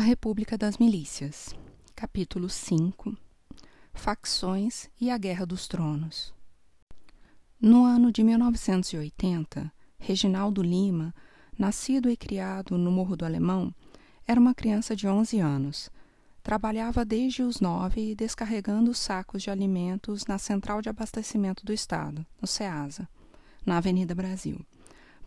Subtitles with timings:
[0.00, 1.54] A República das Milícias,
[1.94, 3.14] capítulo 5
[3.92, 6.32] Facções e a Guerra dos Tronos.
[7.60, 11.14] No ano de 1980, Reginaldo Lima,
[11.58, 13.74] nascido e criado no Morro do Alemão,
[14.26, 15.90] era uma criança de 11 anos.
[16.42, 22.48] Trabalhava desde os nove descarregando sacos de alimentos na Central de Abastecimento do Estado, no
[22.48, 23.06] SEASA,
[23.66, 24.64] na Avenida Brasil,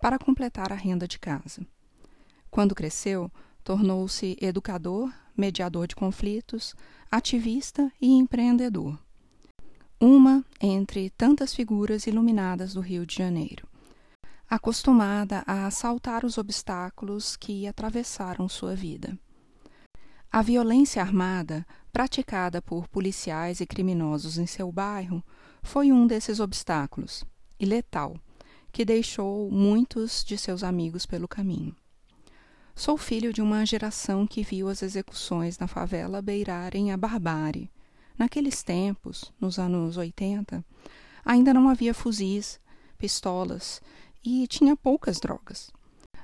[0.02, 1.64] para completar a renda de casa.
[2.50, 3.32] Quando cresceu,
[3.64, 6.76] tornou-se educador, mediador de conflitos,
[7.10, 9.00] ativista e empreendedor.
[10.00, 13.68] Uma entre tantas figuras iluminadas do Rio de Janeiro,
[14.50, 19.18] acostumada a saltar os obstáculos que atravessaram sua vida.
[20.30, 25.24] A violência armada, praticada por policiais e criminosos em seu bairro,
[25.62, 27.24] foi um desses obstáculos,
[27.60, 28.18] e letal,
[28.72, 31.76] que deixou muitos de seus amigos pelo caminho.
[32.76, 37.70] Sou filho de uma geração que viu as execuções na favela beirarem a barbárie.
[38.18, 40.66] Naqueles tempos, nos anos 80,
[41.24, 42.60] ainda não havia fuzis,
[42.98, 43.80] pistolas
[44.26, 45.72] e tinha poucas drogas.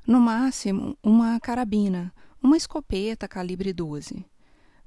[0.05, 4.25] No máximo, uma carabina, uma escopeta calibre 12.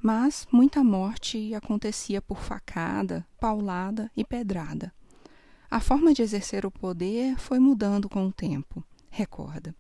[0.03, 4.93] Mas muita morte acontecia por facada, paulada e pedrada.
[5.71, 9.73] A forma de exercer o poder foi mudando com o tempo, recorda.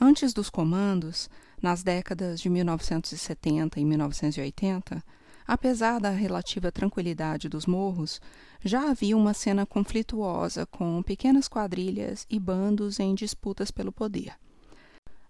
[0.00, 1.30] Antes dos comandos,
[1.62, 5.02] nas décadas de 1970 e 1980,
[5.46, 8.20] apesar da relativa tranquilidade dos morros,
[8.64, 14.34] já havia uma cena conflituosa com pequenas quadrilhas e bandos em disputas pelo poder.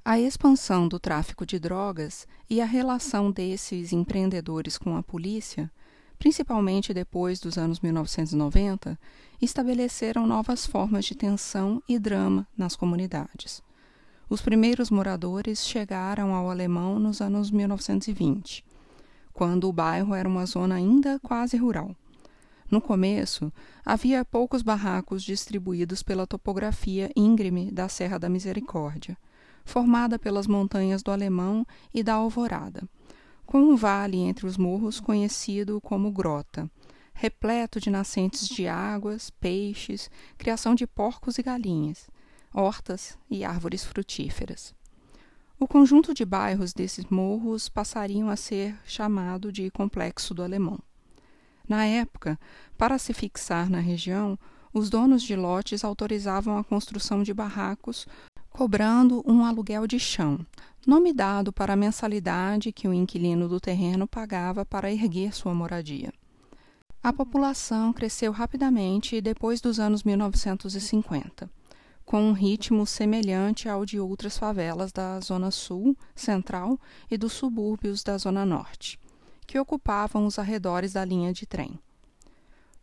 [0.05, 5.71] A expansão do tráfico de drogas e a relação desses empreendedores com a polícia,
[6.19, 8.99] principalmente depois dos anos 1990,
[9.41, 13.63] estabeleceram novas formas de tensão e drama nas comunidades.
[14.29, 18.65] Os primeiros moradores chegaram ao Alemão nos anos 1920,
[19.33, 21.95] quando o bairro era uma zona ainda quase rural.
[22.71, 23.53] No começo,
[23.85, 29.17] havia poucos barracos distribuídos pela topografia íngreme da Serra da Misericórdia,
[29.65, 32.89] formada pelas montanhas do Alemão e da Alvorada,
[33.45, 36.71] com um vale entre os morros conhecido como Grota,
[37.13, 42.09] repleto de nascentes de águas, peixes, criação de porcos e galinhas,
[42.55, 44.73] hortas e árvores frutíferas.
[45.59, 50.79] O conjunto de bairros desses morros passariam a ser chamado de Complexo do Alemão.
[51.69, 52.39] Na época,
[52.79, 54.39] para se fixar na região,
[54.73, 58.07] os donos de lotes autorizavam a construção de barracos,
[58.51, 60.45] cobrando um aluguel de chão,
[60.87, 66.13] nome dado para a mensalidade que o inquilino do terreno pagava para erguer sua moradia.
[67.03, 71.51] A população cresceu rapidamente depois dos anos 1950
[72.05, 76.79] com um ritmo semelhante ao de outras favelas da Zona Sul, Central
[77.11, 78.99] e dos subúrbios da Zona Norte,
[79.47, 81.79] que ocupavam os arredores da linha de trem.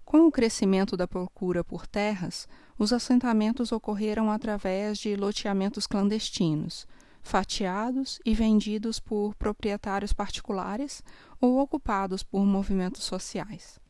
[0.04, 6.86] Com o crescimento da procura por terras, os assentamentos ocorreram através de loteamentos clandestinos,
[7.22, 11.04] fatiados e vendidos por proprietários particulares
[11.40, 13.81] ou ocupados por movimentos sociais.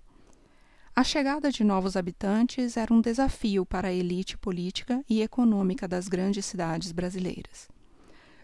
[0.93, 6.09] A chegada de novos habitantes era um desafio para a elite política e econômica das
[6.09, 7.69] grandes cidades brasileiras.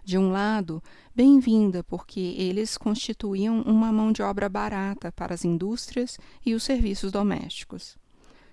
[0.02, 0.82] De um lado,
[1.14, 7.12] bem-vinda, porque eles constituíam uma mão de obra barata para as indústrias e os serviços
[7.12, 7.98] domésticos.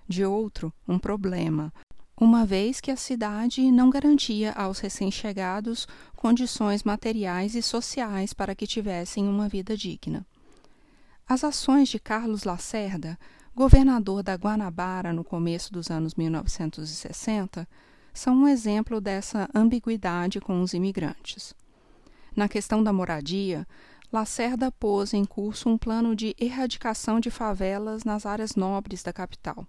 [0.08, 1.72] De outro, um problema,
[2.20, 8.66] uma vez que a cidade não garantia aos recém-chegados condições materiais e sociais para que
[8.66, 10.26] tivessem uma vida digna.
[11.26, 13.16] As ações de Carlos Lacerda
[13.54, 17.68] governador da Guanabara no começo dos anos 1960,
[18.12, 21.54] são um exemplo dessa ambiguidade com os imigrantes.
[22.34, 23.66] Na questão da moradia,
[24.12, 29.66] Lacerda pôs em curso um plano de erradicação de favelas nas áreas nobres da capital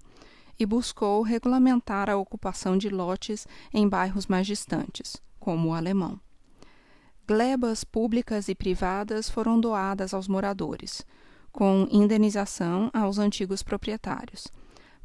[0.59, 6.19] e buscou regulamentar a ocupação de lotes em bairros mais distantes, como o alemão.
[7.27, 11.03] Glebas públicas e privadas foram doadas aos moradores,
[11.55, 14.49] com indenização aos antigos proprietários,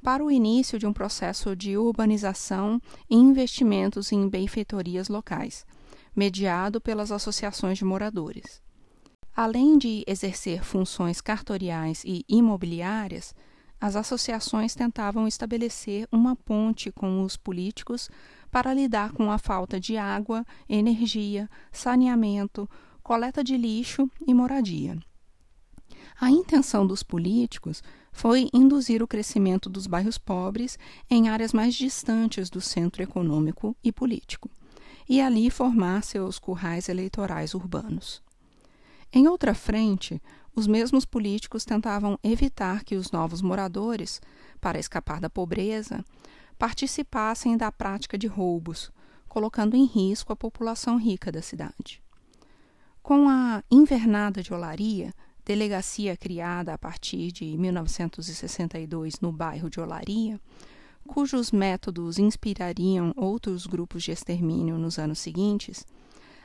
[0.03, 5.65] para o início de um processo de urbanização e investimentos em benfeitorias locais,
[6.15, 8.61] mediado pelas associações de moradores.
[9.33, 13.33] Além de exercer funções cartoriais e imobiliárias,
[13.81, 18.11] as associações tentavam estabelecer uma ponte com os políticos
[18.51, 22.69] para lidar com a falta de água, energia, saneamento,
[23.05, 24.99] coleta de lixo e moradia.
[26.21, 27.83] A intenção dos políticos
[28.13, 30.79] foi induzir o crescimento dos bairros pobres
[31.09, 34.51] em áreas mais distantes do centro econômico e político,
[35.09, 38.23] e ali formar seus currais eleitorais urbanos.
[39.11, 40.21] Em outra frente,
[40.55, 44.21] os mesmos políticos tentavam evitar que os novos moradores,
[44.61, 46.05] para escapar da pobreza,
[46.59, 48.93] participassem da prática de roubos,
[49.27, 52.03] colocando em risco a população rica da cidade.
[53.03, 55.15] Com a Invernada de Olaria,
[55.51, 60.41] delegacia criada a partir de 1962 no bairro de Olaria,
[61.09, 65.85] cujos métodos inspirariam outros grupos de extermínio nos anos seguintes,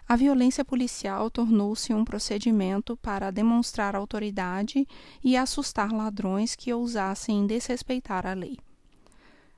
[0.10, 4.88] a violência policial tornou-se um procedimento para demonstrar autoridade
[5.24, 8.58] e assustar ladrões que ousassem desrespeitar a lei.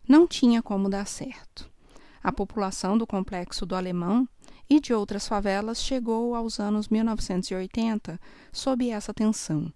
[0.05, 1.71] Não tinha como dar certo.
[2.21, 4.27] A população do complexo do Alemão
[4.69, 8.19] e de outras favelas chegou aos anos 1980
[8.51, 9.71] sob essa tensão,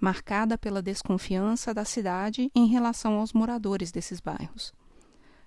[0.00, 4.72] marcada pela desconfiança da cidade em relação aos moradores desses bairros.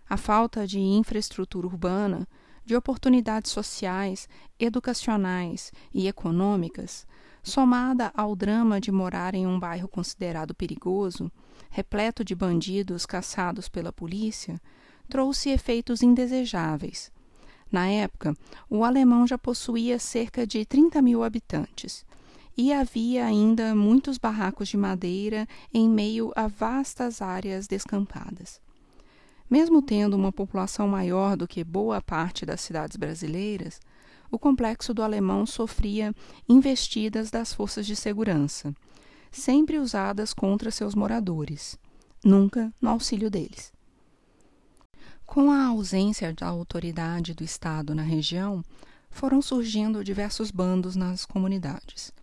[0.07, 2.27] A falta de infraestrutura urbana,
[2.65, 4.29] de oportunidades sociais,
[4.59, 7.07] educacionais e econômicas,
[7.41, 11.31] somada ao drama de morar em um bairro considerado perigoso,
[11.69, 14.61] repleto de bandidos caçados pela polícia,
[15.09, 17.11] trouxe efeitos indesejáveis.
[17.73, 18.37] Na época,
[18.69, 22.05] o alemão já possuía cerca de 30 mil habitantes
[22.55, 28.61] e havia ainda muitos barracos de madeira em meio a vastas áreas descampadas.
[29.49, 33.81] Mesmo tendo uma população maior do que boa parte das cidades brasileiras,
[34.29, 36.13] o complexo do Alemão sofria
[36.47, 38.71] investidas das forças de segurança,
[39.31, 41.75] sempre usadas contra seus moradores,
[42.23, 43.72] nunca no auxílio deles.
[45.33, 48.63] Com a ausência da autoridade do Estado na região,
[49.09, 52.13] foram surgindo diversos bandos nas comunidades.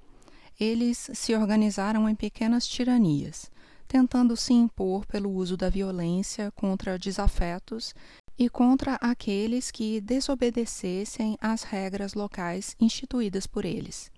[0.61, 3.51] Eles se organizaram em pequenas tiranias,
[3.89, 7.97] tentando se impor pelo uso da violência contra desafetos
[8.39, 14.09] e contra aqueles que desobedecessem às regras locais instituídas por eles.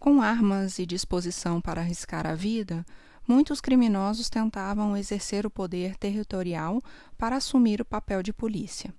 [0.00, 2.84] Com armas e disposição para arriscar a vida,
[3.26, 6.82] muitos criminosos tentavam exercer o poder territorial
[7.16, 8.94] para assumir o papel de polícia.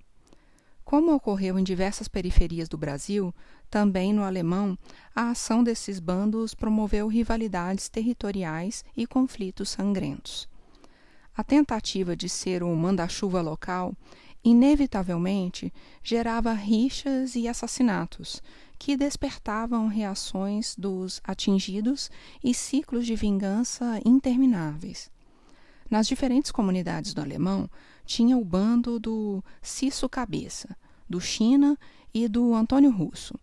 [0.84, 3.34] Como ocorreu em diversas periferias do Brasil,
[3.70, 4.78] também no alemão,
[5.16, 10.48] a ação desses bandos promoveu rivalidades territoriais e conflitos sangrentos.
[11.36, 13.96] A tentativa de ser o manda-chuva local
[14.44, 15.74] inevitavelmente
[16.04, 18.44] gerava rixas e assassinatos,
[18.78, 22.12] que despertavam reações dos atingidos
[22.44, 25.10] e ciclos de vingança intermináveis.
[25.90, 27.70] Nas diferentes comunidades do alemão,
[28.06, 30.76] tinha o bando do Cisso Cabeça,
[31.10, 31.78] do China
[32.14, 33.36] e do Antônio Russo,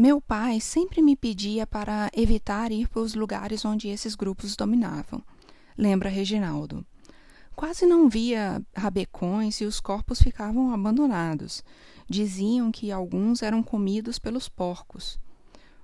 [0.00, 5.22] meu pai sempre me pedia para evitar ir para os lugares onde esses grupos dominavam,
[5.76, 6.86] lembra Reginaldo.
[7.54, 11.62] Quase não via rabecões e os corpos ficavam abandonados.
[12.10, 15.16] Diziam que alguns eram comidos pelos porcos.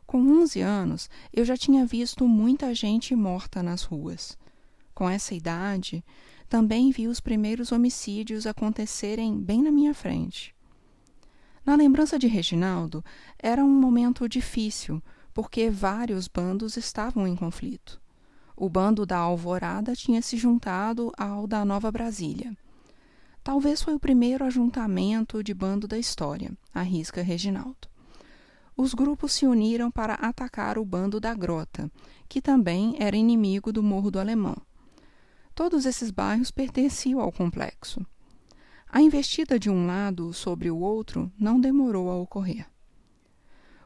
[0.05, 4.37] Com onze anos, eu já tinha visto muita gente morta nas ruas.
[4.93, 6.05] Com essa idade,
[6.49, 10.53] também vi os primeiros homicídios acontecerem bem na minha frente.
[11.65, 13.05] Na lembrança de Reginaldo,
[13.39, 15.01] era um momento difícil,
[15.33, 18.03] porque vários bandos estavam em conflito.
[18.57, 22.57] O bando da Alvorada tinha se juntado ao da Nova Brasília.
[23.47, 27.89] Talvez foi o primeiro ajuntamento de bando da história, arrisca Reginaldo.
[28.77, 31.89] Os grupos se uniram para atacar o bando da Grota,
[32.29, 34.57] que também era inimigo do Morro do Alemão.
[35.55, 38.05] Todos esses bairros pertenciam ao complexo.
[38.91, 42.67] A investida de um lado sobre o outro não demorou a ocorrer.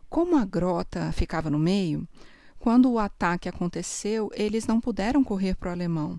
[0.08, 2.08] Como a grota ficava no meio,
[2.58, 6.18] quando o ataque aconteceu, eles não puderam correr para o alemão.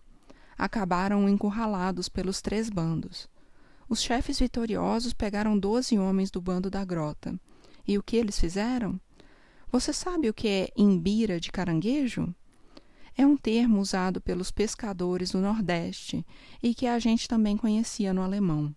[0.56, 3.31] Acabaram encurralados pelos três bandos.
[3.92, 7.38] Os chefes vitoriosos pegaram doze homens do bando da grota.
[7.86, 8.98] E o que eles fizeram?
[9.70, 12.34] Você sabe o que é imbira de caranguejo?
[13.18, 16.26] É um termo usado pelos pescadores do Nordeste
[16.64, 18.74] e que a gente também conhecia no alemão.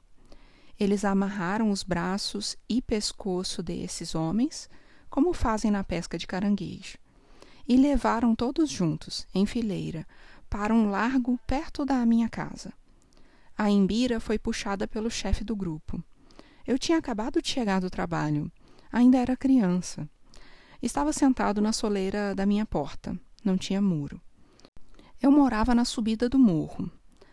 [0.80, 4.68] Eles amarraram os braços e pescoço desses homens,
[5.08, 6.98] como fazem na pesca de caranguejo,
[7.68, 10.04] e levaram todos juntos, em fileira,
[10.50, 12.72] para um largo perto da minha casa.
[13.56, 16.02] A Imbira foi puxada pelo chefe do grupo.
[16.66, 18.50] Eu tinha acabado de chegar do trabalho.
[18.90, 20.08] Ainda era criança.
[20.82, 23.18] Estava sentado na soleira da minha porta.
[23.44, 24.20] Não tinha muro.
[25.22, 26.90] Eu morava na subida do morro.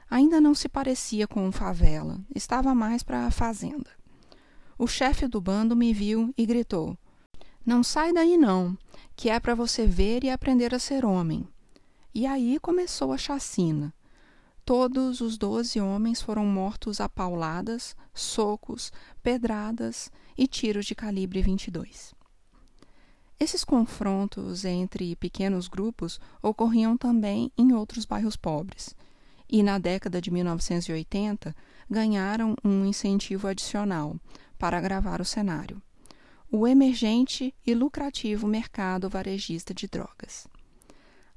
[0.09, 3.89] Ainda não se parecia com favela, estava mais para a fazenda.
[4.77, 6.97] O chefe do bando me viu e gritou:
[7.65, 8.77] Não sai daí não,
[9.15, 11.47] que é para você ver e aprender a ser homem.
[12.13, 13.93] E aí começou a chacina.
[14.63, 18.91] Todos os doze homens foram mortos a pauladas, socos,
[19.21, 22.13] pedradas e tiros de calibre 22.
[23.39, 28.95] Esses confrontos entre pequenos grupos ocorriam também em outros bairros pobres,
[29.49, 31.55] e na década de 1980
[31.89, 34.15] ganharam um incentivo adicional
[34.59, 35.81] para agravar o cenário:
[36.51, 40.47] o emergente e lucrativo mercado varejista de drogas.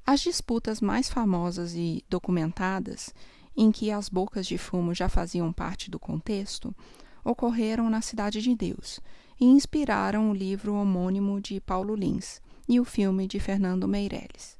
[0.07, 3.13] As disputas mais famosas e documentadas,
[3.57, 6.75] em que as bocas de fumo já faziam parte do contexto,
[7.23, 8.99] ocorreram na Cidade de Deus
[9.39, 14.59] e inspiraram o livro homônimo de Paulo Lins e o filme de Fernando Meirelles.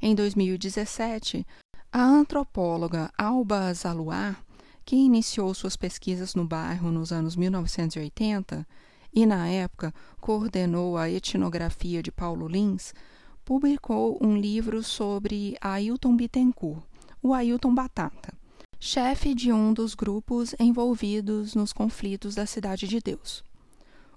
[0.00, 1.46] Em 2017,
[1.92, 4.42] a antropóloga Alba Zaluar,
[4.86, 8.66] que iniciou suas pesquisas no bairro nos anos 1980
[9.12, 12.94] e, na época, coordenou a etnografia de Paulo Lins,
[13.44, 16.82] publicou um livro sobre Ailton Bittencourt,
[17.22, 18.32] o Ailton Batata,
[18.78, 23.44] chefe de um dos grupos envolvidos nos conflitos da Cidade de Deus.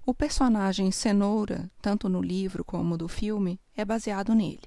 [0.04, 4.62] O personagem Cenoura, tanto no livro como do filme, é baseado nele.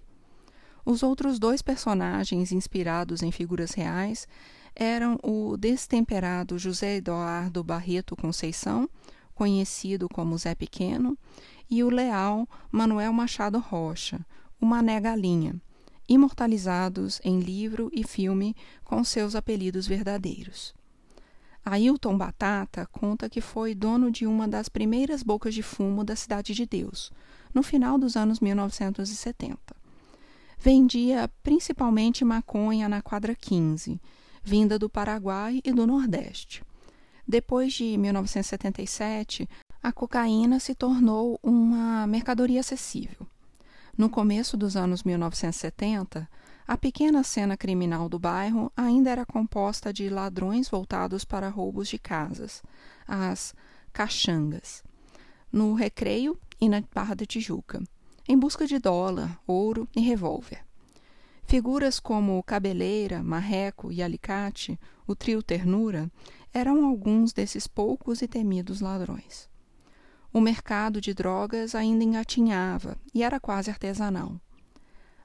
[0.85, 4.27] Os outros dois personagens inspirados em figuras reais
[4.75, 8.89] eram o destemperado José Eduardo Barreto Conceição,
[9.33, 11.17] conhecido como Zé Pequeno,
[11.69, 14.19] e o leal Manuel Machado Rocha,
[14.59, 15.55] o Mané Galinha,
[16.07, 20.73] imortalizados em livro e filme com seus apelidos verdadeiros.
[21.63, 26.53] Ailton Batata conta que foi dono de uma das primeiras bocas de fumo da Cidade
[26.53, 27.11] de Deus,
[27.53, 29.57] no final dos anos 1970.
[30.57, 33.99] Vendia principalmente maconha na quadra 15,
[34.43, 36.63] vinda do Paraguai e do Nordeste.
[37.27, 39.47] Depois de 1977,
[39.81, 43.27] a cocaína se tornou uma mercadoria acessível.
[43.99, 46.25] No começo dos anos 1970,
[46.65, 51.99] a pequena cena criminal do bairro ainda era composta de ladrões voltados para roubos de
[51.99, 52.63] casas,
[53.05, 53.53] as
[53.91, 54.85] caxangas,
[55.51, 57.83] no Recreio e na Barra da Tijuca,
[58.25, 60.63] em busca de dólar, ouro e revólver.
[61.43, 66.09] Figuras como Cabeleira, Marreco e Alicate, o trio Ternura,
[66.53, 69.49] eram alguns desses poucos e temidos ladrões.
[70.31, 74.39] O mercado de drogas ainda engatinhava e era quase artesanal.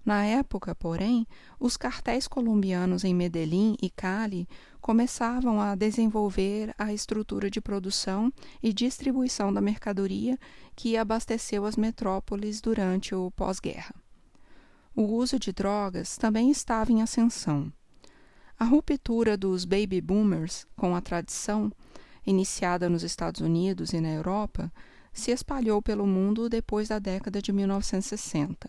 [0.04, 1.26] Na época, porém,
[1.58, 4.46] os cartéis colombianos em Medellín e Cali
[4.80, 8.30] começavam a desenvolver a estrutura de produção
[8.62, 10.38] e distribuição da mercadoria
[10.76, 13.94] que abasteceu as metrópoles durante o pós-guerra.
[14.94, 17.73] O uso de drogas também estava em ascensão.
[18.58, 21.73] A ruptura dos baby boomers com a tradição,
[22.26, 24.70] iniciada nos Estados Unidos e na Europa,
[25.14, 28.68] se espalhou pelo mundo depois da década de 1960.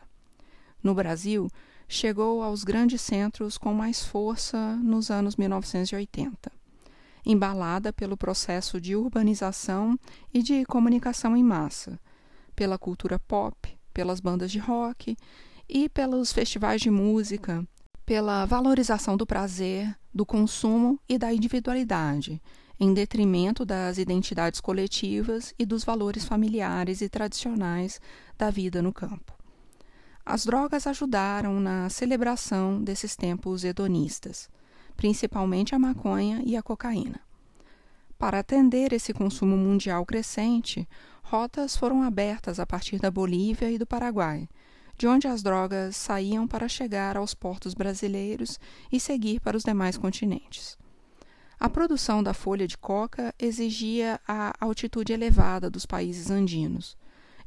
[0.81, 1.49] No Brasil,
[1.89, 6.51] chegou aos grandes centros com mais força nos anos 1980,
[7.25, 9.99] embalada pelo processo de urbanização
[10.31, 11.99] e de comunicação em massa,
[12.55, 15.17] pela cultura pop, pelas bandas de rock
[15.67, 17.67] e pelos festivais de música,
[18.05, 22.39] pela valorização do prazer, do consumo e da individualidade,
[22.79, 28.01] em detrimento das identidades coletivas e dos valores familiares e tradicionais
[28.37, 29.33] da vida no campo.
[30.25, 34.49] As drogas ajudaram na celebração desses tempos hedonistas,
[34.97, 37.21] principalmente a maconha e a cocaína.
[38.17, 40.87] Para atender esse consumo mundial crescente,
[41.21, 44.49] rotas foram abertas a partir da Bolívia e do Paraguai,
[44.97, 48.59] de onde as drogas saíam para chegar aos portos brasileiros
[48.91, 50.77] e seguir para os demais continentes.
[51.59, 56.97] A produção da folha de coca exigia a altitude elevada dos países andinos,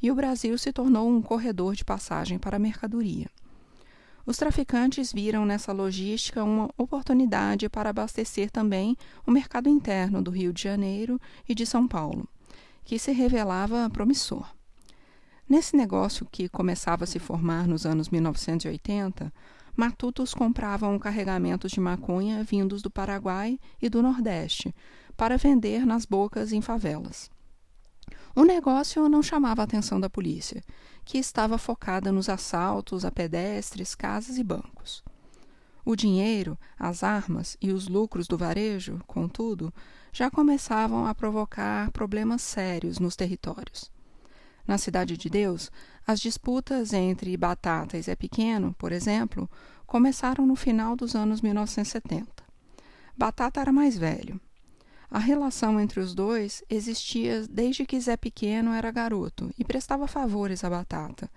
[0.03, 3.29] e o Brasil se tornou um corredor de passagem para a mercadoria.
[4.25, 8.97] Os traficantes viram nessa logística uma oportunidade para abastecer também
[9.27, 12.29] o mercado interno do Rio de Janeiro e de São Paulo,
[12.85, 14.55] que se revelava promissor.
[15.49, 19.33] Nesse negócio que começava a se formar nos anos 1980,
[19.79, 24.75] matutos compravam carregamentos de maconha vindos do Paraguai e do Nordeste
[25.17, 27.31] para vender nas bocas em favelas.
[28.35, 30.65] O negócio não chamava a atenção da polícia,
[31.05, 35.05] que estava focada nos assaltos a pedestres, casas e bancos.
[35.85, 39.73] O dinheiro, as armas e os lucros do varejo, contudo,
[40.13, 43.93] já começavam a provocar problemas sérios nos territórios.
[44.67, 45.71] Na Cidade de Deus,
[46.09, 49.47] as disputas entre Batata e Zé Pequeno, por exemplo,
[49.87, 52.27] começaram no final dos anos 1970.
[53.15, 54.41] Batata era mais velho.
[55.11, 60.65] A relação entre os dois existia desde que Zé Pequeno era garoto e prestava favores
[60.65, 61.31] a Batata,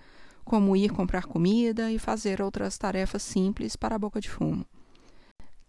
[0.46, 4.66] como ir comprar comida e fazer outras tarefas simples para a boca de fumo.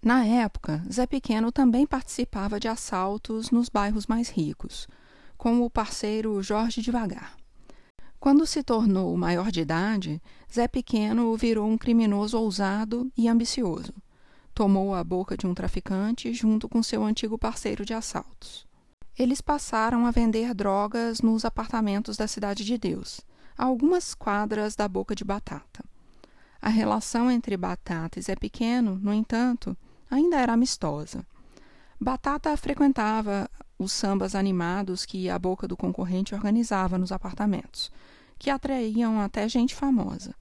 [0.01, 4.87] Na época, Zé Pequeno também participava de assaltos nos bairros mais ricos,
[5.37, 7.42] com o parceiro Jorge Devagar.
[8.23, 10.23] Quando se tornou maior de idade,
[10.55, 13.93] Zé Pequeno virou um criminoso ousado e ambicioso.
[14.55, 18.65] Tomou a boca de um traficante junto com seu antigo parceiro de assaltos.
[19.19, 23.23] Eles passaram a vender drogas nos apartamentos da Cidade de Deus,
[23.59, 25.85] a algumas quadras da Boca de Batata.
[26.61, 29.77] A relação entre Batata e Zé Pequeno, no entanto,
[30.09, 31.27] ainda era amistosa.
[32.01, 37.91] Batata frequentava os sambas animados que a boca do concorrente organizava nos apartamentos,
[38.43, 40.35] que atraíam até gente famosa.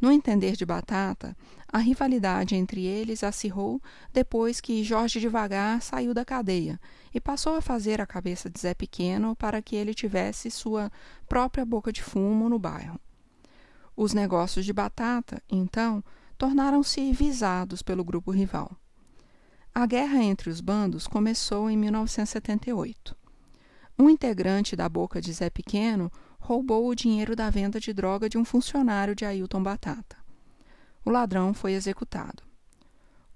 [0.00, 1.36] No entender de Batata,
[1.72, 3.80] a rivalidade entre eles acirrou
[4.12, 6.80] depois que Jorge Devagar saiu da cadeia
[7.14, 10.90] e passou a fazer a cabeça de Zé Pequeno para que ele tivesse sua
[11.28, 12.98] própria boca de fumo no bairro.
[13.96, 16.02] Os negócios de Batata, então,
[16.36, 18.76] tornaram-se visados pelo grupo rival.
[19.72, 23.16] A guerra entre os bandos começou em 1978.
[23.96, 26.10] Um integrante da boca de Zé Pequeno
[26.50, 30.16] roubou o dinheiro da venda de droga de um funcionário de Ailton Batata.
[31.04, 32.42] O ladrão foi executado.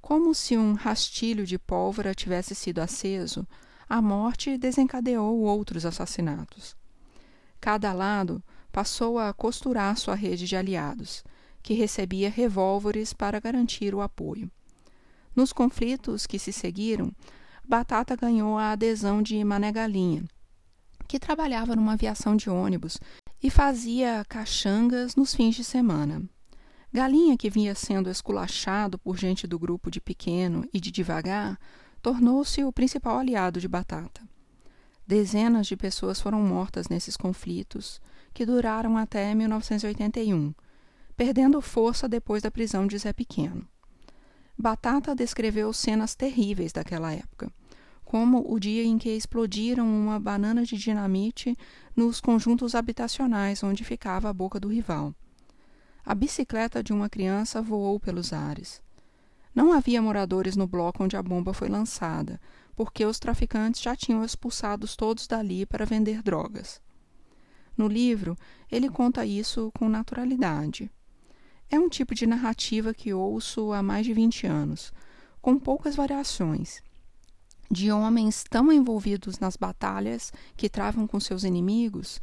[0.02, 3.47] Como se um rastilho de pólvora tivesse sido aceso,
[3.88, 6.76] a morte desencadeou outros assassinatos.
[7.61, 8.42] Cada lado
[8.73, 11.23] passou a costurar sua rede de aliados,
[11.62, 14.50] que recebia revólveres para garantir o apoio.
[15.37, 17.12] Nos conflitos que se seguiram,
[17.64, 20.25] Batata ganhou a adesão de Mané Galinha,
[21.06, 22.99] que trabalhava numa aviação de ônibus
[23.42, 26.23] e fazia caxangas nos fins de semana.
[26.92, 31.58] Galinha, que vinha sendo esculachado por gente do grupo de pequeno e de devagar,
[32.00, 34.23] tornou-se o principal aliado de Batata.
[35.06, 38.00] Dezenas de pessoas foram mortas nesses conflitos,
[38.32, 40.54] que duraram até 1981,
[41.16, 43.66] perdendo força depois da prisão de Zé Pequeno.
[44.56, 47.50] Batata descreveu cenas terríveis daquela época,
[48.14, 51.59] como o dia em que explodiram uma banana de dinamite
[51.97, 55.12] nos conjuntos habitacionais onde ficava a boca do rival.
[56.06, 58.80] A bicicleta de uma criança voou pelos ares.
[59.52, 62.40] Não havia moradores no bloco onde a bomba foi lançada,
[62.77, 66.81] porque os traficantes já tinham expulsados todos dali para vender drogas.
[67.77, 68.38] No livro,
[68.70, 70.88] ele conta isso com naturalidade.
[71.68, 74.92] É um tipo de narrativa que ouço há mais de 20 anos,
[75.42, 76.81] com poucas variações,
[77.70, 82.20] de homens tão envolvidos nas batalhas que travam com seus inimigos,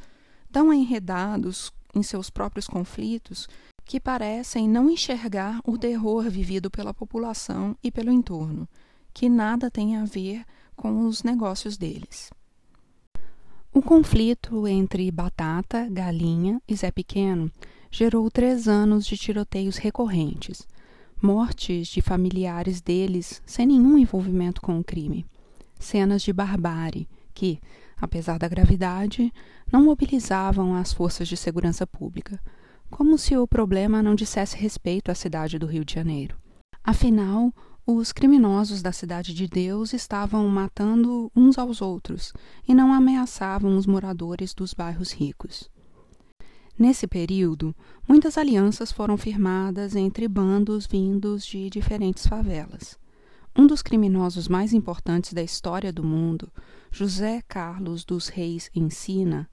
[0.52, 3.48] tão enredados em seus próprios conflitos,
[3.86, 8.68] que parecem não enxergar o terror vivido pela população e pelo entorno,
[9.14, 12.30] que nada tem a ver com os negócios deles.
[13.74, 17.52] O conflito entre Batata, Galinha e Zé Pequeno
[17.90, 20.68] gerou três anos de tiroteios recorrentes,
[21.22, 25.26] mortes de familiares deles sem nenhum envolvimento com o crime,
[25.82, 27.60] cenas de barbárie que,
[28.00, 29.34] apesar da gravidade,
[29.72, 32.40] não mobilizavam as forças de segurança pública,
[32.90, 36.36] como se o problema não dissesse respeito à cidade do Rio de Janeiro.
[36.84, 37.54] Afinal,
[37.86, 42.34] os criminosos da Cidade de Deus estavam matando uns aos outros
[42.68, 45.70] e não ameaçavam os moradores dos bairros ricos.
[46.78, 47.76] Nesse período,
[48.08, 53.01] muitas alianças foram firmadas entre bandos vindos de diferentes favelas.
[53.58, 56.50] Um dos criminosos mais importantes da história do mundo,
[56.90, 59.50] José Carlos dos Reis Ensina,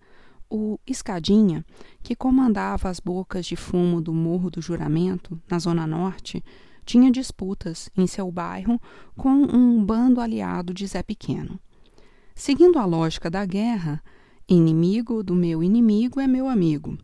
[0.49, 1.65] o Escadinha,
[2.03, 6.45] que comandava as bocas de fumo do Morro do Juramento, na Zona Norte,
[6.85, 8.81] tinha disputas em seu bairro
[9.17, 11.59] com um bando aliado de Zé Pequeno.
[12.35, 14.03] Seguindo a lógica da guerra,
[14.49, 16.97] inimigo do meu inimigo é meu amigo.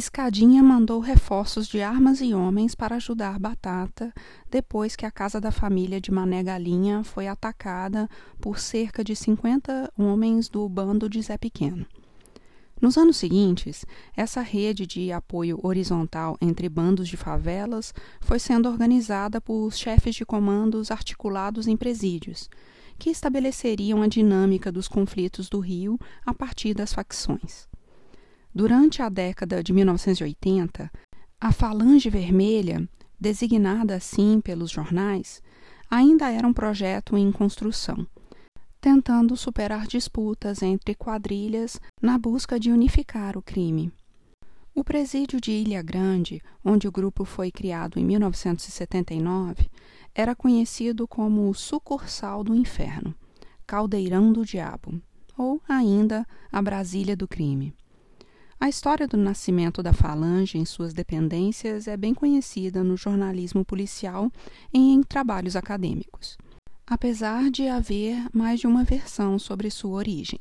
[0.00, 4.14] Escadinha mandou reforços de armas e homens para ajudar Batata
[4.50, 8.08] depois que a casa da família de Mané Galinha foi atacada
[8.40, 11.84] por cerca de 50 homens do bando de Zé Pequeno.
[12.80, 13.84] Nos anos seguintes,
[14.16, 20.24] essa rede de apoio horizontal entre bandos de favelas foi sendo organizada por chefes de
[20.24, 22.48] comandos articulados em presídios,
[22.98, 27.69] que estabeleceriam a dinâmica dos conflitos do Rio a partir das facções.
[28.52, 30.90] Durante a década de 1980,
[31.40, 35.40] a Falange Vermelha, designada assim pelos jornais,
[35.88, 38.04] ainda era um projeto em construção,
[38.80, 43.92] tentando superar disputas entre quadrilhas na busca de unificar o crime.
[44.74, 49.70] O presídio de Ilha Grande, onde o grupo foi criado em 1979,
[50.12, 53.14] era conhecido como o sucursal do inferno,
[53.64, 55.00] Caldeirão do Diabo,
[55.38, 57.74] ou ainda a Brasília do Crime.
[58.62, 64.30] A história do nascimento da Falange em suas dependências é bem conhecida no jornalismo policial
[64.70, 66.36] e em trabalhos acadêmicos,
[66.86, 70.38] apesar de haver mais de uma versão sobre sua origem.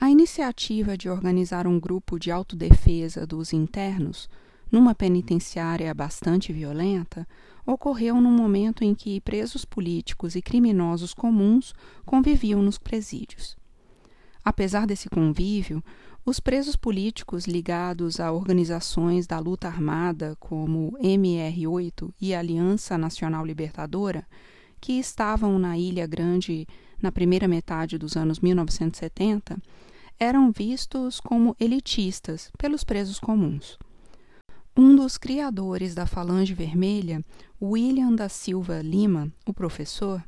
[0.00, 4.30] A iniciativa de organizar um grupo de autodefesa dos internos
[4.70, 7.26] numa penitenciária bastante violenta
[7.66, 13.56] ocorreu num momento em que presos políticos e criminosos comuns conviviam nos presídios.
[14.44, 15.82] Apesar desse convívio,
[16.26, 24.26] os presos políticos ligados a organizações da luta armada como MR8 e Aliança Nacional Libertadora,
[24.80, 26.66] que estavam na Ilha Grande
[27.00, 29.56] na primeira metade dos anos 1970,
[30.18, 33.78] eram vistos como elitistas pelos presos comuns.
[34.76, 37.22] Um dos criadores da Falange Vermelha,
[37.62, 40.20] William da Silva Lima, o professor,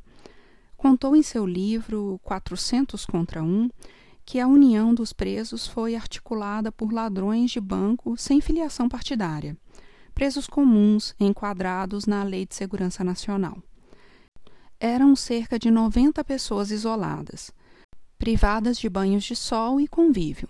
[0.77, 3.69] contou em seu livro 400 contra 1
[4.29, 9.57] que a união dos presos foi articulada por ladrões de banco sem filiação partidária,
[10.13, 13.57] presos comuns enquadrados na Lei de Segurança Nacional.
[14.79, 17.49] Eram cerca de 90 pessoas isoladas,
[18.19, 20.47] privadas de banhos de sol e convívio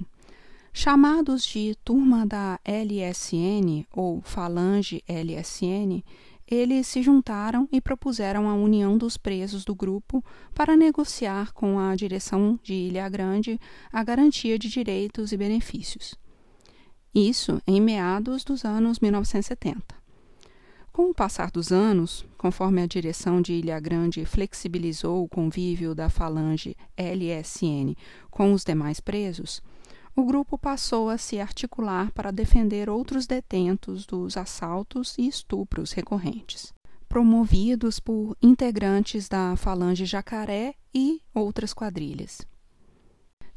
[0.71, 6.03] Chamados de Turma da LSN ou Falange LSN,
[6.49, 10.23] eles se juntaram e propuseram a união dos presos do grupo
[10.55, 13.59] para negociar com a direção de Ilha Grande
[13.93, 16.15] a garantia de direitos e benefícios.
[17.13, 19.99] Isso em meados dos anos 1970.
[20.91, 26.09] Com o passar dos anos, conforme a direção de Ilha Grande flexibilizou o convívio da
[26.09, 27.95] Falange LSN
[28.29, 29.61] com os demais presos,
[30.19, 36.73] o grupo passou a se articular para defender outros detentos dos assaltos e estupros recorrentes,
[37.07, 42.41] promovidos por integrantes da Falange Jacaré e outras quadrilhas,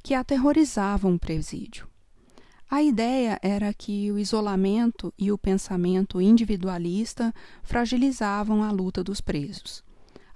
[0.04, 1.88] que aterrorizavam o presídio.
[2.70, 9.82] A ideia era que o isolamento e o pensamento individualista fragilizavam a luta dos presos,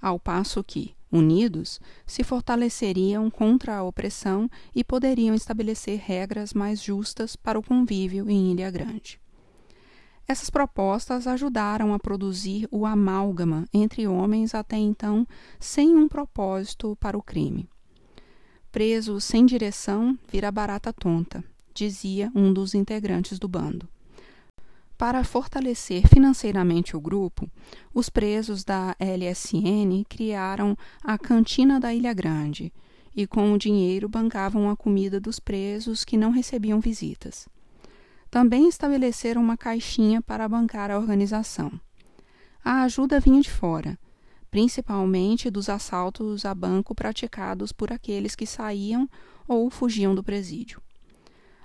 [0.01, 7.35] ao passo que, Unidos, se fortaleceriam contra a opressão e poderiam estabelecer regras mais justas
[7.35, 9.19] para o convívio em Ilha Grande.
[10.27, 15.25] Essas propostas ajudaram a produzir o amálgama entre homens até então
[15.57, 17.69] sem um propósito para o crime.
[18.69, 21.41] Preso sem direção vira barata tonta,
[21.73, 23.87] dizia um dos integrantes do bando.
[24.97, 27.47] Para fortalecer financeiramente o grupo,
[27.93, 32.73] os presos da LSN criaram a Cantina da Ilha Grande
[33.15, 37.47] e, com o dinheiro, bancavam a comida dos presos que não recebiam visitas.
[38.31, 41.79] Também estabeleceram uma caixinha para bancar a organização.
[42.65, 43.99] A ajuda vinha de fora,
[44.49, 49.07] principalmente dos assaltos a banco praticados por aqueles que saíam
[49.47, 50.81] ou fugiam do presídio.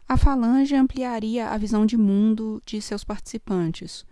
[0.08, 4.04] A falange ampliaria a visão de mundo de seus participantes,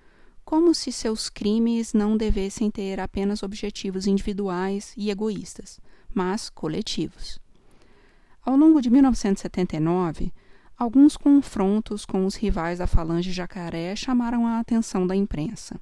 [0.44, 5.78] como se seus crimes não devessem ter apenas objetivos individuais e egoístas,
[6.12, 7.38] mas coletivos.
[8.44, 10.32] Ao longo de 1979,
[10.76, 15.78] alguns confrontos com os rivais da Falange Jacaré chamaram a atenção da imprensa,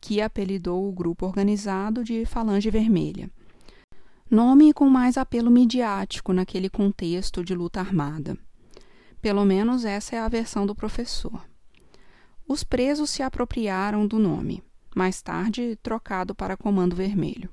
[0.00, 3.30] que apelidou o grupo organizado de Falange Vermelha,
[4.30, 8.36] nome com mais apelo midiático naquele contexto de luta armada.
[9.22, 11.40] Pelo menos essa é a versão do professor.
[12.46, 14.64] Os presos se apropriaram do nome,
[14.96, 17.48] mais tarde trocado para Comando Vermelho.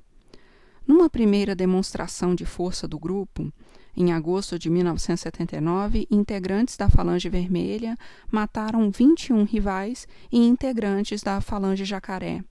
[0.84, 3.52] Numa primeira demonstração de força do grupo,
[3.96, 7.96] em agosto de 1979, integrantes da Falange Vermelha
[8.28, 12.42] mataram 21 rivais e integrantes da Falange Jacaré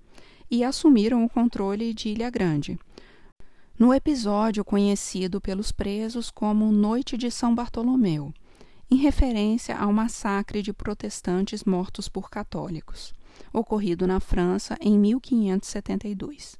[0.50, 2.80] e assumiram o controle de Ilha Grande.
[3.78, 8.34] No episódio conhecido pelos presos como Noite de São Bartolomeu,
[8.92, 13.14] em referência ao massacre de protestantes mortos por católicos,
[13.54, 16.58] ocorrido na França em 1572.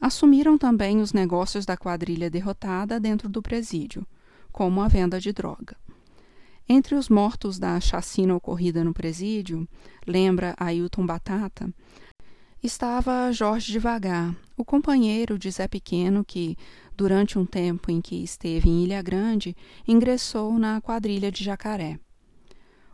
[0.00, 4.06] Assumiram também os negócios da quadrilha derrotada dentro do presídio,
[4.52, 5.76] como a venda de droga.
[6.68, 9.68] Entre os mortos da chacina ocorrida no presídio,
[10.06, 11.68] lembra Ailton Batata,
[12.62, 16.56] estava Jorge Devagar, o companheiro de Zé Pequeno que,
[16.96, 21.98] durante um tempo em que esteve em Ilha Grande, ingressou na quadrilha de Jacaré.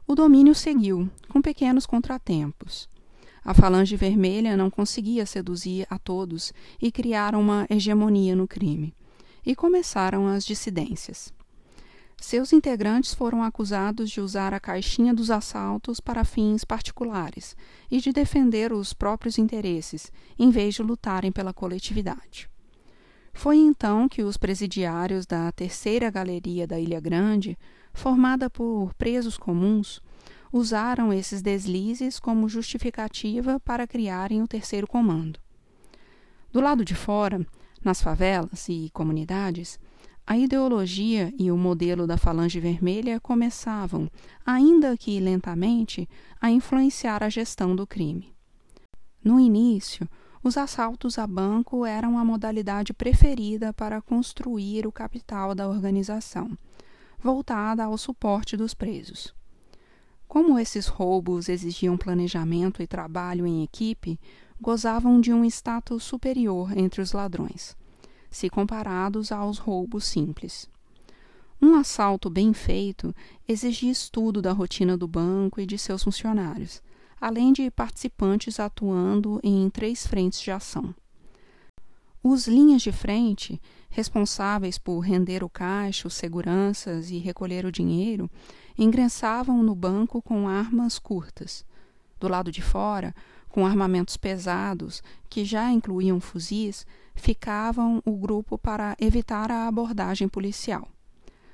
[0.06, 2.88] O domínio seguiu, com pequenos contratempos.
[3.44, 8.94] A Falange Vermelha não conseguia seduzir a todos e criaram uma hegemonia no crime.
[9.46, 11.32] E começaram as dissidências.
[12.20, 17.56] Seus integrantes foram acusados de usar a caixinha dos assaltos para fins particulares
[17.90, 22.49] e de defender os próprios interesses, em vez de lutarem pela coletividade.
[23.32, 27.56] Foi então que os presidiários da terceira galeria da Ilha Grande,
[27.92, 30.02] formada por presos comuns,
[30.52, 35.38] usaram esses deslizes como justificativa para criarem o terceiro comando.
[36.52, 37.46] Do lado de fora,
[37.82, 39.78] nas favelas e comunidades,
[40.30, 44.08] A ideologia e o modelo da Falange Vermelha começavam,
[44.46, 46.08] ainda que lentamente,
[46.40, 48.32] a influenciar a gestão do crime.
[49.24, 50.08] No início,
[50.42, 56.56] os assaltos a banco eram a modalidade preferida para construir o capital da organização,
[57.18, 59.34] voltada ao suporte dos presos.
[60.26, 64.18] Como esses roubos exigiam planejamento e trabalho em equipe,
[64.60, 67.76] gozavam de um status superior entre os ladrões
[68.30, 70.70] se comparados aos roubos simples.
[71.60, 73.14] Um assalto bem feito
[73.46, 76.80] exigia estudo da rotina do banco e de seus funcionários,
[77.20, 80.94] além de participantes atuando em três frentes de ação.
[82.22, 88.30] Os linhas de frente, responsáveis por render o caixa, os seguranças e recolher o dinheiro,
[88.78, 91.64] ingressavam no banco com armas curtas.
[92.18, 93.14] Do lado de fora,
[93.48, 100.88] com armamentos pesados, que já incluíam fuzis, ficavam o grupo para evitar a abordagem policial.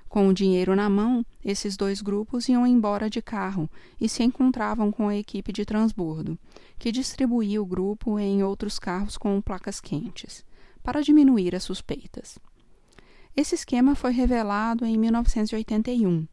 [0.08, 3.68] Com o dinheiro na mão, esses dois grupos iam embora de carro
[4.00, 6.38] e se encontravam com a equipe de transbordo,
[6.78, 10.44] que distribuía o grupo em outros carros com placas quentes,
[10.82, 12.38] para diminuir as suspeitas.
[13.36, 16.26] Esse esquema foi revelado em 1981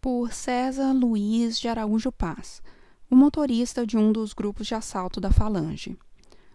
[0.00, 2.62] por César Luiz de Araújo Paz,
[3.10, 5.98] o motorista de um dos grupos de assalto da Falange.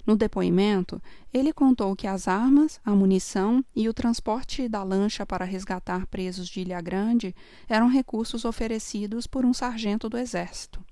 [0.06, 1.02] No depoimento,
[1.34, 6.48] ele contou que as armas, a munição e o transporte da lancha para resgatar presos
[6.48, 7.36] de Ilha Grande
[7.70, 10.84] eram recursos oferecidos por um sargento do Exército.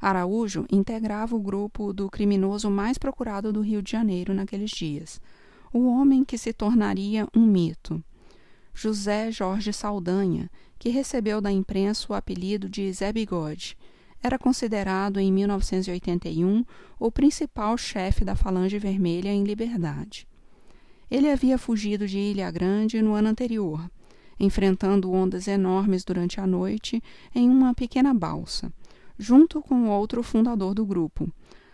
[0.00, 5.20] Araújo integrava o grupo do criminoso mais procurado do Rio de Janeiro naqueles dias,
[5.72, 8.02] o homem que se tornaria um mito.
[8.74, 13.78] José Jorge Saldanha, que recebeu da imprensa o apelido de Zé Bigode,
[14.26, 16.64] era considerado em 1981
[16.98, 20.26] o principal chefe da Falange Vermelha em liberdade.
[21.10, 23.90] Ele havia fugido de Ilha Grande no ano anterior,
[24.40, 27.02] enfrentando ondas enormes durante a noite
[27.34, 28.72] em uma pequena balsa,
[29.18, 31.30] junto com outro fundador do grupo,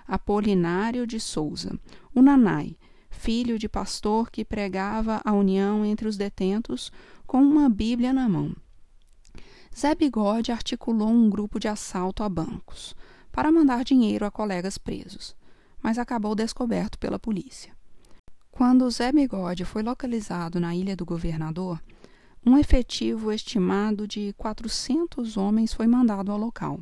[0.07, 1.79] Apolinário de Souza,
[2.13, 2.77] o Nanai,
[3.09, 6.91] filho de pastor que pregava a união entre os detentos
[7.29, 8.57] com uma Bíblia na mão.
[9.77, 12.95] Zé Bigode articulou um grupo de assalto a bancos
[13.33, 15.35] para mandar dinheiro a colegas presos,
[15.83, 17.73] mas acabou descoberto pela polícia.
[18.51, 21.81] Quando Zé Bigode foi localizado na Ilha do Governador,
[22.45, 26.81] um efetivo estimado de 400 homens foi mandado ao local.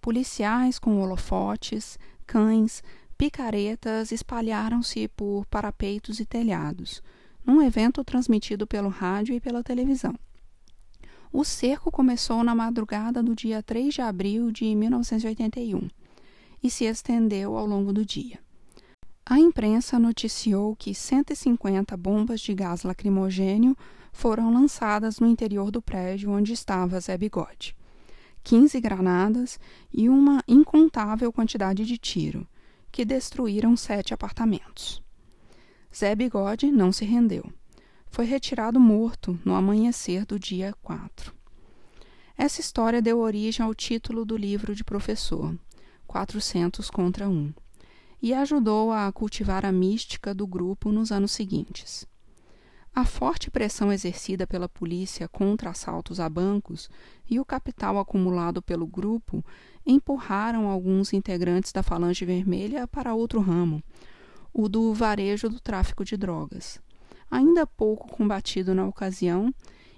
[0.00, 2.82] Policiais com holofotes, cães,
[3.16, 7.02] picaretas espalharam-se por parapeitos e telhados,
[7.44, 10.14] num evento transmitido pelo rádio e pela televisão.
[11.30, 15.88] O cerco começou na madrugada do dia 3 de abril de 1981
[16.62, 18.38] e se estendeu ao longo do dia.
[19.26, 23.76] A imprensa noticiou que 150 bombas de gás lacrimogênio
[24.10, 27.76] foram lançadas no interior do prédio onde estava Zé Bigode.
[28.42, 29.60] 15 granadas
[29.92, 32.48] e uma incontável quantidade de tiro,
[32.90, 35.02] que destruíram sete apartamentos.
[35.94, 37.52] Zé Bigode não se rendeu
[38.10, 41.32] foi retirado morto no amanhecer do dia 4.
[42.36, 45.56] Essa história deu origem ao título do livro de professor,
[46.06, 47.52] 400 contra 1,
[48.22, 52.06] e ajudou a cultivar a mística do grupo nos anos seguintes.
[52.94, 56.88] A forte pressão exercida pela polícia contra assaltos a bancos
[57.30, 59.44] e o capital acumulado pelo grupo
[59.86, 63.82] empurraram alguns integrantes da Falange Vermelha para outro ramo,
[64.52, 66.80] o do varejo do tráfico de drogas
[67.30, 69.52] ainda pouco combatido na ocasião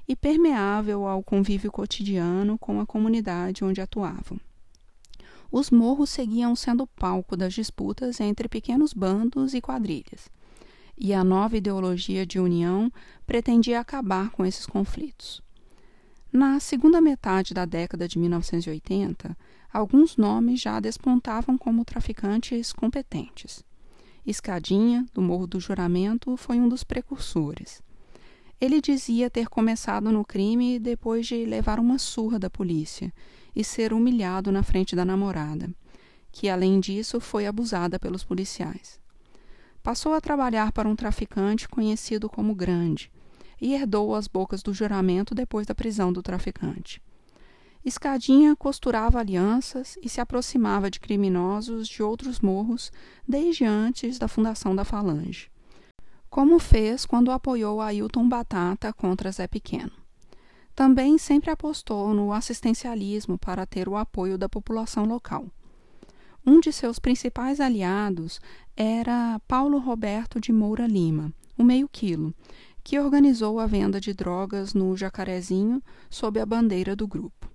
[0.08, 4.40] e permeável ao convívio cotidiano com a comunidade onde atuavam.
[5.52, 10.28] Os morros seguiam sendo palco das disputas entre pequenos bandos e quadrilhas,
[10.96, 12.92] e a nova ideologia de união
[13.26, 15.42] pretendia acabar com esses conflitos.
[16.32, 19.36] Na segunda metade da década de 1980,
[19.72, 23.64] alguns nomes já despontavam como traficantes competentes.
[24.26, 27.82] Escadinha, do Morro do Juramento, foi um dos precursores.
[28.60, 33.12] Ele dizia ter começado no crime depois de levar uma surra da polícia
[33.56, 35.70] e ser humilhado na frente da namorada,
[36.30, 39.00] que além disso foi abusada pelos policiais.
[39.82, 43.10] Passou a trabalhar para um traficante conhecido como Grande
[43.58, 47.02] e herdou as bocas do juramento depois da prisão do traficante.
[47.82, 52.92] Escadinha costurava alianças e se aproximava de criminosos de outros morros
[53.26, 55.50] desde antes da fundação da Falange,
[56.28, 59.92] como fez quando apoiou Ailton Batata contra Zé Pequeno.
[60.74, 65.46] Também sempre apostou no assistencialismo para ter o apoio da população local.
[66.44, 68.40] Um de seus principais aliados
[68.76, 72.34] era Paulo Roberto de Moura Lima, o meio quilo,
[72.84, 77.49] que organizou a venda de drogas no Jacarezinho sob a bandeira do grupo.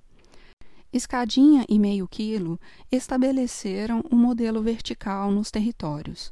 [0.96, 2.58] Escadinha e Meio Quilo
[2.90, 6.32] estabeleceram um modelo vertical nos territórios,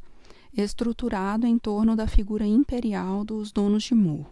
[0.56, 4.32] estruturado em torno da figura imperial dos donos de morro.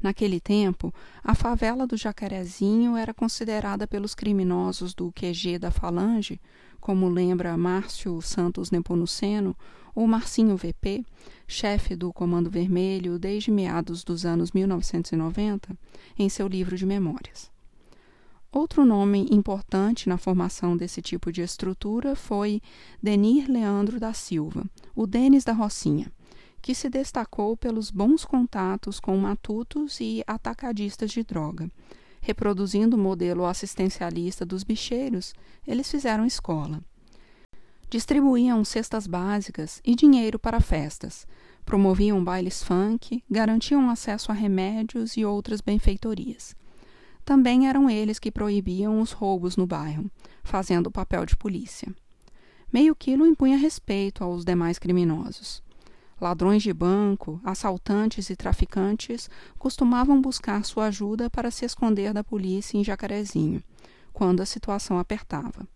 [0.00, 0.90] Naquele tempo,
[1.22, 6.40] a favela do Jacarezinho era considerada pelos criminosos do QG da Falange,
[6.80, 9.54] como lembra Márcio Santos Nepomuceno
[9.94, 11.04] ou Marcinho VP,
[11.46, 15.76] chefe do Comando Vermelho desde meados dos anos 1990,
[16.18, 17.51] em seu livro de memórias.
[18.54, 22.60] Outro nome importante na formação desse tipo de estrutura foi
[23.02, 26.12] Denir Leandro da Silva, o Denis da Rocinha,
[26.60, 31.70] que se destacou pelos bons contatos com matutos e atacadistas de droga.
[32.20, 35.32] Reproduzindo o modelo assistencialista dos bicheiros,
[35.66, 36.84] eles fizeram escola.
[37.88, 41.26] Distribuíam cestas básicas e dinheiro para festas,
[41.64, 46.54] promoviam bailes funk, garantiam acesso a remédios e outras benfeitorias.
[47.24, 50.10] Também eram eles que proibiam os roubos no bairro,
[50.42, 51.94] fazendo o papel de polícia.
[52.72, 55.62] Meio quilo impunha respeito aos demais criminosos.
[56.20, 62.78] Ladrões de banco, assaltantes e traficantes costumavam buscar sua ajuda para se esconder da polícia
[62.78, 63.62] em Jacarezinho,
[64.12, 65.66] quando a situação apertava.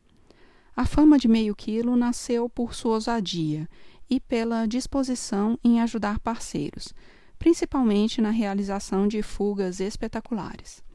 [0.74, 3.68] A fama de meio quilo nasceu por sua ousadia
[4.08, 6.94] e pela disposição em ajudar parceiros,
[7.38, 10.85] principalmente na realização de fugas espetaculares.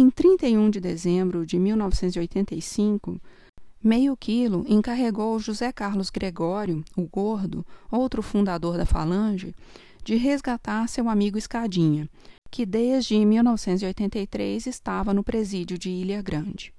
[0.00, 3.20] Em 31 de dezembro de 1985,
[3.82, 9.52] Meio Quilo encarregou José Carlos Gregório, o Gordo, outro fundador da Falange,
[10.04, 12.08] de resgatar seu amigo Escadinha,
[12.48, 16.72] que desde 1983 estava no presídio de Ilha Grande.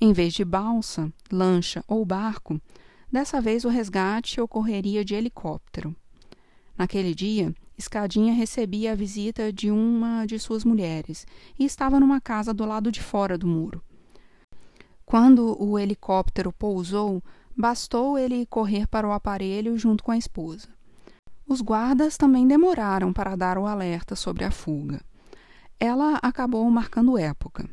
[0.00, 2.60] Em vez de balsa, lancha ou barco,
[3.08, 5.94] dessa vez o resgate ocorreria de helicóptero.
[6.76, 11.26] Naquele dia, Escadinha recebia a visita de uma de suas mulheres
[11.58, 13.82] e estava numa casa do lado de fora do muro.
[15.04, 17.22] Quando o helicóptero pousou,
[17.56, 20.68] bastou ele correr para o aparelho junto com a esposa.
[21.46, 25.00] Os guardas também demoraram para dar o alerta sobre a fuga.
[25.78, 27.68] Ela acabou marcando época.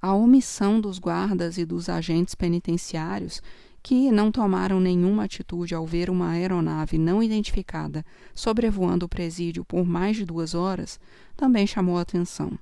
[0.00, 3.42] A omissão dos guardas e dos agentes penitenciários,
[3.82, 9.86] que não tomaram nenhuma atitude ao ver uma aeronave não identificada sobrevoando o presídio por
[9.86, 10.98] mais de duas horas,
[11.36, 12.58] também chamou atenção.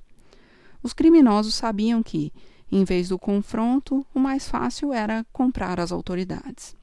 [0.83, 2.33] Os criminosos sabiam que,
[2.71, 6.77] em vez do confronto, o mais fácil era comprar as autoridades.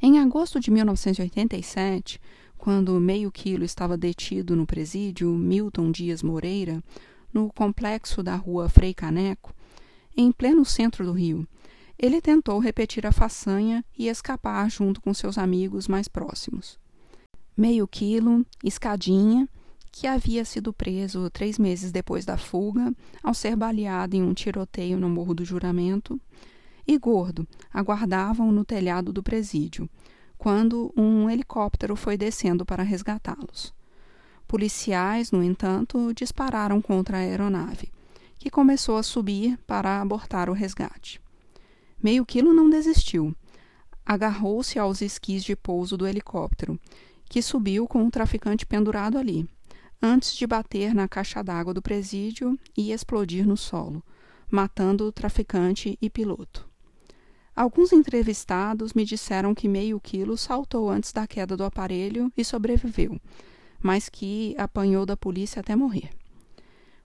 [0.00, 2.20] Em agosto de 1987,
[2.56, 6.82] quando meio quilo estava detido no presídio Milton Dias Moreira,
[7.32, 9.54] no complexo da rua Frei Caneco,
[10.16, 11.46] em pleno centro do Rio,
[11.98, 16.78] ele tentou repetir a façanha e escapar junto com seus amigos mais próximos.
[17.56, 19.48] Meio quilo, escadinha
[19.98, 24.98] que havia sido preso três meses depois da fuga, ao ser baleado em um tiroteio
[24.98, 26.20] no Morro do Juramento,
[26.86, 29.88] e Gordo aguardavam no telhado do presídio,
[30.36, 33.72] quando um helicóptero foi descendo para resgatá-los.
[34.46, 37.90] Policiais, no entanto, dispararam contra a aeronave,
[38.38, 41.22] que começou a subir para abortar o resgate.
[42.02, 43.34] Meio quilo não desistiu.
[44.04, 46.78] Agarrou-se aos esquis de pouso do helicóptero,
[47.28, 49.48] que subiu com o traficante pendurado ali,
[50.00, 54.02] antes de bater na caixa d'água do presídio e explodir no solo,
[54.50, 56.68] matando o traficante e piloto.
[57.54, 63.18] Alguns entrevistados me disseram que meio quilo saltou antes da queda do aparelho e sobreviveu,
[63.82, 66.10] mas que apanhou da polícia até morrer.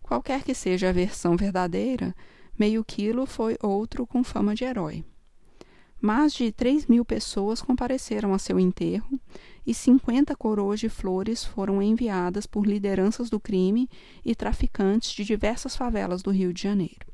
[0.03, 2.13] Qualquer que seja a versão verdadeira,
[2.57, 5.03] meio quilo foi outro com fama de herói.
[6.01, 9.19] Mais de 3 mil pessoas compareceram a seu enterro
[9.63, 13.87] e 50 coroas de flores foram enviadas por lideranças do crime
[14.25, 17.05] e traficantes de diversas favelas do Rio de Janeiro.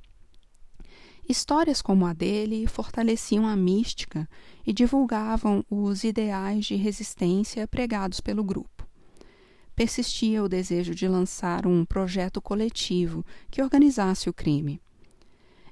[1.27, 4.29] Histórias como a dele fortaleciam a mística
[4.65, 8.87] e divulgavam os ideais de resistência pregados pelo grupo.
[9.75, 14.81] Persistia o desejo de lançar um projeto coletivo que organizasse o crime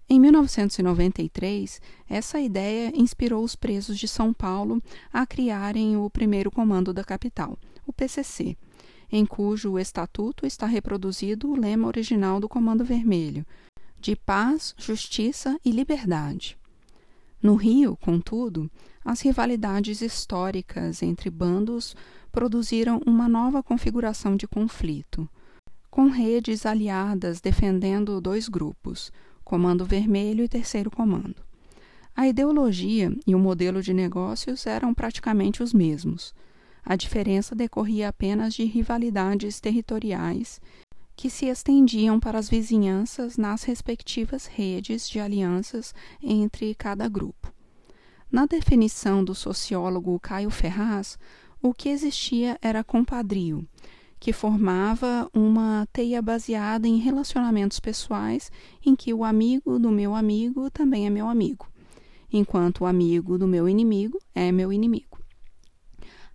[0.08, 4.82] em 1993, essa ideia inspirou os presos de São Paulo
[5.12, 8.56] a criarem o primeiro comando da capital, o PCC,
[9.12, 13.45] em cujo estatuto está reproduzido o lema original do Comando Vermelho,
[13.99, 16.56] de paz, justiça e liberdade.
[17.41, 18.70] No Rio, contudo,
[19.03, 21.95] as rivalidades históricas entre bandos
[22.32, 25.28] produziram uma nova configuração de conflito,
[25.89, 29.12] com redes aliadas defendendo dois grupos,
[29.46, 31.36] Comando Vermelho e Terceiro Comando.
[32.16, 36.34] A ideologia e o modelo de negócios eram praticamente os mesmos.
[36.84, 40.60] A diferença decorria apenas de rivalidades territoriais
[41.16, 45.93] que se estendiam para as vizinhanças nas respectivas redes de alianças
[46.24, 47.54] entre cada grupo.
[48.32, 51.20] Na definição do sociólogo Caio Ferraz,
[51.62, 53.64] o que existia era compadrio,
[54.26, 58.51] que formava uma teia baseada em relacionamentos pessoais
[58.84, 61.67] em que o amigo do meu amigo também é meu amigo,
[62.34, 65.19] enquanto o amigo do meu inimigo é meu inimigo.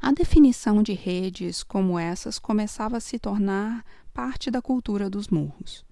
[0.01, 3.84] A definição de redes como essas começava a se tornar
[4.14, 5.84] parte da cultura dos morros.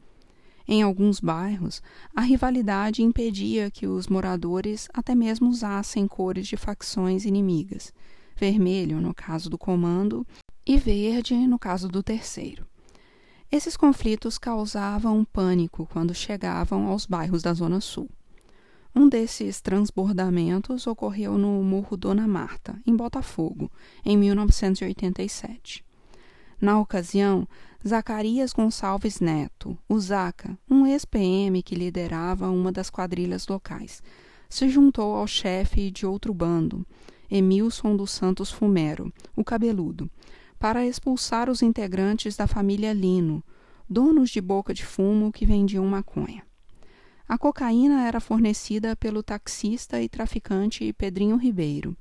[0.69, 1.83] Em alguns bairros,
[2.15, 7.93] a rivalidade impedia que os moradores até mesmo usassem cores de facções inimigas,
[8.39, 10.27] vermelho no caso do comando
[10.65, 12.67] e verde no caso do terceiro.
[13.51, 18.09] Esses conflitos causavam pânico quando chegavam aos bairros da Zona Sul.
[18.95, 23.71] Um desses transbordamentos ocorreu no Morro Dona Marta, em Botafogo,
[24.05, 25.85] em 1987.
[26.61, 27.47] Na ocasião,
[27.87, 34.03] Zacarias Gonçalves Neto, o Zaca, um ex-PM que liderava uma das quadrilhas locais,
[34.49, 36.85] se juntou ao chefe de outro bando,
[37.31, 40.11] Emilson dos Santos Fumero, o cabeludo,
[40.59, 43.45] para expulsar os integrantes da família Lino,
[43.89, 46.43] donos de boca de fumo que vendiam maconha.
[47.29, 51.95] A cocaína era fornecida pelo taxista e traficante Pedrinho Ribeiro,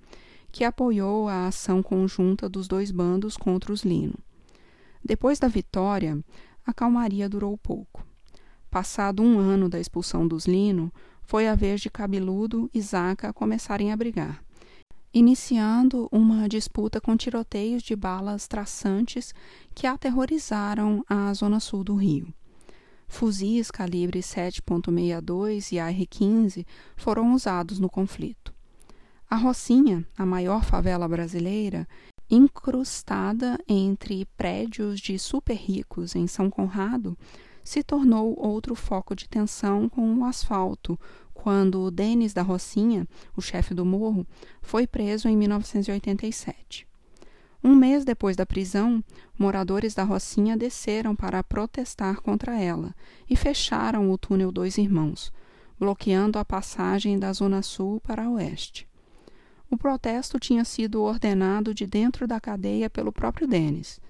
[0.50, 4.18] que apoiou a ação conjunta dos dois bandos contra os Lino.
[5.04, 6.18] Depois da vitória,
[6.66, 8.06] a calmaria durou pouco.
[8.72, 13.92] Passado um ano da expulsão dos Lino, foi a vez de Cabeludo e Zaca começarem
[13.92, 14.47] a brigar
[15.18, 19.34] iniciando uma disputa com tiroteios de balas traçantes
[19.74, 22.32] que aterrorizaram a zona sul do Rio.
[23.08, 28.54] Fuzis calibre 7.62 e AR-15 foram usados no conflito.
[29.28, 31.88] A Rocinha, a maior favela brasileira,
[32.30, 37.18] incrustada entre prédios de super ricos em São Conrado,
[37.64, 40.98] se tornou outro foco de tensão com o asfalto,
[41.38, 44.26] quando Denis da Rocinha, o chefe do morro,
[44.62, 46.88] foi preso em 1987.
[47.64, 49.04] Um mês depois da prisão,
[49.38, 52.94] moradores da Rocinha desceram para protestar contra ela
[53.30, 55.32] e fecharam o túnel Dois Irmãos,
[55.80, 58.88] bloqueando a passagem da Zona Sul para a Oeste.
[59.70, 64.02] O protesto tinha sido ordenado de dentro da cadeia pelo próprio Denis,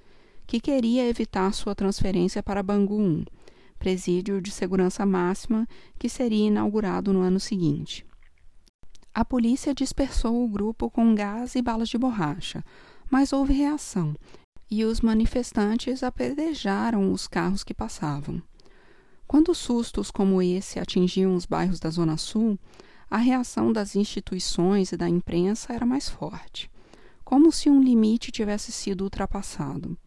[0.45, 3.25] que queria evitar sua transferência para Bangu 1,
[3.77, 5.67] presídio de segurança máxima
[5.97, 8.05] que seria inaugurado no ano seguinte.
[9.13, 12.63] A polícia dispersou o grupo com gás e balas de borracha,
[13.09, 14.15] mas houve reação
[14.69, 18.41] e os manifestantes apedrejaram os carros que passavam.
[19.25, 22.59] Quando sustos como esse atingiam os bairros da Zona Sul,
[23.09, 26.69] a reação das instituições e da imprensa era mais forte,
[27.23, 29.97] como se um limite tivesse sido ultrapassado.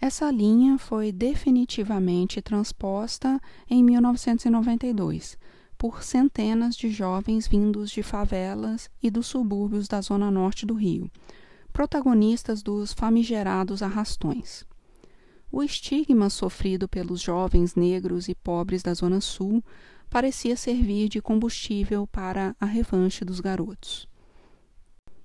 [0.00, 5.36] Essa linha foi definitivamente transposta em 1992
[5.76, 11.10] por centenas de jovens vindos de favelas e dos subúrbios da zona norte do Rio,
[11.72, 14.64] protagonistas dos famigerados arrastões.
[15.50, 19.64] O estigma sofrido pelos jovens negros e pobres da Zona Sul
[20.10, 24.08] parecia servir de combustível para a revanche dos garotos.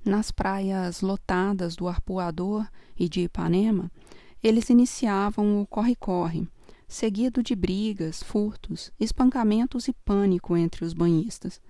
[0.06, 2.68] Nas praias lotadas do Arpoador
[2.98, 3.90] e de Ipanema,
[4.44, 6.48] eles iniciavam o corre-corre,
[6.88, 11.62] seguido de brigas, furtos, espancamentos e pânico entre os banhistas,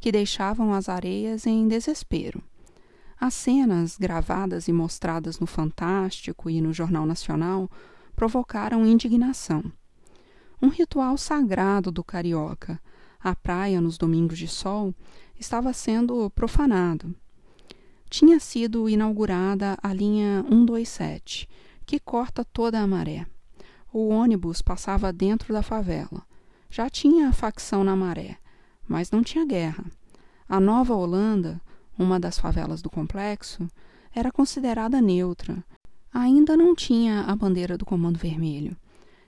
[0.00, 2.42] que deixavam as areias em desespero.
[3.20, 7.70] As cenas gravadas e mostradas no Fantástico e no Jornal Nacional
[8.16, 9.62] provocaram indignação.
[10.60, 12.80] Um ritual sagrado do carioca,
[13.20, 14.92] a praia nos domingos de sol,
[15.38, 17.14] estava sendo profanado.
[18.10, 21.48] Tinha sido inaugurada a linha 127,
[21.92, 23.26] que corta toda a maré.
[23.92, 26.22] O ônibus passava dentro da favela.
[26.70, 28.38] Já tinha a facção na maré,
[28.88, 29.84] mas não tinha guerra.
[30.48, 31.60] A Nova Holanda,
[31.98, 33.68] uma das favelas do complexo,
[34.10, 35.62] era considerada neutra.
[36.14, 38.74] Ainda não tinha a bandeira do Comando Vermelho.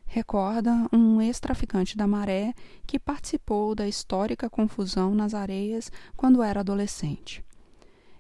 [0.07, 2.55] Recorda um ex-traficante da maré
[2.87, 7.44] que participou da histórica confusão nas areias quando era adolescente.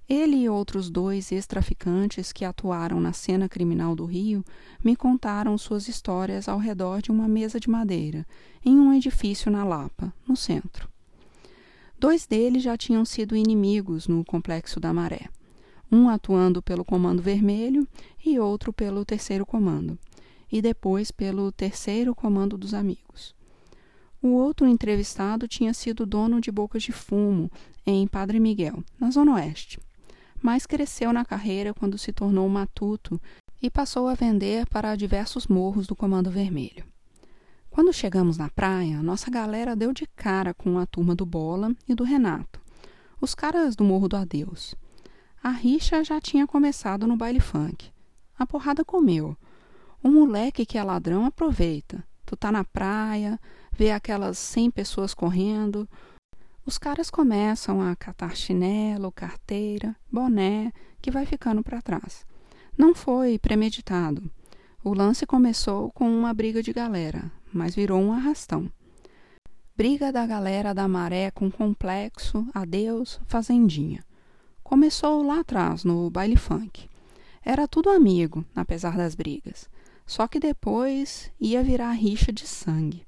[0.06, 4.44] Ele e outros dois ex-traficantes que atuaram na cena criminal do Rio
[4.84, 8.26] me contaram suas histórias ao redor de uma mesa de madeira,
[8.62, 10.90] em um edifício na Lapa, no centro.
[11.98, 15.26] Dois deles já tinham sido inimigos no Complexo da Maré,
[15.90, 17.88] um atuando pelo Comando Vermelho
[18.22, 19.98] e outro pelo Terceiro Comando,
[20.52, 23.34] e depois pelo Terceiro Comando dos Amigos.
[24.20, 27.50] O outro entrevistado tinha sido dono de bocas de fumo
[27.86, 29.78] em Padre Miguel, na Zona Oeste
[30.44, 33.18] mas cresceu na carreira quando se tornou matuto
[33.62, 36.84] e passou a vender para diversos morros do Comando Vermelho.
[37.70, 41.94] Quando chegamos na praia, nossa galera deu de cara com a turma do Bola e
[41.94, 42.60] do Renato,
[43.22, 44.74] os caras do Morro do Adeus.
[45.42, 47.90] A rixa já tinha começado no baile funk.
[48.38, 49.34] A porrada comeu.
[50.02, 52.04] O moleque que é ladrão aproveita.
[52.26, 53.40] Tu tá na praia,
[53.72, 55.88] vê aquelas cem pessoas correndo.
[56.66, 62.24] Os caras começam a catar chinelo, carteira, boné, que vai ficando para trás.
[62.76, 64.30] Não foi premeditado.
[64.82, 68.70] O lance começou com uma briga de galera, mas virou um arrastão.
[69.76, 74.02] Briga da galera da maré com complexo, adeus, fazendinha.
[74.62, 76.88] Começou lá atrás, no baile funk.
[77.44, 79.68] Era tudo amigo, apesar das brigas.
[80.06, 83.06] Só que depois ia virar rixa de sangue.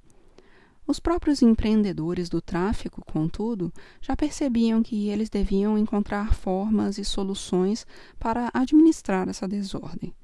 [0.88, 7.84] Os próprios empreendedores do tráfico, contudo, já percebiam que eles deviam encontrar formas e soluções
[8.20, 10.14] para administrar essa desordem,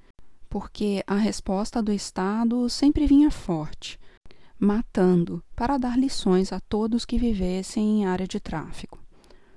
[0.49, 3.99] porque a resposta do Estado sempre vinha forte,
[4.57, 9.01] matando para dar lições a todos que vivessem em área de tráfico.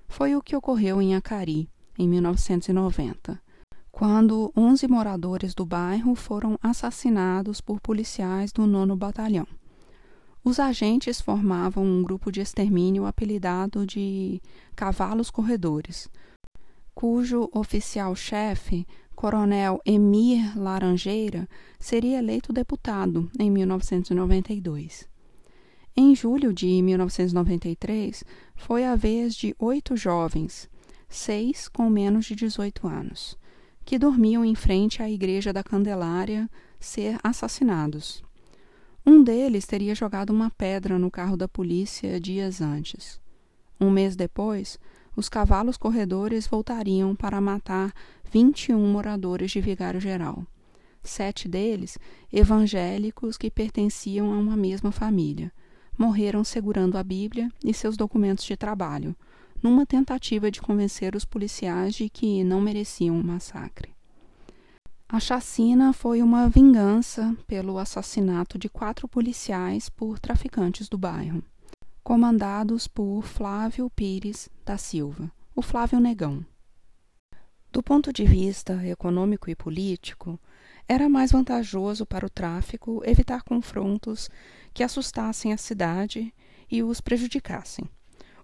[0.07, 3.39] Foi o que ocorreu em Acari, em 1990,
[3.91, 9.45] quando 11 moradores do bairro foram assassinados por policiais do nono batalhão.
[10.47, 14.39] Os agentes formavam um grupo de extermínio apelidado de
[14.75, 16.07] Cavalos Corredores,
[16.93, 18.85] cujo oficial-chefe,
[19.15, 25.09] Coronel Emir Laranjeira, seria eleito deputado em 1992.
[25.97, 28.23] Em julho de 1993,
[28.55, 30.69] foi a vez de oito jovens,
[31.09, 33.35] seis com menos de 18 anos,
[33.83, 36.47] que dormiam em frente à Igreja da Candelária,
[36.79, 38.24] ser assassinados.
[39.07, 43.19] Um deles teria jogado uma pedra no carro da polícia dias antes.
[43.79, 44.79] Um mês depois,
[45.15, 47.93] os cavalos corredores voltariam para matar
[48.31, 50.43] 21 moradores de Vigário Geral.
[51.03, 51.99] Sete deles,
[52.33, 55.51] evangélicos que pertenciam a uma mesma família,
[55.95, 59.15] morreram segurando a Bíblia e seus documentos de trabalho,
[59.61, 63.94] numa tentativa de convencer os policiais de que não mereciam um massacre.
[65.15, 71.41] A chacina foi uma vingança pelo assassinato de quatro policiais por traficantes do bairro,
[72.03, 76.45] comandados por Flávio Pires da Silva, o Flávio Negão.
[77.71, 80.37] Do ponto de vista econômico e político,
[80.85, 84.29] era mais vantajoso para o tráfico evitar confrontos
[84.73, 86.33] que assustassem a cidade
[86.69, 87.89] e os prejudicassem.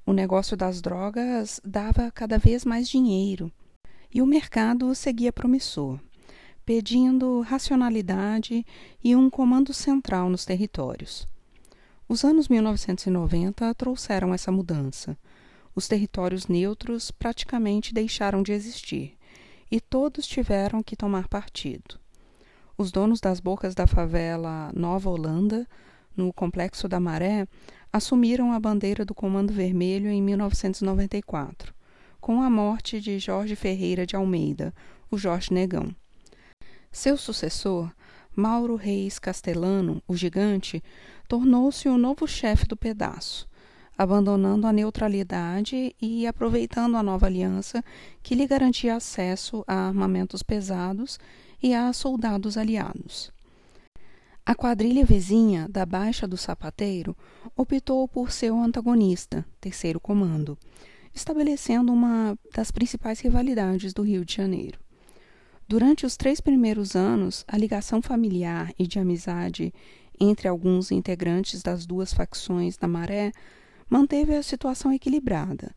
[0.05, 3.51] O negócio das drogas dava cada vez mais dinheiro
[4.09, 5.99] e o mercado seguia promissor
[6.66, 8.66] pedindo racionalidade
[9.03, 11.28] e um comando central nos territórios.
[12.07, 15.18] Os anos 1990 trouxeram essa mudança.
[15.74, 19.18] Os territórios neutros praticamente deixaram de existir
[19.72, 21.97] e todos tiveram que tomar partido.
[22.78, 25.66] Os donos das bocas da favela Nova Holanda,
[26.16, 27.47] no Complexo da Maré,
[27.93, 31.74] assumiram a bandeira do Comando Vermelho em 1994,
[32.20, 34.74] com a morte de Jorge Ferreira de Almeida,
[35.09, 35.95] o Jorge Negão.
[36.92, 37.89] Seu sucessor,
[38.36, 40.84] Mauro Reis Castelano, o gigante,
[41.26, 43.48] tornou-se o novo chefe do pedaço,
[43.98, 47.82] abandonando a neutralidade e aproveitando a nova aliança
[48.22, 51.18] que lhe garantia acesso a armamentos pesados
[51.64, 53.32] e a soldados aliados.
[54.46, 57.16] A quadrilha vizinha da Baixa do Sapateiro
[57.56, 60.58] optou por seu antagonista, terceiro comando,
[61.14, 64.78] estabelecendo uma das principais rivalidades do Rio de Janeiro.
[65.72, 69.74] Durante os três primeiros anos, a ligação familiar e de amizade
[70.19, 73.32] entre alguns integrantes das duas facções da Maré
[73.89, 75.74] manteve a situação equilibrada.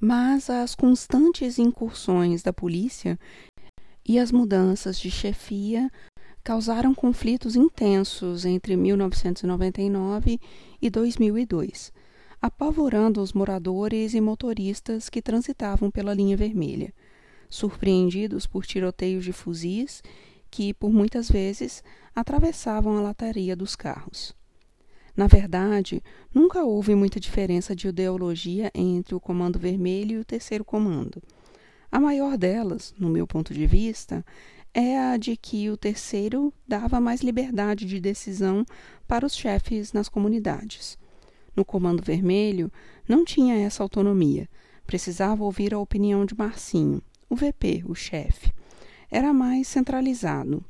[0.00, 3.16] Mas as constantes incursões da polícia
[4.04, 5.88] e as mudanças de chefia
[6.42, 10.40] causaram conflitos intensos entre 1999
[10.82, 11.92] e 2002,
[12.42, 16.92] apavorando os moradores e motoristas que transitavam pela linha vermelha
[17.48, 20.02] surpreendidos por tiroteios de fuzis
[20.50, 21.82] que, por muitas vezes,
[22.14, 24.34] atravessavam a lataria dos carros.
[25.16, 30.64] Na verdade, nunca houve muita diferença de ideologia entre o Comando Vermelho e o Terceiro
[30.64, 31.22] Comando.
[31.90, 34.24] A maior delas, no meu ponto de vista,
[34.72, 38.64] é a de que o terceiro dava mais liberdade de decisão
[39.08, 40.96] para os chefes nas comunidades.
[41.56, 42.70] No Comando Vermelho,
[43.08, 44.48] não tinha essa autonomia,
[44.86, 48.52] precisava ouvir a opinião de Marcinho, o VP, o chefe,
[49.10, 50.64] era mais centralizado,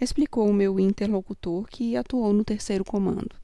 [0.00, 3.36] explicou o meu interlocutor que atuou no terceiro comando.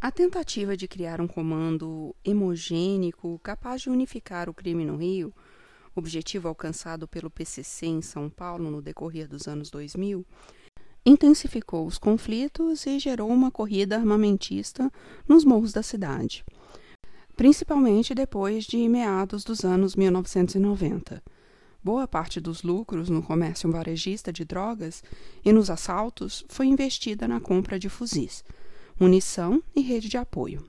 [0.00, 5.32] A tentativa de criar um comando hemogênico capaz de unificar o crime no Rio,
[5.94, 10.26] objetivo alcançado pelo PCC em São Paulo no decorrer dos anos 2000,
[11.04, 14.90] intensificou os conflitos e gerou uma corrida armamentista
[15.28, 16.44] nos morros da cidade,
[17.36, 21.22] principalmente depois de meados dos anos 1990.
[21.86, 25.04] Boa parte dos lucros no comércio varejista de drogas
[25.44, 28.44] e nos assaltos foi investida na compra de fuzis,
[28.98, 30.66] munição e rede de apoio.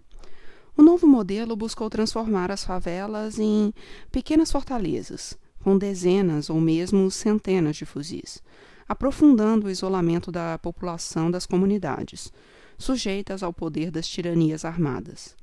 [0.78, 3.74] O novo modelo buscou transformar as favelas em
[4.12, 8.44] pequenas fortalezas, com dezenas ou mesmo centenas de fuzis,
[8.88, 12.32] aprofundando o isolamento da população das comunidades,
[12.78, 15.36] sujeitas ao poder das tiranias armadas.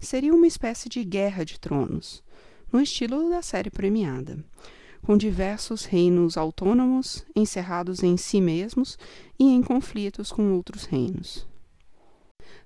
[0.00, 2.24] Seria uma espécie de guerra de tronos,
[2.72, 4.42] no estilo da série premiada,
[5.04, 8.98] com diversos reinos autônomos encerrados em si mesmos
[9.38, 11.46] e em conflitos com outros reinos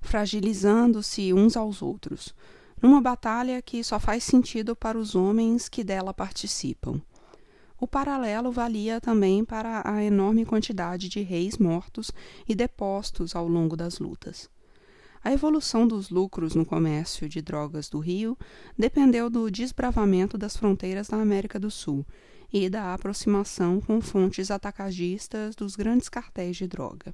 [0.06, 2.34] fragilizando-se uns aos outros,
[2.80, 7.00] numa batalha que só faz sentido para os homens que dela participam.
[7.78, 12.10] O paralelo valia também para a enorme quantidade de reis mortos
[12.48, 14.48] e depostos ao longo das lutas.
[15.26, 18.38] A evolução dos lucros no comércio de drogas do Rio
[18.78, 22.06] dependeu do desbravamento das fronteiras da América do Sul
[22.52, 27.12] e da aproximação com fontes atacagistas dos grandes cartéis de droga.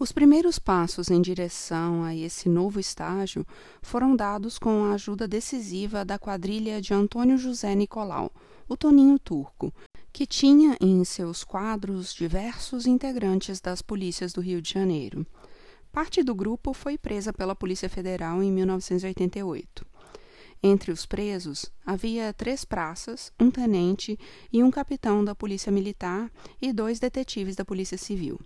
[0.00, 3.46] Os primeiros passos em direção a esse novo estágio
[3.82, 8.32] foram dados com a ajuda decisiva da quadrilha de Antônio José Nicolau,
[8.68, 9.72] o Toninho Turco,
[10.12, 15.24] que tinha em seus quadros diversos integrantes das polícias do Rio de Janeiro.
[15.98, 19.84] Parte do grupo foi presa pela Polícia Federal em 1988.
[20.62, 24.16] Entre os presos havia três praças, um tenente
[24.52, 26.30] e um capitão da Polícia Militar
[26.62, 28.38] e dois detetives da Polícia Civil.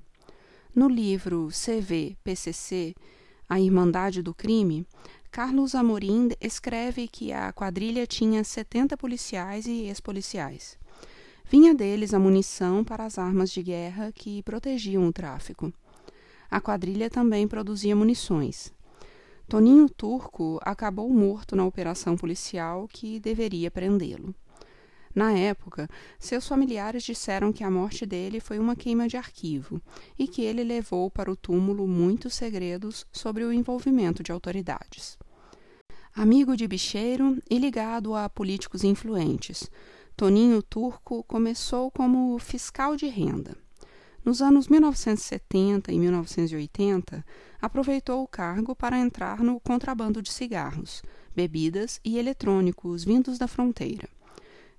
[0.74, 2.94] No livro CV-PCC,
[3.46, 4.86] A Irmandade do Crime,
[5.30, 10.78] Carlos Amorim escreve que a quadrilha tinha 70 policiais e ex-policiais.
[11.50, 15.70] Vinha deles a munição para as armas de guerra que protegiam o tráfico.
[16.52, 18.74] A quadrilha também produzia munições.
[19.48, 24.34] Toninho Turco acabou morto na operação policial que deveria prendê-lo.
[25.14, 25.88] Na época,
[26.18, 29.80] seus familiares disseram que a morte dele foi uma queima de arquivo
[30.18, 35.18] e que ele levou para o túmulo muitos segredos sobre o envolvimento de autoridades.
[36.14, 39.70] Amigo de bicheiro e ligado a políticos influentes,
[40.14, 43.61] Toninho Turco começou como fiscal de renda.
[44.24, 47.24] Nos anos 1970 e 1980,
[47.60, 51.02] aproveitou o cargo para entrar no contrabando de cigarros,
[51.34, 54.08] bebidas e eletrônicos vindos da fronteira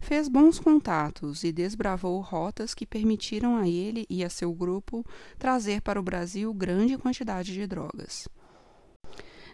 [0.04, 5.06] Fez bons contatos e desbravou rotas que permitiram a ele e a seu grupo
[5.39, 8.28] trazer para o Brasil grande quantidade de drogas.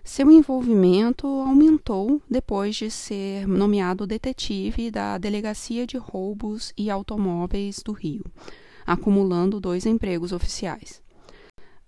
[0.04, 7.92] Seu envolvimento aumentou depois de ser nomeado detetive da Delegacia de Roubos e Automóveis do
[7.92, 8.26] Rio,
[8.92, 11.02] acumulando dois empregos oficiais.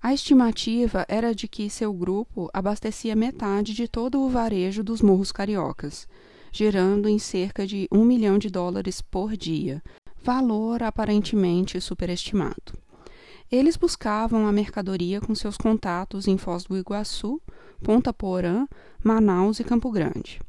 [0.02, 5.32] A estimativa era de que seu grupo abastecia metade de todo o varejo dos morros
[5.32, 6.08] cariocas
[6.52, 9.82] girando em cerca de um milhão de dólares por dia,
[10.22, 12.74] valor aparentemente superestimado.
[13.49, 17.41] Eles buscavam a mercadoria com seus contatos em Foz do Iguaçu,
[17.82, 18.68] Ponta Porã,
[19.04, 20.39] Manaus e Campo Grande.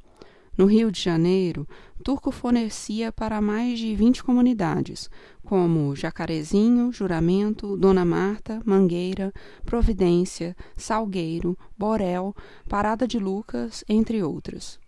[0.57, 1.67] No Rio de Janeiro,
[2.05, 5.09] Turco fornecia para mais de 20 comunidades,
[5.43, 9.33] como Jacarezinho, Juramento, Dona Marta, Mangueira,
[9.65, 12.37] Providência, Salgueiro, Borel,
[12.69, 14.79] Parada de Lucas, entre outras.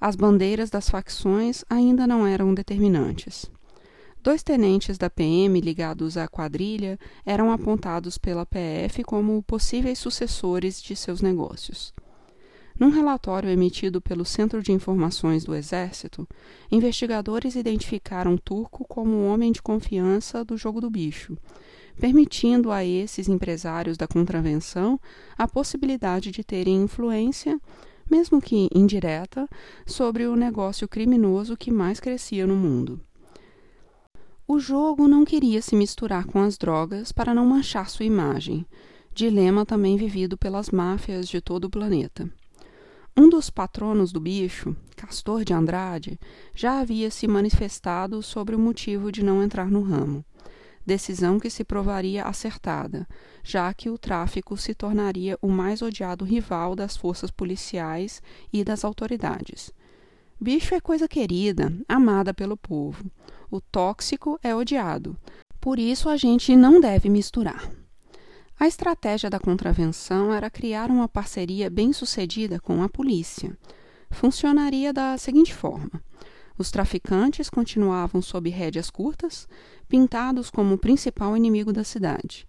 [0.00, 3.50] As bandeiras das facções ainda não eram determinantes.
[4.22, 10.94] Dois tenentes da PM ligados à quadrilha eram apontados pela PF como possíveis sucessores de
[10.94, 11.92] seus negócios.
[12.78, 16.28] Num relatório emitido pelo Centro de Informações do Exército,
[16.70, 21.38] investigadores identificaram Turco como um homem de confiança do jogo do bicho,
[21.98, 25.00] permitindo a esses empresários da contravenção
[25.38, 27.60] a possibilidade de terem influência
[28.10, 29.48] mesmo que indireta,
[29.86, 33.00] sobre o negócio criminoso que mais crescia no mundo.
[34.46, 38.66] O jogo não queria se misturar com as drogas para não manchar sua imagem,
[39.14, 42.28] dilema também vivido pelas máfias de todo o planeta.
[43.16, 46.18] Um dos patronos do bicho, Castor de Andrade,
[46.54, 50.24] já havia se manifestado sobre o motivo de não entrar no ramo
[50.86, 53.06] decisão que se provaria acertada,
[53.42, 58.84] já que o tráfico se tornaria o mais odiado rival das forças policiais e das
[58.84, 59.72] autoridades.
[60.40, 63.10] Bicho é coisa querida, amada pelo povo.
[63.50, 65.16] O tóxico é odiado.
[65.60, 67.70] Por isso a gente não deve misturar.
[68.58, 73.56] A estratégia da contravenção era criar uma parceria bem-sucedida com a polícia.
[74.10, 76.00] Funcionaria da seguinte forma:
[76.56, 79.48] Os traficantes continuavam sob rédeas curtas,
[79.88, 82.46] pintados como o principal inimigo da cidade,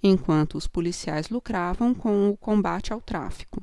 [0.00, 3.60] enquanto os policiais lucravam com o combate ao tráfico,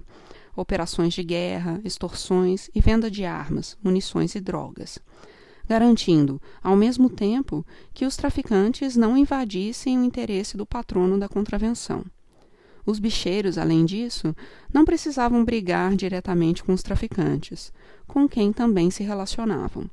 [0.53, 4.99] operações de guerra, extorsões e venda de armas, munições e drogas,
[5.67, 12.05] garantindo, ao mesmo tempo, que os traficantes não invadissem o interesse do patrono da contravenção.
[12.85, 14.35] Os bicheiros, além disso,
[14.71, 17.73] não precisavam brigar diretamente com os traficantes,
[18.05, 19.89] com quem também se relacionavam,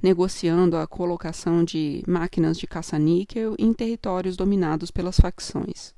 [0.00, 5.92] negociando a colocação de máquinas de caça-níquel em territórios dominados pelas facções.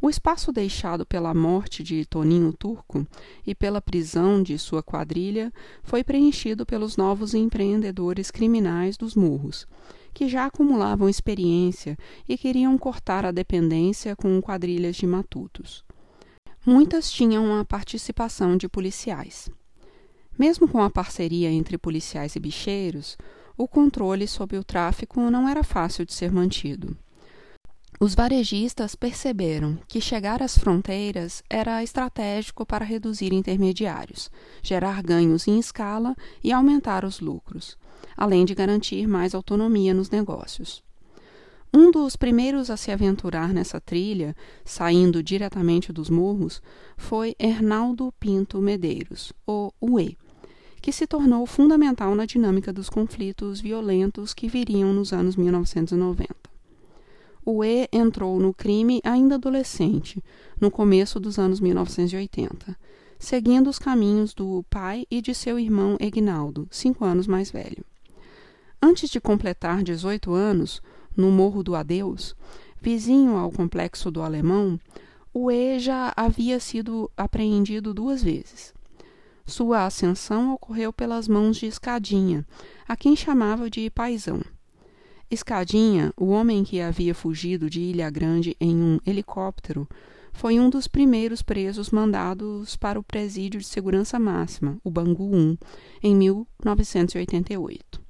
[0.00, 3.06] O espaço deixado pela morte de Toninho Turco
[3.46, 9.66] e pela prisão de sua quadrilha foi preenchido pelos novos empreendedores criminais dos morros,
[10.12, 11.96] que já acumulavam experiência
[12.28, 15.84] e queriam cortar a dependência com quadrilhas de matutos.
[16.64, 19.48] Muitas tinham a participação de policiais.
[20.38, 23.16] Mesmo com a parceria entre policiais e bicheiros,
[23.56, 26.94] o controle sobre o tráfico não era fácil de ser mantido.
[27.98, 34.30] Os varejistas perceberam que chegar às fronteiras era estratégico para reduzir intermediários,
[34.62, 37.78] gerar ganhos em escala e aumentar os lucros,
[38.14, 40.84] além de garantir mais autonomia nos negócios.
[41.72, 46.60] Um dos primeiros a se aventurar nessa trilha, saindo diretamente dos morros,
[46.98, 50.18] foi Hernaldo Pinto Medeiros, o UE,
[50.82, 56.45] que se tornou fundamental na dinâmica dos conflitos violentos que viriam nos anos 1990.
[57.48, 60.20] O E entrou no crime ainda adolescente,
[60.60, 62.76] no começo dos anos 1980,
[63.20, 67.84] seguindo os caminhos do pai e de seu irmão Egnaldo, cinco anos mais velho.
[68.82, 70.82] Antes de completar 18 anos,
[71.16, 72.34] no Morro do Adeus,
[72.82, 74.76] vizinho ao complexo do Alemão,
[75.32, 78.74] o E já havia sido apreendido duas vezes.
[79.46, 82.44] Sua ascensão ocorreu pelas mãos de Escadinha,
[82.88, 84.40] a quem chamava de paisão.
[85.28, 89.88] Escadinha, o homem que havia fugido de Ilha Grande em um helicóptero,
[90.32, 95.58] foi um dos primeiros presos mandados para o Presídio de Segurança Máxima, o Bangu 1,
[96.00, 98.00] em 1988.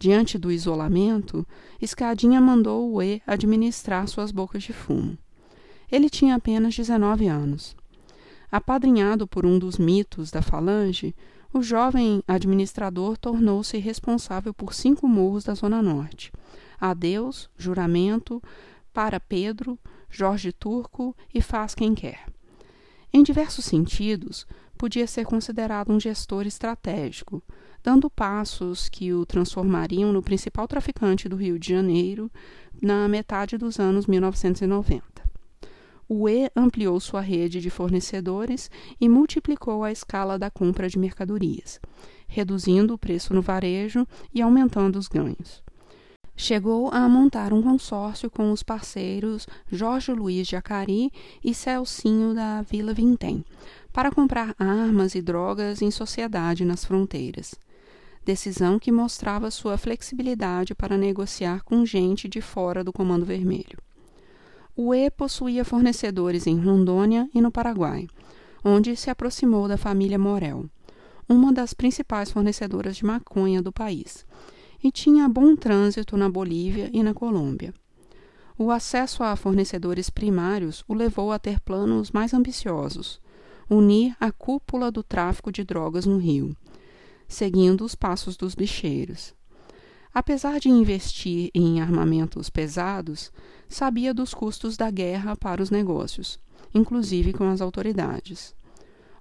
[0.00, 1.46] Diante do isolamento,
[1.80, 5.16] Escadinha mandou o E administrar suas bocas de fumo.
[5.92, 7.76] Ele tinha apenas 19 anos.
[8.50, 11.14] Apadrinhado por um dos mitos da Falange,
[11.52, 16.32] o jovem administrador tornou-se responsável por cinco morros da Zona Norte:
[16.80, 18.42] Adeus, Juramento,
[18.92, 19.78] Para Pedro,
[20.08, 22.24] Jorge Turco e Faz Quem Quer.
[23.12, 24.46] Em diversos sentidos,
[24.78, 27.42] podia ser considerado um gestor estratégico,
[27.82, 32.30] dando passos que o transformariam no principal traficante do Rio de Janeiro
[32.80, 35.11] na metade dos anos 1990
[36.12, 41.80] o E ampliou sua rede de fornecedores e multiplicou a escala da compra de mercadorias,
[42.28, 45.62] reduzindo o preço no varejo e aumentando os ganhos.
[46.36, 51.10] Chegou a montar um consórcio com os parceiros Jorge Luiz de Acari
[51.42, 53.44] e Celcinho da Vila Vintém,
[53.92, 57.54] para comprar armas e drogas em sociedade nas fronteiras.
[58.24, 63.78] Decisão que mostrava sua flexibilidade para negociar com gente de fora do Comando Vermelho.
[64.74, 68.08] O E possuía fornecedores em Rondônia e no Paraguai,
[68.64, 70.64] onde se aproximou da família Morel,
[71.28, 74.24] uma das principais fornecedoras de maconha do país,
[74.82, 77.74] e tinha bom trânsito na Bolívia e na Colômbia.
[78.56, 83.20] O acesso a fornecedores primários o levou a ter planos mais ambiciosos,
[83.68, 86.56] unir a cúpula do tráfico de drogas no Rio,
[87.28, 89.34] seguindo os passos dos bicheiros.
[90.14, 93.32] Apesar de investir em armamentos pesados,
[93.68, 96.38] sabia dos custos da guerra para os negócios,
[96.74, 98.54] inclusive com as autoridades.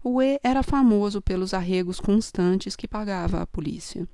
[0.03, 4.07] O E era famoso pelos arregos constantes que pagava à polícia.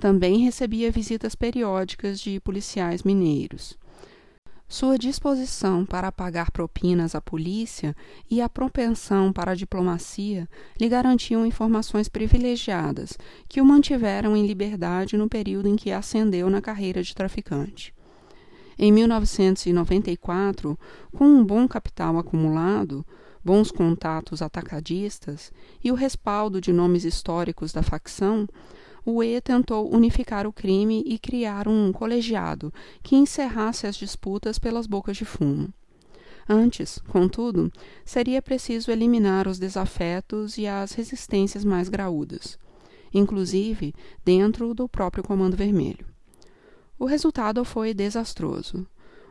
[0.00, 3.78] Também recebia visitas periódicas de policiais mineiros.
[4.70, 7.92] Sua disposição para pagar propinas à polícia
[8.30, 10.48] e a propensão para a diplomacia
[10.80, 13.18] lhe garantiam informações privilegiadas
[13.48, 17.92] que o mantiveram em liberdade no período em que ascendeu na carreira de traficante.
[18.78, 20.78] Em 1994,
[21.10, 23.04] com um bom capital acumulado,
[23.44, 25.52] bons contatos atacadistas
[25.82, 28.46] e o respaldo de nomes históricos da facção,
[29.04, 32.72] o E tentou unificar o crime e criar um colegiado
[33.02, 35.72] que encerrasse as disputas pelas bocas de fumo.
[36.48, 37.70] Antes, contudo,
[38.04, 42.58] seria preciso eliminar os desafetos e as resistências mais graúdas,
[43.14, 43.94] inclusive
[44.24, 46.04] dentro do próprio Comando Vermelho.
[46.98, 48.86] O resultado foi desastroso.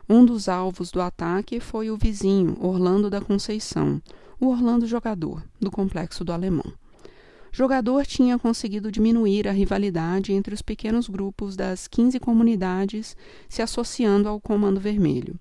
[0.08, 4.02] Um dos alvos do ataque foi o vizinho Orlando da Conceição,
[4.40, 6.72] o Orlando jogador, do complexo do Alemão.
[7.52, 13.16] Jogador tinha conseguido diminuir a rivalidade entre os pequenos grupos das 15 comunidades
[13.48, 15.38] se associando ao Comando Vermelho.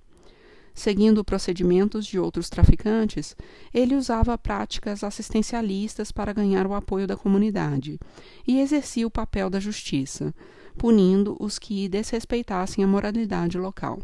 [0.74, 3.36] Seguindo procedimentos de outros traficantes,
[3.74, 8.00] ele usava práticas assistencialistas para ganhar o apoio da comunidade
[8.48, 10.34] e exercia o papel da justiça,
[10.78, 14.00] punindo os que desrespeitassem a moralidade local.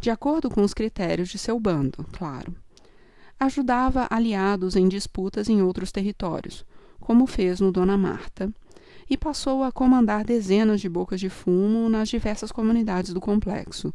[0.00, 2.54] De acordo com os critérios de seu bando, claro.
[3.38, 6.64] Ajudava aliados em disputas em outros territórios,
[7.00, 8.52] como fez no Dona Marta,
[9.08, 13.92] e passou a comandar dezenas de bocas de fumo nas diversas comunidades do complexo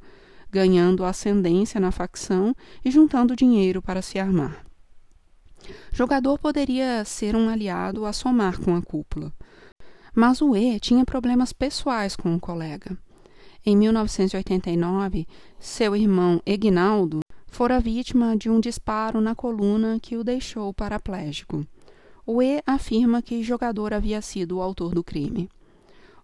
[0.56, 4.66] ganhando ascendência na facção e juntando dinheiro para se armar.
[5.92, 9.34] Jogador poderia ser um aliado a somar com a cúpula.
[10.14, 12.98] Mas o E tinha problemas pessoais com o colega.
[13.66, 15.28] Em 1989,
[15.60, 21.68] seu irmão Egnaldo fora vítima de um disparo na coluna que o deixou paraplégico.
[22.28, 25.48] O E afirma que jogador havia sido o autor do crime.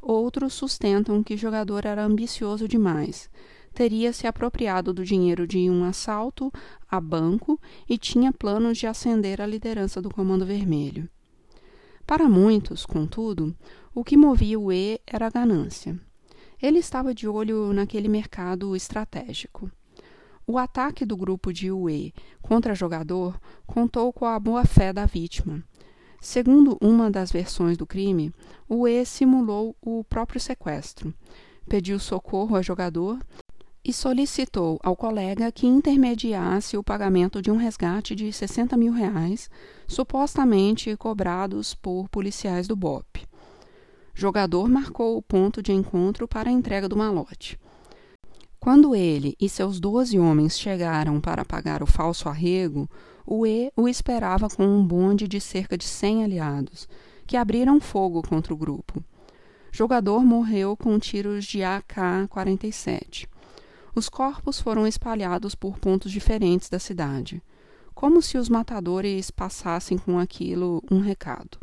[0.01, 3.29] Outros sustentam que jogador era ambicioso demais,
[3.71, 6.51] teria se apropriado do dinheiro de um assalto
[6.89, 11.07] a banco e tinha planos de ascender à liderança do Comando Vermelho.
[12.05, 13.55] Para muitos, contudo,
[13.93, 15.99] o que movia o E era a ganância.
[16.59, 19.71] Ele estava de olho naquele mercado estratégico.
[20.47, 25.63] O ataque do grupo de UE contra jogador contou com a boa-fé da vítima.
[26.21, 28.31] Segundo uma das versões do crime,
[28.69, 31.11] o E simulou o próprio sequestro,
[31.67, 33.19] pediu socorro a jogador
[33.83, 39.49] e solicitou ao colega que intermediasse o pagamento de um resgate de 60 mil reais,
[39.87, 43.25] supostamente cobrados por policiais do BOP.
[44.13, 47.59] Jogador marcou o ponto de encontro para a entrega do malote.
[48.59, 52.87] Quando ele e seus doze homens chegaram para pagar o falso arrego,
[53.25, 56.87] o E o esperava com um bonde de cerca de cem aliados,
[57.25, 59.03] que abriram fogo contra o grupo.
[59.71, 63.27] Jogador morreu com tiros de AK-47.
[63.95, 67.41] Os corpos foram espalhados por pontos diferentes da cidade,
[67.93, 71.57] como se os matadores passassem com aquilo um recado.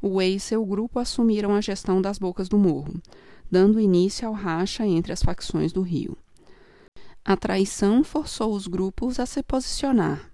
[0.00, 3.00] O Wei e seu grupo assumiram a gestão das bocas do morro,
[3.48, 6.16] dando início ao racha entre as facções do Rio.
[7.24, 10.31] A traição forçou os grupos a se posicionar.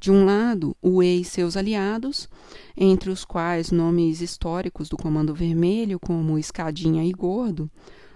[0.00, 2.28] De um lado, o Wei e seus aliados,
[2.76, 7.68] entre os quais nomes históricos do Comando Vermelho como Escadinha e Gordo,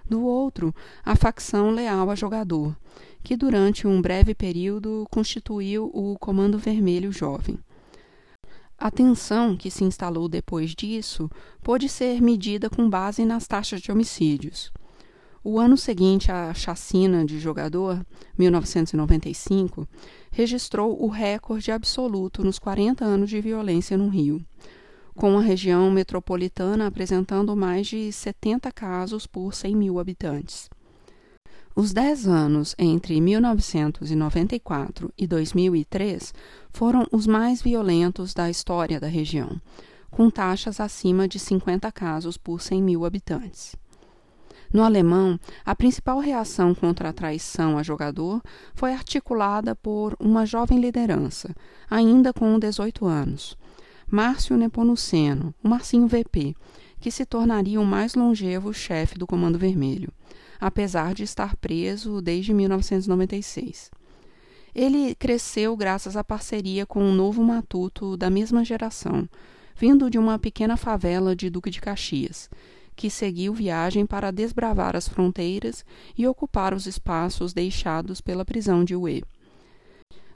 [0.09, 0.73] do outro,
[1.03, 2.75] a facção leal a jogador,
[3.21, 7.59] que durante um breve período constituiu o Comando Vermelho Jovem.
[8.77, 11.29] A tensão que se instalou depois disso
[11.61, 14.71] pôde ser medida com base nas taxas de homicídios.
[15.43, 18.05] O ano seguinte à chacina de jogador,
[18.37, 19.87] 1995,
[20.31, 24.43] registrou o recorde absoluto nos 40 anos de violência no Rio
[25.15, 30.69] com a região metropolitana apresentando mais de 70 casos por 100 mil habitantes.
[31.75, 36.33] Os dez anos entre 1994 e 2003
[36.71, 39.59] foram os mais violentos da história da região,
[40.11, 43.75] com taxas acima de 50 casos por 100 mil habitantes.
[44.73, 48.41] No alemão, a principal reação contra a traição a jogador
[48.73, 51.55] foi articulada por uma jovem liderança,
[51.87, 53.55] ainda com 18 anos,
[54.07, 56.55] Márcio Nepomuceno, o Marcinho VP,
[56.99, 60.11] que se tornaria o mais longevo chefe do Comando Vermelho,
[60.59, 63.91] apesar de estar preso desde 1996.
[64.73, 69.29] Ele cresceu graças à parceria com um novo matuto da mesma geração,
[69.75, 72.49] vindo de uma pequena favela de Duque de Caxias,
[72.95, 75.83] que seguiu viagem para desbravar as fronteiras
[76.17, 79.21] e ocupar os espaços deixados pela prisão de Uê.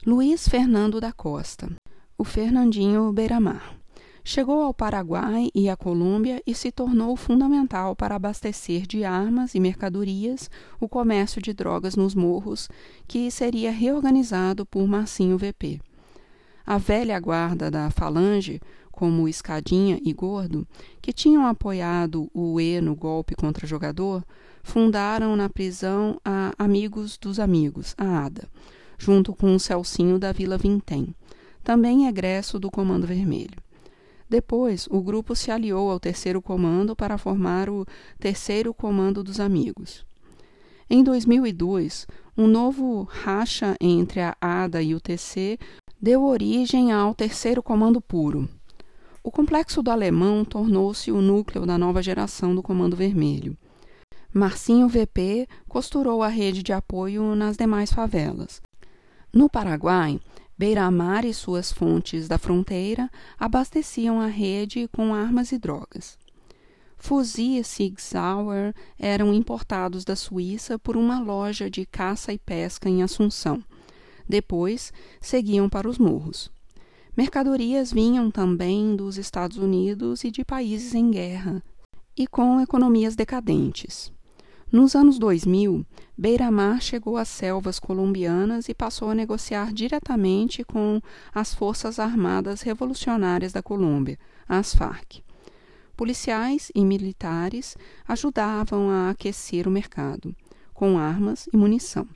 [0.06, 1.70] Luiz Fernando da Costa,
[2.16, 3.76] o Fernandinho Beiramar.
[4.24, 9.60] Chegou ao Paraguai e à Colômbia e se tornou fundamental para abastecer de armas e
[9.60, 12.68] mercadorias o comércio de drogas nos morros,
[13.06, 15.80] que seria reorganizado por Marcinho VP.
[16.66, 18.60] A velha guarda da Falange,
[18.98, 20.66] como Escadinha e Gordo,
[21.00, 24.24] que tinham apoiado o E no golpe contra jogador,
[24.62, 28.48] fundaram na prisão a Amigos dos Amigos, a ADA,
[28.98, 31.14] junto com o Celcinho da Vila Vintém
[31.68, 33.58] também egresso do Comando Vermelho.
[34.26, 37.84] Depois, o grupo se aliou ao Terceiro Comando para formar o
[38.18, 40.02] Terceiro Comando dos Amigos.
[40.88, 42.06] Em 2002,
[42.38, 45.58] um novo racha entre a ADA e o TC
[46.00, 48.48] deu origem ao Terceiro Comando Puro.
[49.22, 53.56] O complexo do Alemão tornou-se o núcleo da nova geração do Comando Vermelho.
[54.32, 58.62] Marcinho VP costurou a rede de apoio nas demais favelas.
[59.32, 60.20] No Paraguai,
[60.56, 66.18] Beira-Mar e suas fontes da fronteira abasteciam a rede com armas e drogas.
[66.96, 73.02] Fuzis Sig Sauer eram importados da Suíça por uma loja de caça e pesca em
[73.02, 73.62] Assunção.
[74.28, 76.50] Depois, seguiam para os morros.
[77.18, 81.60] Mercadorias vinham também dos Estados Unidos e de países em guerra,
[82.16, 84.12] e com economias decadentes.
[84.70, 85.84] Nos anos 2000,
[86.16, 91.00] Beira-Mar chegou às selvas colombianas e passou a negociar diretamente com
[91.34, 94.16] as Forças Armadas Revolucionárias da Colômbia,
[94.48, 95.24] as FARC.
[95.96, 100.32] Policiais e militares ajudavam a aquecer o mercado,
[100.72, 102.06] com armas e munição.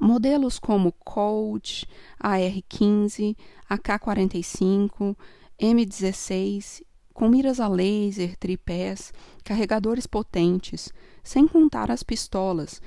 [0.00, 1.84] Modelos como Colt,
[2.20, 3.36] AR-15,
[3.68, 5.16] AK-45,
[5.60, 6.82] M16
[7.14, 9.12] com miras a laser, tripés,
[9.44, 10.92] carregadores potentes,
[11.22, 12.82] sem contar as pistolas,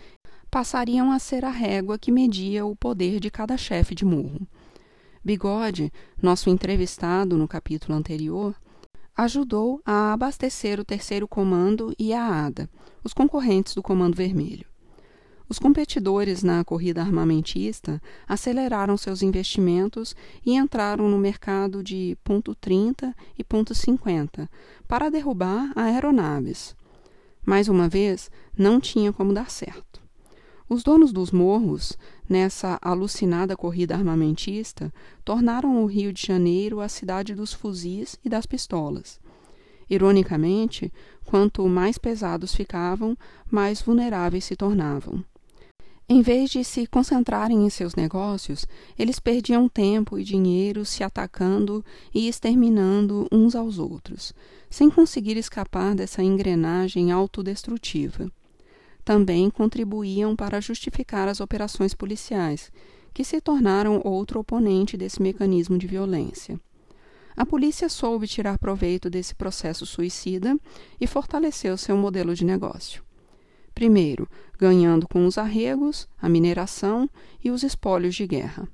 [0.51, 4.45] passariam a ser a régua que media o poder de cada chefe de morro.
[5.23, 5.91] Bigode,
[6.21, 8.53] nosso entrevistado no capítulo anterior,
[9.15, 12.69] ajudou a abastecer o terceiro comando e a ADA,
[13.03, 14.67] os concorrentes do Comando Vermelho.
[15.49, 20.13] Os competidores na corrida armamentista aceleraram seus investimentos
[20.45, 24.49] e entraram no mercado de ponto .30 e ponto .50
[24.89, 26.75] para derrubar aeronaves.
[27.45, 30.01] Mais uma vez, não tinha como dar certo.
[30.67, 34.93] Os donos dos morros, nessa alucinada corrida armamentista,
[35.23, 39.17] tornaram o Rio de Janeiro a cidade dos fuzis e das pistolas.
[39.89, 40.91] Ironicamente,
[41.23, 43.17] quanto mais pesados ficavam,
[43.49, 45.23] mais vulneráveis se tornavam.
[46.09, 48.65] Em vez de se concentrarem em seus negócios,
[48.97, 51.83] eles perdiam tempo e dinheiro se atacando
[52.15, 54.31] e exterminando uns aos outros,
[54.69, 58.31] sem conseguir escapar dessa engrenagem autodestrutiva.
[59.03, 62.71] Também contribuíam para justificar as operações policiais,
[63.13, 66.57] que se tornaram outro oponente desse mecanismo de violência.
[67.35, 70.57] A polícia soube tirar proveito desse processo suicida
[71.01, 73.06] e fortaleceu seu modelo de negócio.
[73.77, 77.07] Primeiro, ganhando com os arregos, a mineração
[77.43, 78.67] e os espólios de guerra.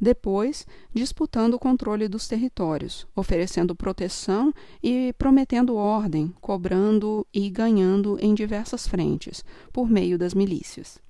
[0.00, 8.36] Depois, disputando o controle dos territórios, oferecendo proteção e prometendo ordem, cobrando e ganhando em
[8.36, 11.00] diversas frentes, por meio das milícias.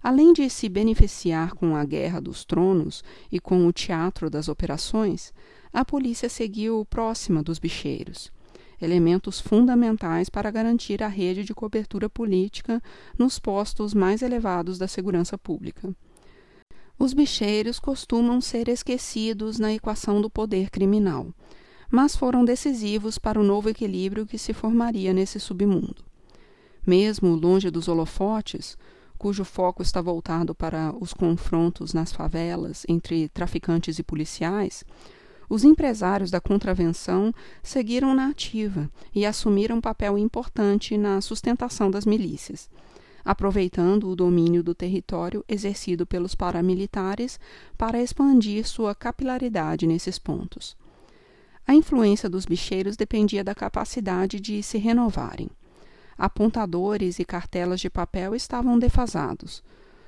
[0.00, 3.02] Além de se beneficiar com a Guerra dos Tronos
[3.32, 5.34] e com o teatro das operações,
[5.72, 8.30] a polícia seguiu próxima dos bicheiros
[8.82, 12.82] elementos fundamentais para garantir a rede de cobertura política
[13.18, 15.94] nos postos mais elevados da segurança pública.
[16.98, 21.28] Os bicheiros costumam ser esquecidos na equação do poder criminal,
[21.90, 26.04] mas foram decisivos para o novo equilíbrio que se formaria nesse submundo.
[26.86, 28.76] Mesmo longe dos holofotes,
[29.18, 34.84] cujo foco está voltado para os confrontos nas favelas entre traficantes e policiais,
[35.52, 37.30] os empresários da contravenção
[37.62, 42.70] seguiram na ativa e assumiram um papel importante na sustentação das milícias,
[43.22, 47.38] aproveitando o domínio do território exercido pelos paramilitares
[47.76, 50.74] para expandir sua capilaridade nesses pontos.
[51.66, 55.50] A influência dos bicheiros dependia da capacidade de se renovarem.
[56.16, 59.62] Apontadores e cartelas de papel estavam defasados.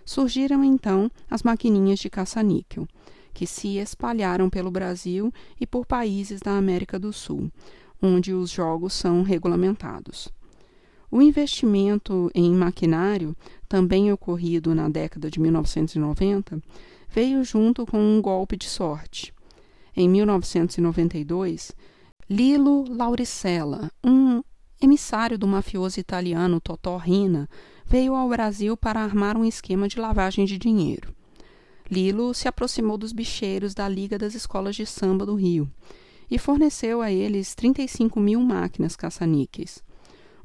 [0.06, 2.88] Surgiram então as maquininhas de caça-níquel
[3.34, 7.50] que se espalharam pelo Brasil e por países da América do Sul,
[8.00, 10.28] onde os jogos são regulamentados.
[11.10, 13.36] O investimento em maquinário,
[13.68, 16.62] também ocorrido na década de 1990,
[17.08, 19.32] veio junto com um golpe de sorte.
[19.96, 21.72] Em 1992,
[22.28, 24.42] Lilo Lauricella, um
[24.80, 27.48] emissário do mafioso italiano Totò Rina,
[27.86, 31.14] veio ao Brasil para armar um esquema de lavagem de dinheiro.
[31.90, 35.70] Lilo se aproximou dos bicheiros da Liga das Escolas de Samba do Rio
[36.30, 39.82] e forneceu a eles 35 mil máquinas caça-níqueis,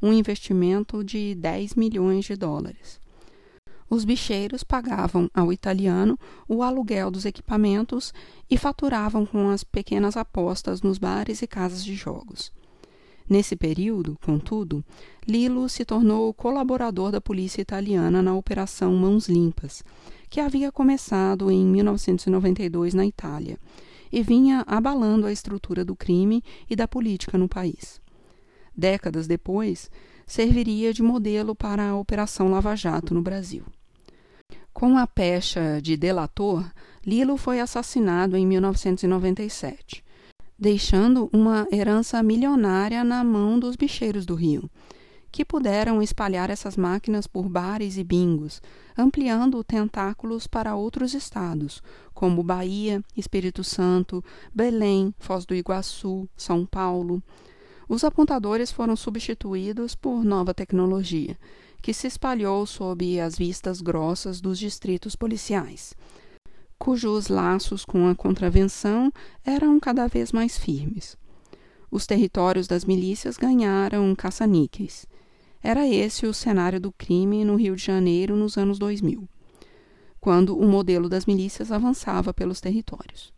[0.01, 2.99] um investimento de 10 milhões de dólares.
[3.89, 8.13] Os bicheiros pagavam ao italiano o aluguel dos equipamentos
[8.49, 12.51] e faturavam com as pequenas apostas nos bares e casas de jogos.
[13.27, 14.83] Nesse período, contudo,
[15.27, 19.83] Lilo se tornou colaborador da polícia italiana na Operação Mãos Limpas,
[20.29, 23.57] que havia começado em 1992 na Itália
[24.11, 28.01] e vinha abalando a estrutura do crime e da política no país.
[28.75, 29.89] Décadas depois,
[30.25, 33.63] serviria de modelo para a Operação Lava Jato no Brasil.
[34.71, 36.65] Com a pecha de delator,
[37.05, 40.03] Lilo foi assassinado em 1997,
[40.57, 44.69] deixando uma herança milionária na mão dos bicheiros do Rio,
[45.31, 48.61] que puderam espalhar essas máquinas por bares e bingos,
[48.97, 51.81] ampliando tentáculos para outros estados,
[52.13, 54.23] como Bahia, Espírito Santo,
[54.53, 57.21] Belém, Foz do Iguaçu, São Paulo.
[57.87, 61.37] Os apontadores foram substituídos por nova tecnologia,
[61.81, 65.95] que se espalhou sob as vistas grossas dos distritos policiais,
[66.77, 69.11] cujos laços com a contravenção
[69.45, 71.17] eram cada vez mais firmes.
[71.91, 75.07] Os territórios das milícias ganharam caça-níqueis.
[75.61, 79.27] Era esse o cenário do crime no Rio de Janeiro nos anos 2000,
[80.19, 83.33] quando o modelo das milícias avançava pelos territórios.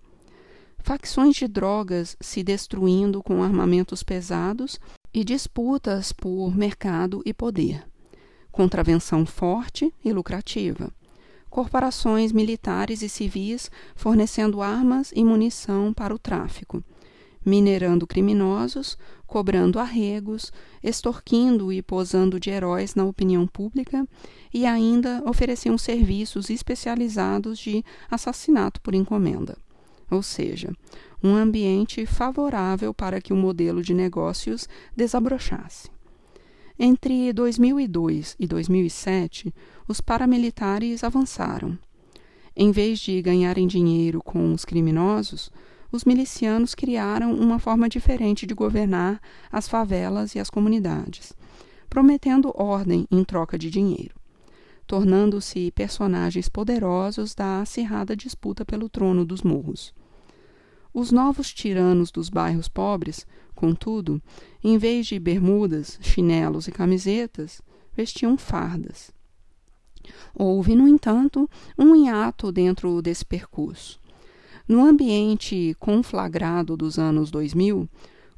[0.77, 4.79] Facções de drogas se destruindo com armamentos pesados
[5.13, 7.87] e disputas por mercado e poder.
[8.51, 10.93] Contravenção forte e lucrativa.
[11.49, 16.83] Corporações militares e civis fornecendo armas e munição para o tráfico
[17.45, 20.51] minerando criminosos, cobrando arregos,
[20.83, 24.07] extorquindo e posando de heróis na opinião pública
[24.53, 29.57] e ainda ofereciam serviços especializados de assassinato por encomenda.
[30.09, 30.75] Ou seja,
[31.23, 35.89] um ambiente favorável para que o modelo de negócios desabrochasse.
[36.77, 39.53] Entre 2002 e 2007,
[39.87, 41.77] os paramilitares avançaram.
[42.55, 45.51] Em vez de ganharem dinheiro com os criminosos,
[45.91, 49.19] os milicianos criaram uma forma diferente de governar
[49.51, 51.33] as favelas e as comunidades,
[51.89, 54.15] prometendo ordem em troca de dinheiro,
[54.87, 59.93] tornando-se personagens poderosos da acirrada disputa pelo trono dos morros.
[60.93, 63.25] Os novos tiranos dos bairros pobres,
[63.55, 64.21] contudo,
[64.63, 67.61] em vez de bermudas, chinelos e camisetas,
[67.95, 69.11] vestiam fardas.
[70.33, 74.00] Houve, no entanto, um hiato dentro desse percurso.
[74.71, 77.89] No ambiente conflagrado dos anos 2000,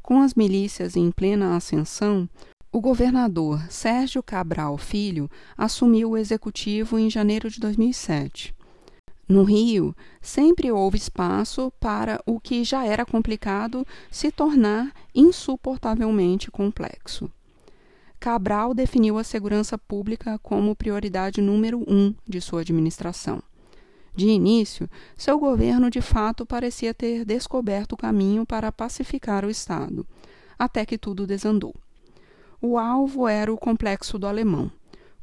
[0.02, 2.28] com as milícias em plena ascensão,
[2.72, 8.52] o governador Sérgio Cabral Filho assumiu o executivo em janeiro de 2007.
[9.30, 17.30] No Rio, sempre houve espaço para o que já era complicado se tornar insuportavelmente complexo.
[18.20, 23.40] Cabral definiu a segurança pública como prioridade número um de sua administração.
[24.16, 24.88] De início,
[25.18, 30.06] seu governo de fato parecia ter descoberto o caminho para pacificar o Estado,
[30.58, 31.74] até que tudo desandou.
[32.62, 34.72] O alvo era o Complexo do Alemão,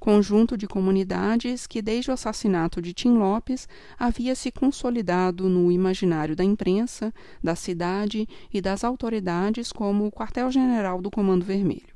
[0.00, 3.68] conjunto de comunidades que, desde o assassinato de Tim Lopes,
[3.98, 7.14] havia se consolidado no imaginário da imprensa,
[7.44, 11.94] da cidade e das autoridades como o quartel-general do Comando Vermelho.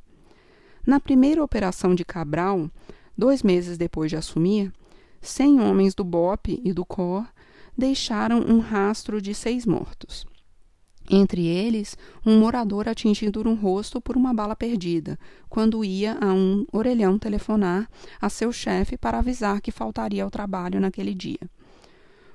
[0.86, 2.70] Na primeira operação de Cabral,
[3.16, 4.70] dois meses depois de assumir,
[5.24, 7.26] cem homens do BOP e do COR
[7.76, 10.26] deixaram um rastro de seis mortos.
[11.10, 15.18] Entre eles, um morador atingido no rosto por uma bala perdida,
[15.48, 17.88] quando ia a um orelhão telefonar
[18.20, 21.50] a seu chefe para avisar que faltaria ao trabalho naquele dia.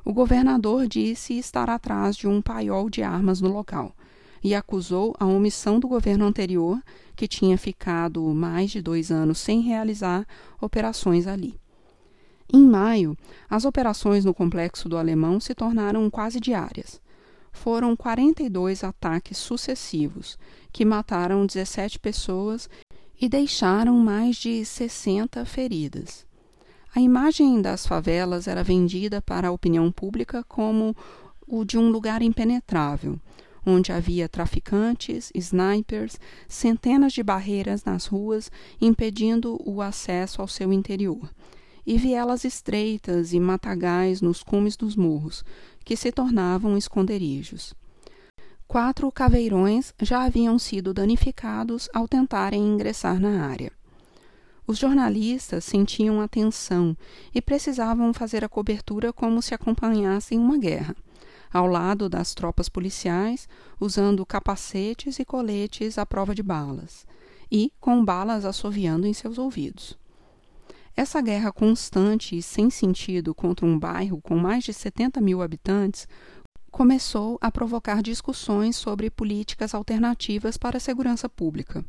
[0.04, 3.96] O governador disse estar atrás de um paiol de armas no local
[4.44, 6.82] e acusou a omissão do governo anterior,
[7.16, 10.26] que tinha ficado mais de dois anos sem realizar
[10.62, 11.60] operações ali.
[12.52, 13.16] Em maio,
[13.48, 17.00] as operações no complexo do Alemão se tornaram quase diárias.
[17.52, 20.38] Foram 42 ataques sucessivos,
[20.72, 22.68] que mataram 17 pessoas
[23.22, 26.26] e deixaram mais de 60 feridas.
[26.96, 30.96] A imagem das favelas era vendida para a opinião pública como
[31.46, 33.20] o de um lugar impenetrável,
[33.64, 41.30] onde havia traficantes, snipers, centenas de barreiras nas ruas impedindo o acesso ao seu interior
[41.90, 45.44] e vielas estreitas e matagais nos cumes dos morros,
[45.84, 47.74] que se tornavam esconderijos.
[48.68, 53.72] Quatro caveirões já haviam sido danificados ao tentarem ingressar na área.
[54.68, 56.96] Os jornalistas sentiam a tensão
[57.34, 60.96] e precisavam fazer a cobertura como se acompanhassem uma guerra,
[61.52, 63.50] ao lado das tropas policiais,
[63.80, 67.08] usando capacetes e coletes à prova de balas,
[67.52, 69.98] e com balas assoviando em seus ouvidos.
[71.00, 76.06] Essa guerra constante e sem sentido contra um bairro com mais de 70 mil habitantes
[76.70, 81.86] começou a provocar discussões sobre políticas alternativas para a segurança pública.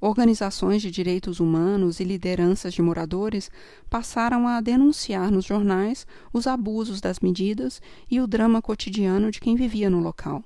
[0.00, 3.50] Organizações de direitos humanos e lideranças de moradores
[3.90, 9.56] passaram a denunciar nos jornais os abusos das medidas e o drama cotidiano de quem
[9.56, 10.42] vivia no local.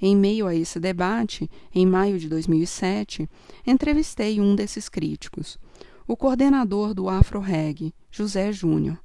[0.00, 3.28] Em meio a esse debate, em maio de 2007,
[3.66, 5.58] entrevistei um desses críticos
[6.06, 8.98] o coordenador do Afro-Reg, José Júnior,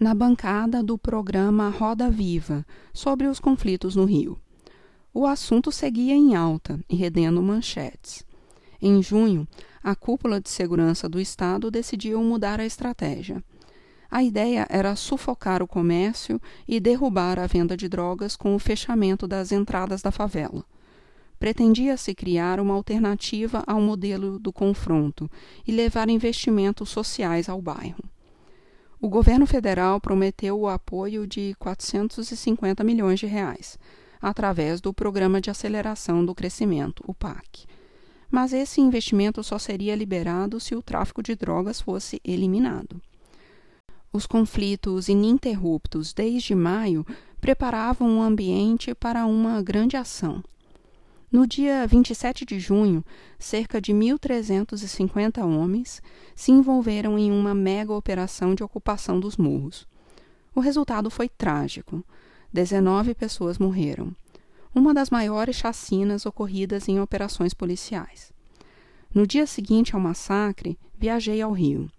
[0.00, 4.38] na bancada do programa Roda Viva sobre os conflitos no Rio.
[5.12, 8.24] O assunto seguia em alta e redendo manchetes.
[8.80, 9.46] Em junho,
[9.82, 13.42] a cúpula de segurança do Estado decidiu mudar a estratégia.
[14.10, 19.26] A ideia era sufocar o comércio e derrubar a venda de drogas com o fechamento
[19.26, 20.64] das entradas da favela.
[21.38, 25.30] Pretendia-se criar uma alternativa ao modelo do confronto
[25.66, 28.02] e levar investimentos sociais ao bairro.
[29.00, 33.78] O governo federal prometeu o apoio de 450 milhões de reais,
[34.20, 37.66] através do Programa de Aceleração do Crescimento, o PAC
[38.30, 43.00] mas esse investimento só seria liberado se o tráfico de drogas fosse eliminado.
[44.12, 47.06] Os conflitos ininterruptos desde maio
[47.40, 50.42] preparavam o um ambiente para uma grande ação.
[51.30, 53.04] No dia 27 de junho,
[53.38, 56.00] cerca de 1.350 homens
[56.36, 59.88] se envolveram em uma mega operação de ocupação dos morros.
[60.54, 62.04] O resultado foi trágico.
[62.52, 64.14] 19 pessoas morreram
[64.76, 68.30] uma das maiores chacinas ocorridas em operações policiais.
[69.12, 71.90] No dia seguinte ao massacre, viajei ao Rio.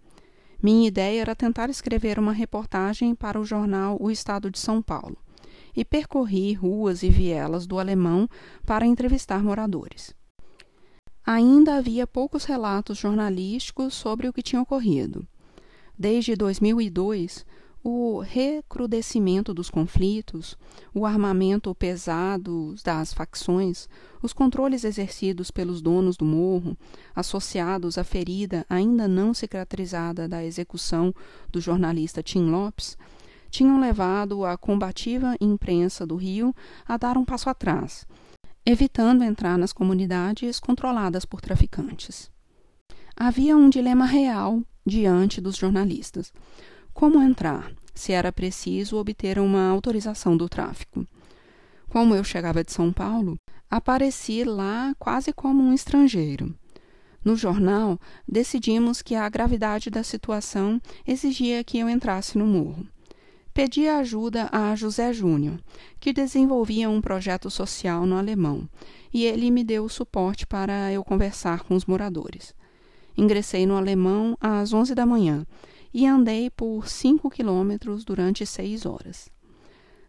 [0.61, 5.17] Minha ideia era tentar escrever uma reportagem para o jornal O Estado de São Paulo
[5.77, 8.27] e percorri ruas e vielas do Alemão
[8.65, 10.11] para entrevistar moradores.
[11.23, 15.27] Ainda havia poucos relatos jornalísticos sobre o que tinha ocorrido.
[15.95, 17.45] Desde 2002,
[17.83, 20.57] o recrudescimento dos conflitos,
[20.93, 23.87] o armamento pesado das facções,
[24.21, 26.75] os controles exercidos pelos donos do morro,
[27.15, 31.13] associados à ferida ainda não cicatrizada da execução
[31.51, 32.97] do jornalista Tim Lopes,
[33.49, 36.53] tinham levado a combativa imprensa do Rio
[36.87, 38.05] a dar um passo atrás,
[38.65, 42.29] evitando entrar nas comunidades controladas por traficantes.
[43.15, 46.31] Havia um dilema real diante dos jornalistas
[46.93, 51.05] como entrar, se era preciso obter uma autorização do tráfico.
[51.89, 53.37] Como eu chegava de São Paulo,
[53.69, 56.55] apareci lá quase como um estrangeiro.
[57.23, 62.87] No jornal, decidimos que a gravidade da situação exigia que eu entrasse no morro.
[63.57, 65.59] Pedi ajuda a José Júnior,
[65.99, 68.69] que desenvolvia um projeto social no alemão,
[69.11, 72.53] e ele me deu o suporte para eu conversar com os moradores.
[73.17, 75.43] Ingressei no alemão às onze da manhã
[75.91, 79.27] e andei por cinco quilômetros durante seis horas.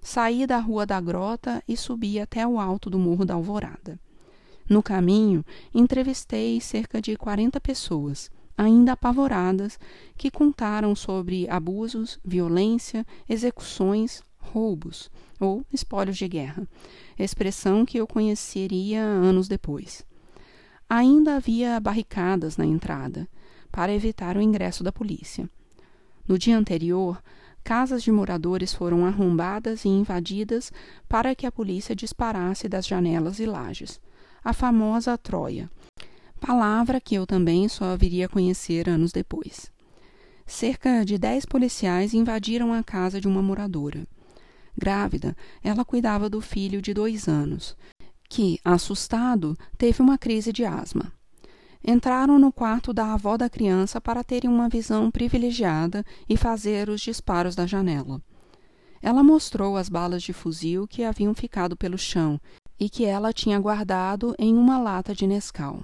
[0.03, 3.99] Saí da Rua da Grota e subi até o alto do Morro da Alvorada.
[4.69, 5.43] No caminho,
[5.75, 9.79] entrevistei cerca de quarenta pessoas, ainda apavoradas,
[10.17, 15.09] que contaram sobre abusos, violência, execuções, roubos
[15.39, 16.67] ou espólios de guerra,
[17.17, 20.05] expressão que eu conheceria anos depois.
[20.91, 23.29] Ainda havia barricadas na entrada,
[23.71, 25.49] para evitar o ingresso da polícia.
[26.27, 27.23] No dia anterior,
[27.63, 30.73] casas de moradores foram arrombadas e invadidas
[31.07, 34.01] para que a polícia disparasse das janelas e lajes.
[34.43, 35.71] A famosa Troia,
[36.39, 39.70] palavra que eu também só viria a conhecer anos depois.
[40.47, 44.06] Cerca de dez policiais invadiram a casa de uma moradora.
[44.77, 47.77] Grávida, ela cuidava do filho de dois anos,
[48.28, 51.12] que, assustado, teve uma crise de asma
[51.85, 57.01] entraram no quarto da avó da criança para terem uma visão privilegiada e fazer os
[57.01, 58.20] disparos da janela.
[59.01, 62.40] Ela mostrou as balas de fuzil que haviam ficado pelo chão
[62.78, 65.82] e que ela tinha guardado em uma lata de Nescau.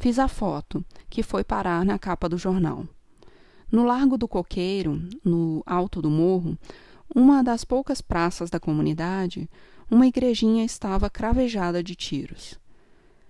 [0.00, 2.86] Fiz a foto, que foi parar na capa do jornal.
[3.70, 6.56] No Largo do Coqueiro, no alto do morro,
[7.14, 9.46] uma das poucas praças da comunidade,
[9.90, 12.58] uma igrejinha estava cravejada de tiros.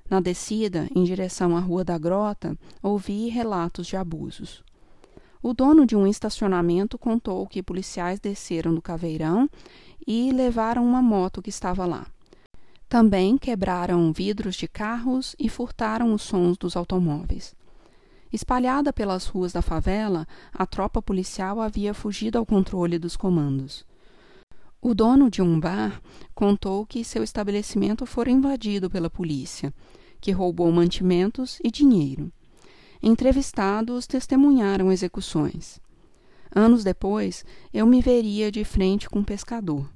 [0.08, 4.62] Na descida, em direção à Rua da Grota, ouvi relatos de abusos.
[5.42, 9.50] O dono de um estacionamento contou que policiais desceram do caveirão
[10.06, 12.06] e levaram uma moto que estava lá.
[12.90, 17.54] Também quebraram vidros de carros e furtaram os sons dos automóveis.
[18.32, 23.86] Espalhada pelas ruas da favela, a tropa policial havia fugido ao controle dos comandos.
[24.82, 26.02] O dono de um bar
[26.34, 29.72] contou que seu estabelecimento fora invadido pela polícia
[30.20, 32.32] que roubou mantimentos e dinheiro.
[33.00, 35.80] Entrevistados testemunharam execuções.
[36.52, 39.88] Anos depois, eu me veria de frente com um pescador,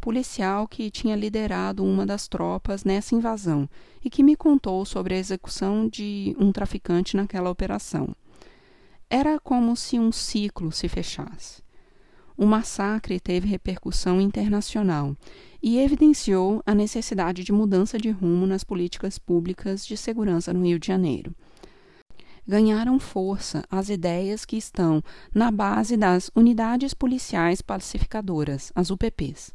[0.00, 3.68] policial que tinha liderado uma das tropas nessa invasão
[4.04, 8.14] e que me contou sobre a execução de um traficante naquela operação.
[9.08, 11.62] Era como se um ciclo se fechasse.
[12.36, 15.14] O massacre teve repercussão internacional
[15.62, 20.78] e evidenciou a necessidade de mudança de rumo nas políticas públicas de segurança no Rio
[20.78, 21.34] de Janeiro.
[22.48, 25.02] Ganharam força as ideias que estão
[25.34, 29.52] na base das Unidades Policiais Pacificadoras, as UPPs.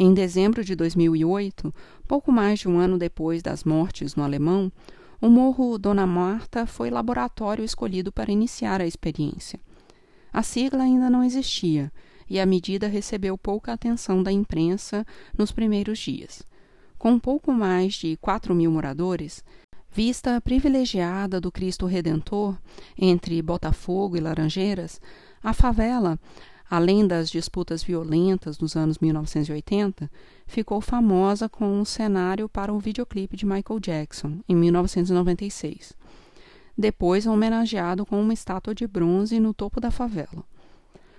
[0.00, 1.74] Em dezembro de 2008,
[2.06, 4.70] pouco mais de um ano depois das mortes no Alemão,
[5.20, 9.58] o Morro Dona Marta foi laboratório escolhido para iniciar a experiência.
[10.32, 11.90] A sigla ainda não existia
[12.30, 15.04] e a medida recebeu pouca atenção da imprensa
[15.36, 16.44] nos primeiros dias.
[16.96, 19.42] Com pouco mais de 4 mil moradores,
[19.90, 22.56] vista privilegiada do Cristo Redentor
[22.96, 25.00] entre Botafogo e Laranjeiras,
[25.42, 26.20] a favela,
[26.68, 30.10] além das disputas violentas dos anos 1980,
[30.46, 35.94] ficou famosa com um cenário para o videoclipe de Michael Jackson, em 1996.
[36.76, 40.44] Depois homenageado com uma estátua de bronze no topo da favela.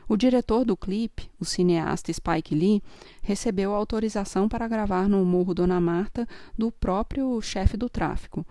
[0.08, 2.82] O diretor do clipe, o cineasta Spike Lee,
[3.22, 6.28] recebeu autorização para gravar no Morro Dona Marta
[6.58, 8.44] do próprio chefe do tráfico,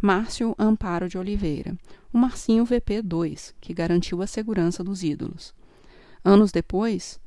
[0.00, 1.74] Márcio Amparo de Oliveira,
[2.12, 5.54] o Marcinho VP2, que garantiu a segurança dos ídolos.
[6.26, 7.20] Anos depois,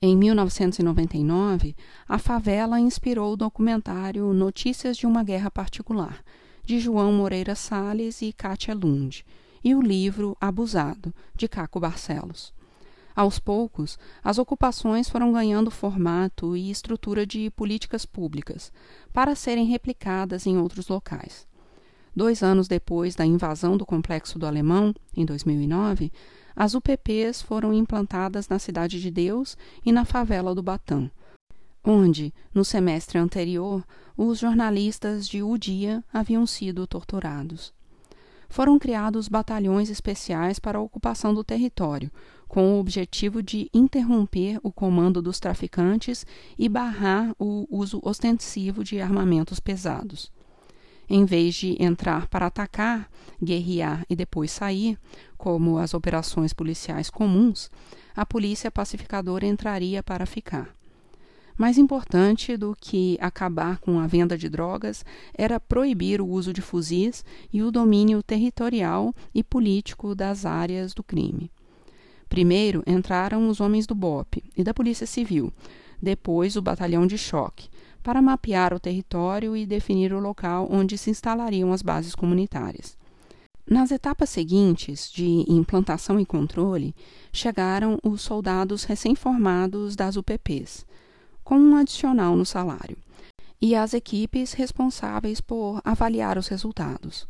[0.00, 1.76] em 1999,
[2.08, 6.24] a favela inspirou o documentário Notícias de uma Guerra Particular,
[6.64, 9.22] de João Moreira Salles e Kátia Lund,
[9.62, 12.54] e o livro Abusado, de Caco Barcelos.
[13.14, 18.72] Aos poucos, as ocupações foram ganhando formato e estrutura de políticas públicas,
[19.12, 21.46] para serem replicadas em outros locais.
[22.16, 26.10] Dois anos depois da invasão do Complexo do Alemão, em 2009,
[26.60, 29.56] as UPPs foram implantadas na Cidade de Deus
[29.86, 31.08] e na favela do Batã,
[31.84, 33.84] onde, no semestre anterior,
[34.16, 37.72] os jornalistas de O Dia haviam sido torturados
[38.48, 42.10] foram criados batalhões especiais para a ocupação do território,
[42.48, 46.24] com o objetivo de interromper o comando dos traficantes
[46.58, 50.32] e barrar o uso ostensivo de armamentos pesados.
[51.08, 53.10] Em vez de entrar para atacar,
[53.42, 54.98] guerrear e depois sair,
[55.36, 57.70] como as operações policiais comuns,
[58.14, 60.76] a polícia pacificadora entraria para ficar.
[61.56, 65.04] Mais importante do que acabar com a venda de drogas
[65.34, 71.02] era proibir o uso de fuzis e o domínio territorial e político das áreas do
[71.02, 71.50] crime.
[72.28, 75.52] Primeiro entraram os homens do BOP e da Polícia Civil,
[76.00, 77.68] depois o batalhão de choque,
[78.08, 82.96] para mapear o território e definir o local onde se instalariam as bases comunitárias.
[83.68, 86.94] Nas etapas seguintes, de implantação e controle,
[87.30, 90.86] chegaram os soldados recém-formados das UPPs
[91.44, 92.96] com um adicional no salário,
[93.60, 97.28] e as equipes responsáveis por avaliar os resultados.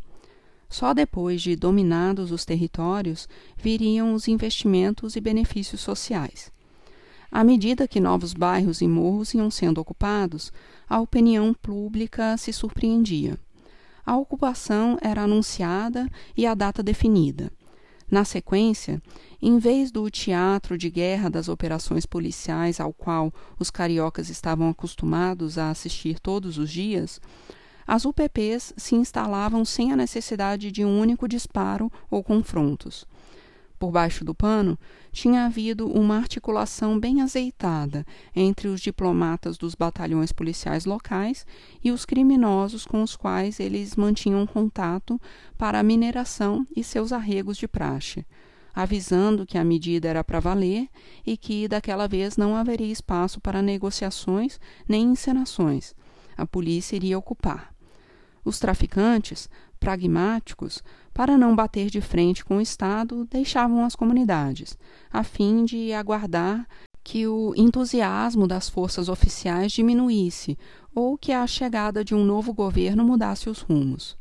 [0.69, 6.53] Só depois de dominados os territórios viriam os investimentos e benefícios sociais.
[7.31, 10.51] À medida que novos bairros e morros iam sendo ocupados,
[10.89, 13.39] a opinião pública se surpreendia.
[14.05, 17.53] A ocupação era anunciada e a data definida.
[18.11, 19.03] Na sequência,
[19.43, 25.59] em vez do teatro de guerra das operações policiais ao qual os cariocas estavam acostumados
[25.59, 27.21] a assistir todos os dias,
[27.87, 33.07] as UPPs se instalavam sem a necessidade de um único disparo ou confrontos
[33.79, 34.79] por baixo do pano,
[35.19, 41.45] tinha havido uma articulação bem azeitada entre os diplomatas dos batalhões policiais locais
[41.82, 45.20] e os criminosos com os quais eles mantinham contato
[45.57, 48.24] para a mineração e seus arregos de praxe,
[48.73, 50.89] avisando que a medida era para valer
[51.27, 55.97] e que daquela vez não haveria espaço para negociações nem encenações.
[56.36, 57.74] A polícia iria ocupar.
[58.45, 59.51] Os traficantes,
[59.81, 60.81] pragmáticos,
[61.19, 64.78] para não bater de frente com o Estado, deixavam as comunidades,
[65.11, 66.65] a fim de aguardar
[67.03, 70.57] que o entusiasmo das forças oficiais diminuísse
[70.95, 74.16] ou que a chegada de um novo governo mudasse os rumos.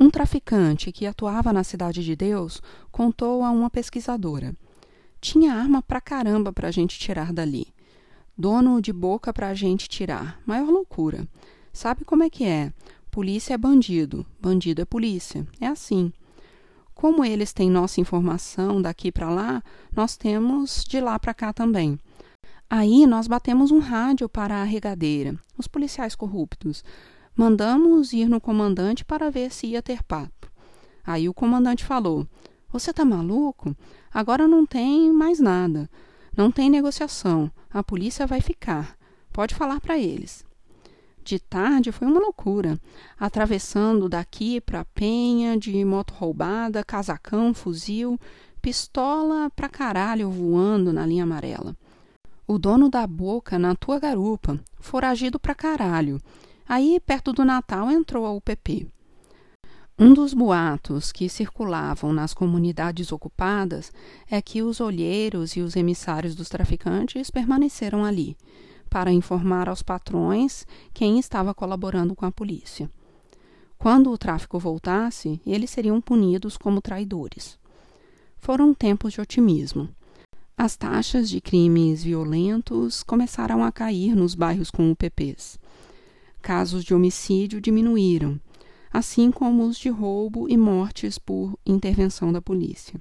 [0.00, 2.60] Um traficante que atuava na Cidade de Deus
[2.90, 4.56] contou a uma pesquisadora:
[5.20, 7.72] Tinha arma pra caramba pra gente tirar dali.
[8.36, 10.40] Dono de boca pra gente tirar.
[10.44, 11.28] Maior loucura.
[11.72, 12.72] Sabe como é que é?
[13.16, 15.46] Polícia é bandido, bandido é polícia.
[15.58, 16.12] É assim.
[16.94, 21.98] Como eles têm nossa informação daqui para lá, nós temos de lá para cá também.
[22.68, 26.84] Aí nós batemos um rádio para a regadeira, os policiais corruptos.
[27.34, 30.52] Mandamos ir no comandante para ver se ia ter papo.
[31.02, 32.28] Aí o comandante falou:
[32.70, 33.74] Você tá maluco?
[34.12, 35.88] Agora não tem mais nada.
[36.36, 37.50] Não tem negociação.
[37.70, 38.94] A polícia vai ficar.
[39.32, 40.44] Pode falar para eles
[41.26, 42.80] de tarde foi uma loucura,
[43.18, 48.16] atravessando daqui para Penha, de moto roubada, casacão, fuzil,
[48.62, 51.76] pistola pra caralho voando na linha amarela.
[52.46, 56.20] O dono da boca na tua garupa, foragido pra caralho.
[56.68, 58.88] Aí, perto do Natal, entrou a UPP.
[59.98, 63.90] Um dos boatos que circulavam nas comunidades ocupadas
[64.30, 68.36] é que os olheiros e os emissários dos traficantes permaneceram ali
[68.88, 72.90] para informar aos patrões quem estava colaborando com a polícia.
[73.78, 77.58] Quando o tráfico voltasse, eles seriam punidos como traidores.
[78.38, 79.88] Foram tempos de otimismo.
[80.56, 85.58] As taxas de crimes violentos começaram a cair nos bairros com UPPs.
[86.40, 88.40] Casos de homicídio diminuíram,
[88.90, 92.98] assim como os de roubo e mortes por intervenção da polícia.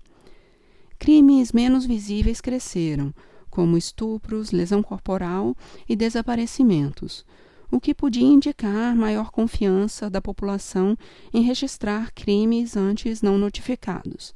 [0.99, 3.14] Crimes menos visíveis cresceram,
[3.56, 5.56] como estupros, lesão corporal
[5.88, 7.26] e desaparecimentos,
[7.72, 10.98] o que podia indicar maior confiança da população
[11.34, 14.36] em registrar crimes antes não notificados.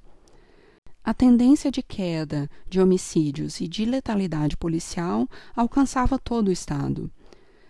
[1.04, 7.12] A tendência de queda de homicídios e de letalidade policial alcançava todo o Estado.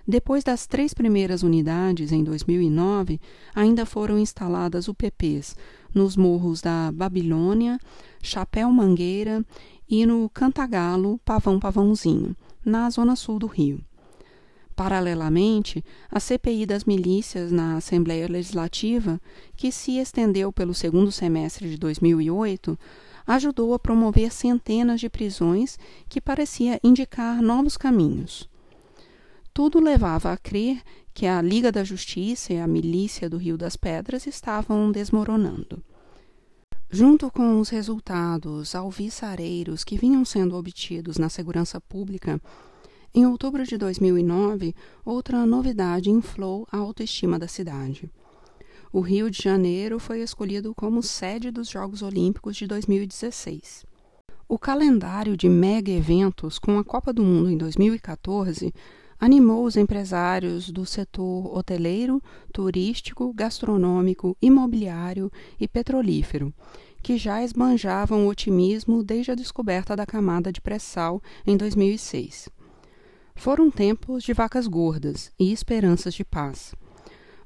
[0.10, 3.22] Depois das três primeiras unidades, em 2009,
[3.54, 5.56] ainda foram instaladas UPPs
[5.94, 7.80] nos morros da Babilônia,
[8.20, 9.46] Chapéu Mangueira
[9.88, 13.86] e no Cantagalo, Pavão Pavãozinho, na zona sul do Rio.
[14.76, 19.22] Paralelamente, a CPI das milícias na Assembleia Legislativa,
[19.56, 22.80] que se estendeu pelo segundo semestre de 2008,
[23.28, 25.78] ajudou a promover centenas de prisões
[26.10, 28.50] que parecia indicar novos caminhos
[29.60, 30.82] tudo levava a crer
[31.14, 35.84] que a Liga da Justiça e a milícia do Rio das Pedras estavam desmoronando.
[36.90, 42.42] Junto com os resultados alvissareiros que vinham sendo obtidos na segurança pública,
[43.14, 44.74] em outubro de 2009,
[45.04, 48.10] outra novidade inflou a autoestima da cidade.
[48.94, 53.86] O Rio de Janeiro foi escolhido como sede dos Jogos Olímpicos de 2016.
[54.48, 58.74] O calendário de mega eventos com a Copa do Mundo em 2014
[59.20, 62.22] animou os empresários do setor hoteleiro,
[62.54, 66.54] turístico, gastronômico, imobiliário e petrolífero,
[67.04, 72.50] que já esbanjavam otimismo desde a descoberta da camada de pré-sal em 2006.
[73.36, 76.74] Foram tempos de vacas gordas e esperanças de paz.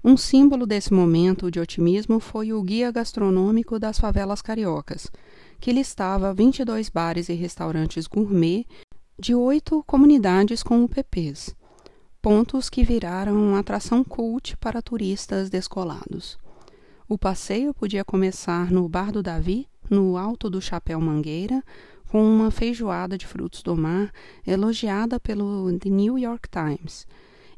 [0.03, 5.09] Um símbolo desse momento de otimismo foi o Guia Gastronômico das Favelas Cariocas,
[5.59, 8.65] que listava 22 bares e restaurantes gourmet
[9.17, 11.55] de oito comunidades com UPPs,
[12.23, 16.37] pontos que viraram atração cult para turistas descolados.
[17.05, 21.61] O passeio podia começar no Bar do Davi, no alto do Chapéu Mangueira,
[22.07, 24.09] com uma feijoada de frutos do mar
[24.47, 27.05] elogiada pelo The New York Times,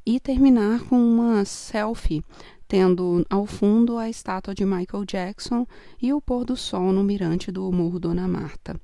[0.04, 2.24] e terminar com uma selfie
[2.68, 5.68] tendo ao fundo a estátua de Michael Jackson
[6.02, 8.82] e o pôr do sol no mirante do Morro Dona Marta.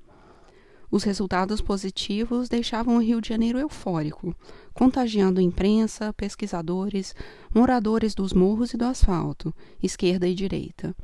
[0.91, 4.35] Os resultados positivos deixavam o Rio de Janeiro eufórico,
[4.73, 7.13] contagiando imprensa, pesquisadores,
[7.53, 10.95] moradores dos morros e do asfalto, esquerda e direita.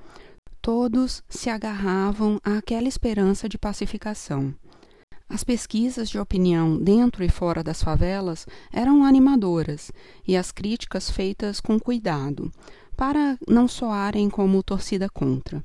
[0.62, 4.54] Todos se agarravam àquela esperança de pacificação.
[5.30, 9.92] As pesquisas de opinião dentro e fora das favelas eram animadoras
[10.26, 12.52] e as críticas feitas com cuidado,
[12.96, 15.64] para não soarem como torcida contra.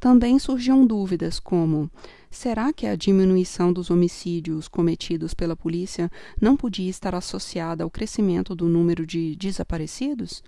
[0.00, 1.90] Também surgiam dúvidas como:
[2.34, 8.54] será que a diminuição dos homicídios cometidos pela polícia não podia estar associada ao crescimento
[8.54, 10.42] do número de desaparecidos?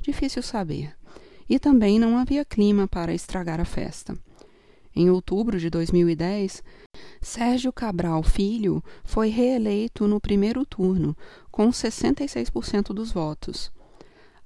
[0.00, 0.94] Difícil saber.
[1.48, 4.18] E também não havia clima para estragar a festa.
[4.94, 6.62] Em outubro de 2010,
[7.20, 11.16] Sérgio Cabral Filho foi reeleito no primeiro turno,
[11.50, 13.70] com 66% dos votos.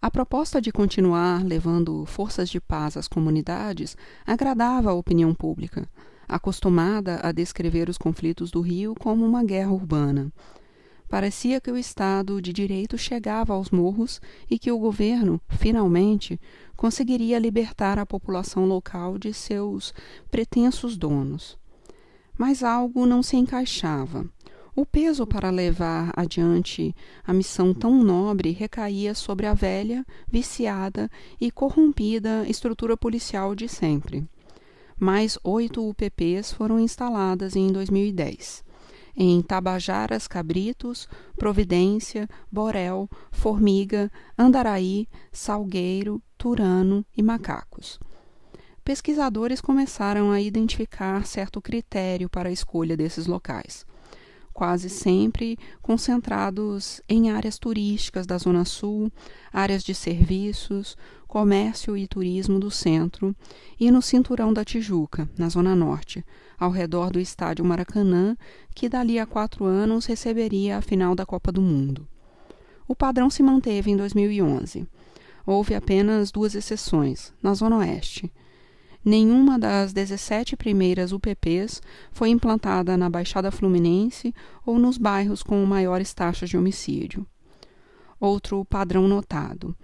[0.02, 3.96] A proposta de continuar levando forças de paz às comunidades
[4.26, 5.88] agradava a opinião pública,
[6.28, 10.32] acostumada a descrever os conflitos do Rio como uma guerra urbana.
[11.08, 14.20] Parecia que o Estado de Direito chegava aos morros
[14.50, 16.40] e que o governo, finalmente,
[16.76, 19.94] conseguiria libertar a população local de seus
[20.30, 21.58] pretensos donos.
[22.36, 24.28] Mas algo não se encaixava.
[24.74, 26.92] O peso para levar adiante
[27.24, 31.08] a missão tão nobre recaía sobre a velha, viciada
[31.40, 34.28] e corrompida estrutura policial de sempre.
[35.04, 38.64] Mais oito UPPs foram instaladas em 2010
[39.14, 41.06] em Tabajaras Cabritos,
[41.36, 48.00] Providência, Borel, Formiga, Andaraí, Salgueiro, Turano e Macacos.
[48.82, 53.84] Pesquisadores começaram a identificar certo critério para a escolha desses locais
[54.54, 59.10] quase sempre concentrados em áreas turísticas da Zona Sul,
[59.52, 60.96] áreas de serviços,
[61.34, 63.34] comércio e turismo do centro
[63.80, 66.24] e no cinturão da Tijuca, na Zona Norte,
[66.56, 68.36] ao redor do estádio Maracanã,
[68.72, 72.06] que dali a quatro anos receberia a final da Copa do Mundo.
[72.86, 74.86] O padrão se manteve em 2011.
[75.44, 78.32] Houve apenas duas exceções, na Zona Oeste
[79.04, 84.32] nenhuma das 17 primeiras UPPs foi implantada na Baixada Fluminense
[84.64, 87.26] ou nos bairros com maiores taxas de homicídio.
[88.18, 89.76] Outro padrão notado: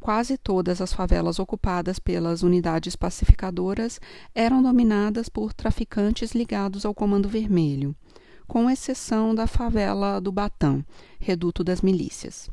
[0.00, 4.00] quase todas as favelas ocupadas pelas unidades pacificadoras
[4.34, 7.94] eram dominadas por traficantes ligados ao Comando Vermelho,
[8.46, 10.84] com exceção da favela do Batã,
[11.18, 12.48] reduto das milícias.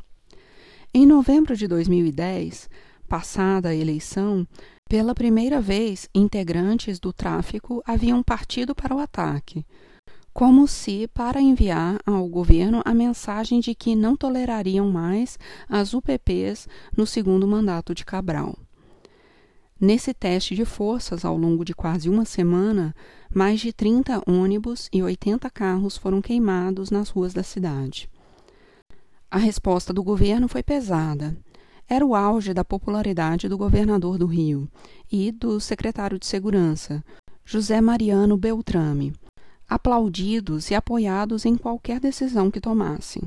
[0.94, 2.70] Em novembro de 2010,
[3.07, 4.48] passada a eleição,
[4.90, 9.65] pela primeira vez, integrantes do tráfico haviam partido para o ataque,
[10.34, 15.38] como se para enviar ao governo a mensagem de que não tolerariam mais
[15.69, 18.57] as UPPs no segundo mandato de Cabral.
[19.80, 22.95] Nesse teste de forças, ao longo de quase uma semana,
[23.34, 28.10] mais de 30 ônibus e 80 carros foram queimados nas ruas da cidade.
[29.30, 31.35] A resposta do governo foi pesada.
[31.88, 34.69] Era o auge da popularidade do governador do Rio
[35.11, 37.03] e do secretário de Segurança,
[37.43, 39.14] José Mariano Beltrame,
[39.69, 43.23] aplaudidos e apoiados em qualquer decisão que tomassem.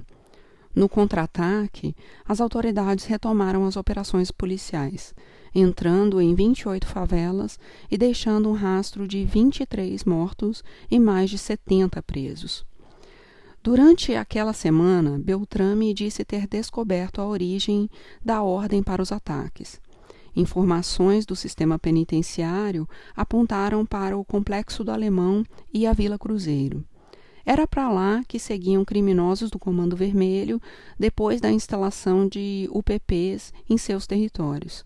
[0.74, 1.96] No contra-ataque,
[2.26, 5.14] as autoridades retomaram as operações policiais,
[5.54, 7.58] entrando em 28 favelas
[7.90, 12.66] e deixando um rastro de 23 mortos e mais de 70 presos.
[13.62, 17.90] Durante aquela semana, Beltrame disse ter descoberto a origem
[18.24, 19.80] da ordem para os ataques.
[20.36, 22.86] Informações do sistema penitenciário
[23.16, 25.42] apontaram para o Complexo do Alemão
[25.72, 26.84] e a Vila Cruzeiro.
[27.42, 30.60] Era para lá que seguiam criminosos do Comando Vermelho
[30.98, 34.84] depois da instalação de UPPs em seus territórios,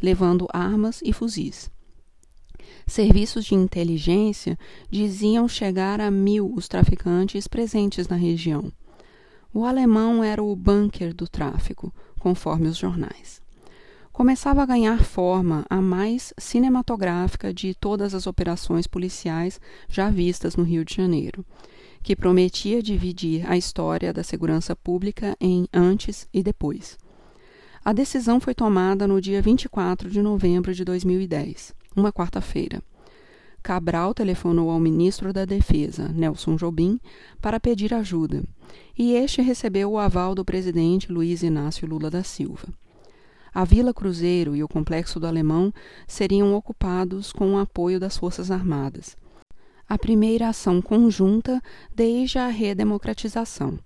[0.00, 1.70] levando armas e fuzis.
[2.86, 4.58] Serviços de inteligência
[4.90, 8.72] diziam chegar a mil os traficantes presentes na região.
[9.52, 13.44] O alemão era o bunker do tráfico, conforme os jornais
[14.16, 19.60] começava a ganhar forma a mais cinematográfica de todas as operações policiais
[19.90, 21.44] já vistas no Rio de Janeiro,
[22.02, 26.96] que prometia dividir a história da segurança pública em antes e depois.
[27.84, 32.82] A decisão foi tomada no dia 24 de novembro de 2010, uma quarta-feira.
[33.62, 36.98] Cabral telefonou ao ministro da Defesa, Nelson Jobim,
[37.38, 38.42] para pedir ajuda,
[38.98, 42.66] e este recebeu o aval do presidente Luiz Inácio Lula da Silva.
[43.56, 45.72] A Vila Cruzeiro e o Complexo do Alemão
[46.06, 49.16] seriam ocupados com o apoio das Forças Armadas.
[49.88, 51.62] A primeira ação conjunta
[51.94, 53.78] desde a redemocratização.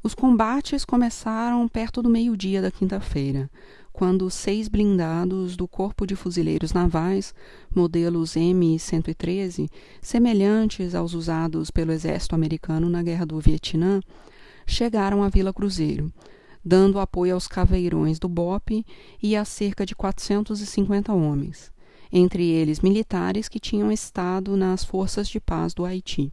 [0.00, 3.50] Os combates começaram perto do meio-dia da quinta-feira,
[3.92, 7.34] quando seis blindados do Corpo de Fuzileiros Navais,
[7.74, 9.68] modelos M-113,
[10.00, 13.98] semelhantes aos usados pelo exército americano na Guerra do Vietnã,
[14.64, 16.12] chegaram à Vila Cruzeiro,
[16.64, 18.84] dando apoio aos caveirões do BOP
[19.22, 21.70] e a cerca de 450 homens,
[22.10, 26.32] entre eles militares que tinham estado nas forças de paz do Haiti.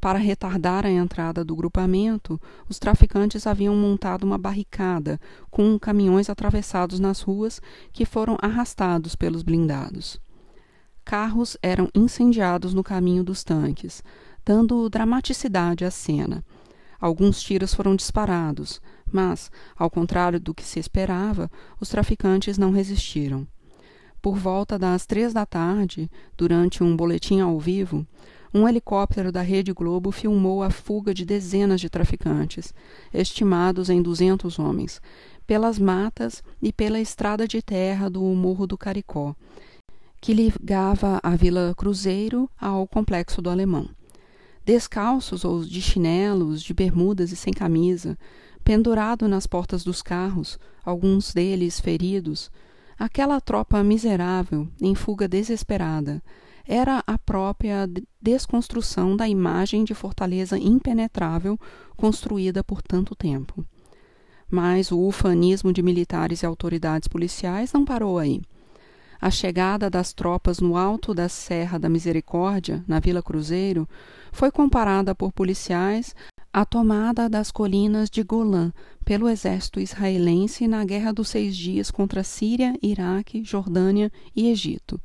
[0.00, 5.20] Para retardar a entrada do grupamento, os traficantes haviam montado uma barricada
[5.50, 7.60] com caminhões atravessados nas ruas
[7.92, 10.20] que foram arrastados pelos blindados.
[11.04, 14.02] Carros eram incendiados no caminho dos tanques,
[14.44, 16.44] dando dramaticidade à cena.
[17.00, 18.80] Alguns tiros foram disparados,
[19.12, 23.46] mas, ao contrário do que se esperava, os traficantes não resistiram.
[24.20, 28.06] Por volta das três da tarde, durante um boletim ao vivo,
[28.52, 32.74] um helicóptero da Rede Globo filmou a fuga de dezenas de traficantes,
[33.12, 35.00] estimados em duzentos homens,
[35.46, 39.34] pelas matas e pela estrada de terra do Morro do Caricó,
[40.20, 43.88] que ligava a Vila Cruzeiro ao Complexo do Alemão.
[44.64, 48.18] Descalços ou de chinelos, de bermudas e sem camisa,
[48.68, 52.50] pendurado nas portas dos carros, alguns deles feridos,
[52.98, 56.22] aquela tropa miserável, em fuga desesperada,
[56.66, 57.88] era a própria
[58.20, 61.58] desconstrução da imagem de fortaleza impenetrável
[61.96, 63.64] construída por tanto tempo.
[64.50, 68.42] Mas o ufanismo de militares e autoridades policiais não parou aí.
[69.18, 73.88] A chegada das tropas no alto da Serra da Misericórdia, na Vila Cruzeiro,
[74.30, 76.14] foi comparada por policiais
[76.52, 78.72] a tomada das colinas de Golã
[79.04, 85.00] pelo exército israelense na Guerra dos Seis Dias contra Síria, Iraque, Jordânia e Egito.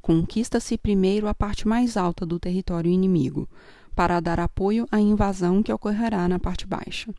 [0.00, 3.48] Conquista-se primeiro a parte mais alta do território inimigo,
[3.94, 7.12] para dar apoio à invasão que ocorrerá na parte baixa.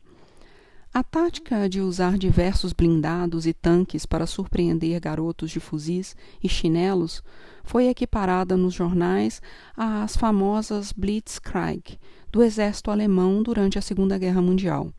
[0.92, 7.22] A tática de usar diversos blindados e tanques para surpreender garotos de fuzis e chinelos
[7.62, 9.42] foi equiparada nos jornais
[9.76, 11.98] às famosas Blitzkrieg
[12.32, 14.90] do exército alemão durante a Segunda Guerra Mundial.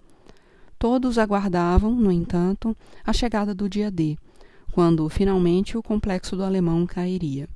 [0.78, 4.16] Todos aguardavam, no entanto, a chegada do dia D,
[4.72, 7.50] quando finalmente o complexo do alemão cairia.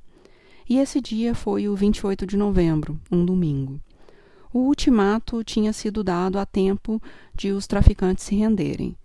[0.68, 3.80] E esse dia foi o 28 de novembro, um domingo.
[4.54, 7.02] O ultimato tinha sido dado a tempo
[7.34, 8.96] de os traficantes se renderem.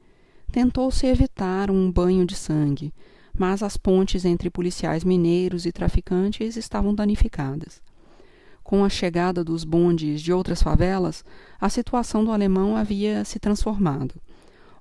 [0.52, 2.94] tentou-se evitar um banho de sangue,
[3.36, 7.82] mas as pontes entre policiais mineiros e traficantes estavam danificadas.
[8.64, 11.26] Com a chegada dos bondes de outras favelas,
[11.60, 14.22] a situação do alemão havia se transformado.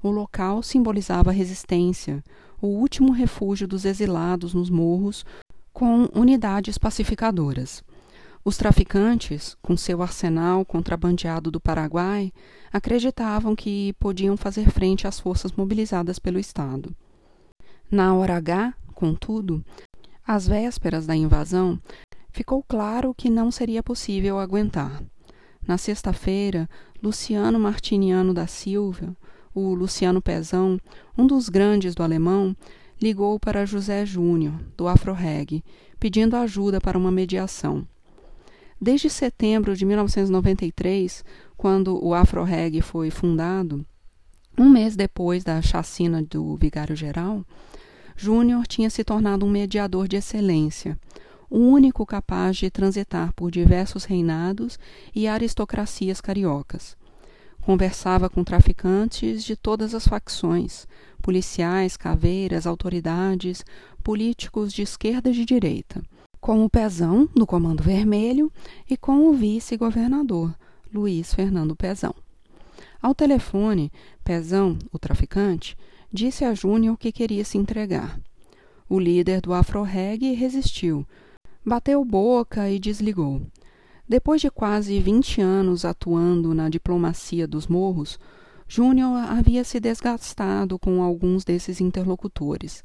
[0.02, 2.22] O local simbolizava resistência,
[2.60, 5.24] o último refúgio dos exilados nos morros,
[5.72, 7.82] com unidades pacificadoras.
[8.48, 12.32] Os traficantes, com seu arsenal contrabandeado do Paraguai,
[12.72, 16.96] acreditavam que podiam fazer frente às forças mobilizadas pelo Estado.
[17.90, 19.62] Na hora H, contudo,
[20.26, 21.78] às vésperas da invasão,
[22.30, 25.02] ficou claro que não seria possível aguentar.
[25.66, 26.66] Na sexta-feira,
[27.02, 29.14] Luciano Martiniano da Silva,
[29.54, 30.80] o Luciano Pezão,
[31.18, 32.56] um dos grandes do alemão,
[32.98, 35.62] ligou para José Júnior, do Afroreg,
[36.00, 37.86] pedindo ajuda para uma mediação.
[38.80, 41.24] Desde setembro de 1993,
[41.56, 43.84] quando o Afroreg foi fundado,
[44.56, 47.44] um mês depois da chacina do vigário-geral,
[48.16, 50.96] Júnior tinha se tornado um mediador de excelência,
[51.50, 54.78] o único capaz de transitar por diversos reinados
[55.12, 56.96] e aristocracias cariocas.
[57.60, 60.86] Conversava com traficantes de todas as facções,
[61.20, 63.64] policiais, caveiras, autoridades,
[64.04, 66.00] políticos de esquerda e de direita,
[66.40, 68.52] com o Pezão, do Comando Vermelho,
[68.88, 70.54] e com o vice-governador,
[70.92, 72.14] Luiz Fernando Pezão.
[73.00, 73.92] Ao telefone,
[74.24, 75.76] Pezão, o traficante,
[76.12, 78.20] disse a Júnior que queria se entregar.
[78.88, 81.06] O líder do Afro-Reg resistiu,
[81.64, 83.42] bateu boca e desligou.
[84.08, 88.18] Depois de quase vinte anos atuando na diplomacia dos morros,
[88.66, 92.82] Júnior havia se desgastado com alguns desses interlocutores.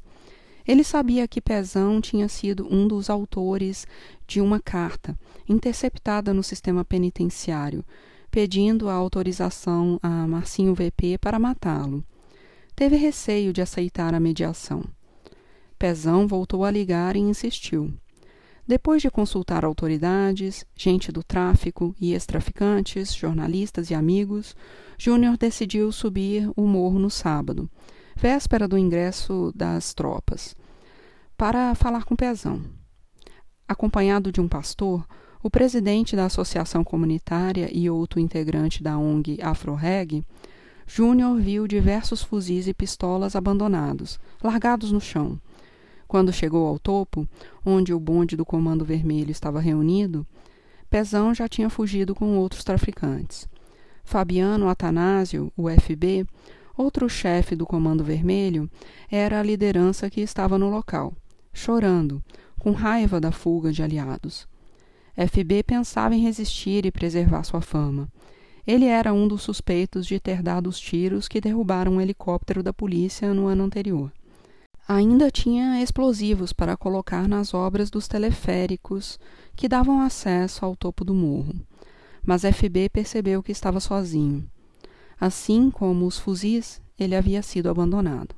[0.66, 3.86] Ele sabia que Pezão tinha sido um dos autores
[4.26, 5.18] de uma carta,
[5.48, 7.84] interceptada no sistema penitenciário,
[8.30, 12.04] pedindo a autorização a Marcinho VP para matá-lo
[12.74, 14.84] teve receio de aceitar a mediação.
[15.78, 17.92] Pezão voltou a ligar e insistiu.
[18.66, 24.56] Depois de consultar autoridades, gente do tráfico e ex-traficantes, jornalistas e amigos,
[24.96, 27.68] Júnior decidiu subir o morro no sábado,
[28.16, 30.54] véspera do ingresso das tropas,
[31.36, 32.62] para falar com Pezão.
[33.68, 35.06] Acompanhado de um pastor,
[35.42, 40.24] o presidente da associação comunitária e outro integrante da ONG AfroReg
[40.86, 45.40] Júnior viu diversos fuzis e pistolas abandonados, largados no chão.
[46.06, 47.26] Quando chegou ao topo,
[47.64, 50.26] onde o bonde do Comando Vermelho estava reunido,
[50.90, 53.48] Pezão já tinha fugido com outros traficantes.
[54.04, 56.26] Fabiano Atanásio, o FB,
[56.76, 58.70] outro chefe do Comando Vermelho,
[59.10, 61.14] era a liderança que estava no local,
[61.52, 62.22] chorando,
[62.58, 64.48] com raiva da fuga de aliados.
[65.16, 68.08] FB pensava em resistir e preservar sua fama.
[68.66, 72.72] Ele era um dos suspeitos de ter dado os tiros que derrubaram um helicóptero da
[72.72, 74.10] polícia no ano anterior.
[74.88, 79.18] Ainda tinha explosivos para colocar nas obras dos teleféricos
[79.54, 81.54] que davam acesso ao topo do morro.
[82.22, 84.46] Mas FB percebeu que estava sozinho.
[85.24, 88.34] Assim como os fuzis, ele havia sido abandonado.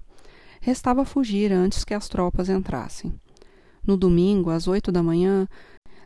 [0.60, 3.12] Restava fugir antes que as tropas entrassem.
[3.84, 5.48] No domingo, às oito da manhã,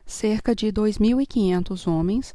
[0.06, 2.34] cerca de 2.500 homens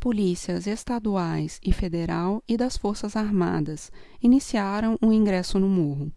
[0.00, 3.92] polícias estaduais e federal e das Forças Armadas
[4.22, 6.10] iniciaram o ingresso no morro,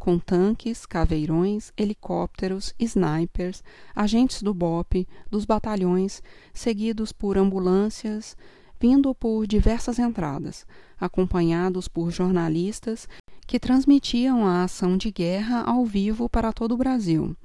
[0.00, 3.62] com tanques, caveirões, helicópteros, snipers,
[3.94, 6.20] agentes do BOP, dos batalhões,
[6.52, 8.36] seguidos por ambulâncias,
[8.82, 10.66] vindo por diversas entradas,
[11.00, 13.08] acompanhados por jornalistas
[13.46, 17.36] que transmitiam a ação de guerra ao vivo para todo o Brasil.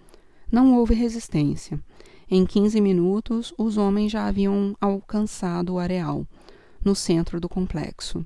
[0.52, 1.80] Não houve resistência.
[2.28, 6.26] Em quinze minutos, os homens já haviam alcançado o areal,
[6.84, 8.26] no centro do complexo,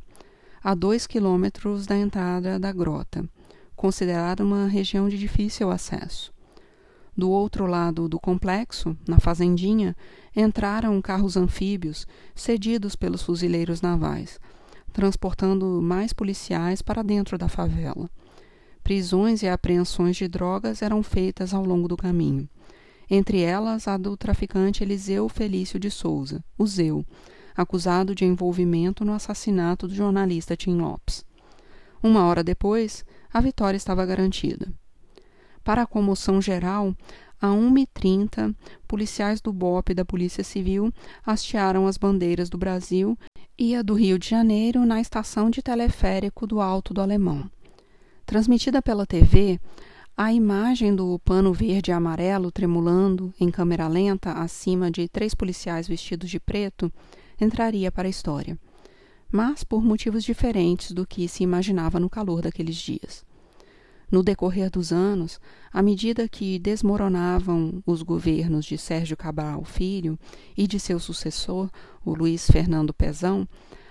[0.64, 3.28] a dois quilômetros da entrada da grota,
[3.76, 6.32] considerada uma região de difícil acesso.
[7.16, 9.96] Do outro lado do complexo, na fazendinha,
[10.36, 14.40] entraram carros anfíbios cedidos pelos fuzileiros navais,
[14.94, 18.10] transportando mais policiais para dentro da favela.
[18.84, 22.50] Prisões e apreensões de drogas eram feitas ao longo do caminho
[23.12, 27.06] entre elas a do traficante Eliseu Felício de Souza, o Zeu,
[27.54, 31.26] acusado de envolvimento no assassinato do jornalista Tim Lopes.
[32.02, 34.74] Uma hora depois, a vitória estava garantida.
[35.64, 36.96] Para a comoção geral,
[37.40, 38.56] a 1h30,
[38.88, 40.94] policiais do BOP da Polícia Civil
[41.26, 43.18] hastearam as bandeiras do Brasil
[43.58, 47.50] e a do Rio de Janeiro na estação de teleférico do Alto do Alemão.
[48.26, 49.60] Transmitida pela TV,
[50.16, 55.88] a imagem do pano verde e amarelo tremulando em câmera lenta acima de três policiais
[55.88, 56.92] vestidos de preto
[57.40, 58.58] entraria para a história.
[59.32, 63.24] mas por motivos diferentes do que se imaginava no calor daqueles dias.
[64.12, 65.40] No decorrer dos anos,
[65.72, 70.20] à medida que desmoronavam os governos de Sérgio Cabral Filho
[70.58, 71.70] e de seu sucessor,
[72.04, 73.48] o Luiz Fernando Pezão,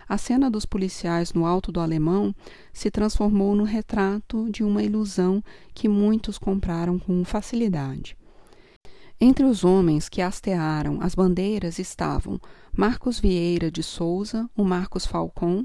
[0.06, 2.34] a cena dos policiais no alto do Alemão
[2.70, 5.42] se transformou no retrato de uma ilusão
[5.72, 8.14] que muitos compraram com facilidade.
[9.18, 12.38] Entre os homens que hastearam as bandeiras estavam
[12.76, 15.64] Marcos Vieira de Souza, o Marcos Falcon,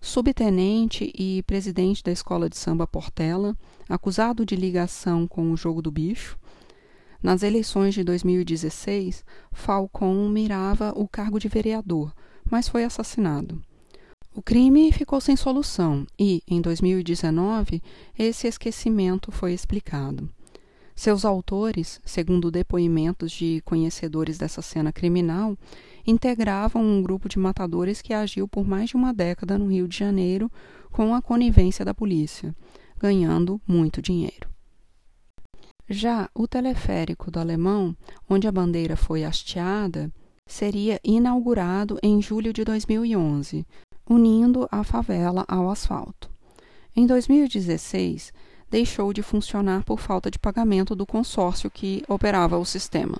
[0.00, 3.56] subtenente e presidente da escola de samba Portela,
[3.88, 6.38] acusado de ligação com o jogo do bicho.
[7.22, 12.12] Nas eleições de 2016, Falcon mirava o cargo de vereador,
[12.50, 13.62] mas foi assassinado.
[14.34, 17.82] O crime ficou sem solução e, em 2019,
[18.18, 20.28] esse esquecimento foi explicado.
[20.94, 25.56] Seus autores, segundo depoimentos de conhecedores dessa cena criminal,
[26.06, 29.98] integravam um grupo de matadores que agiu por mais de uma década no Rio de
[29.98, 30.50] Janeiro
[30.90, 32.54] com a conivência da polícia,
[32.98, 34.48] ganhando muito dinheiro.
[35.88, 37.96] Já o teleférico do Alemão,
[38.28, 40.10] onde a bandeira foi hasteada,
[40.46, 43.66] seria inaugurado em julho de 2011,
[44.08, 46.30] unindo a favela ao asfalto.
[46.94, 48.32] Em 2016,
[48.70, 53.18] deixou de funcionar por falta de pagamento do consórcio que operava o sistema.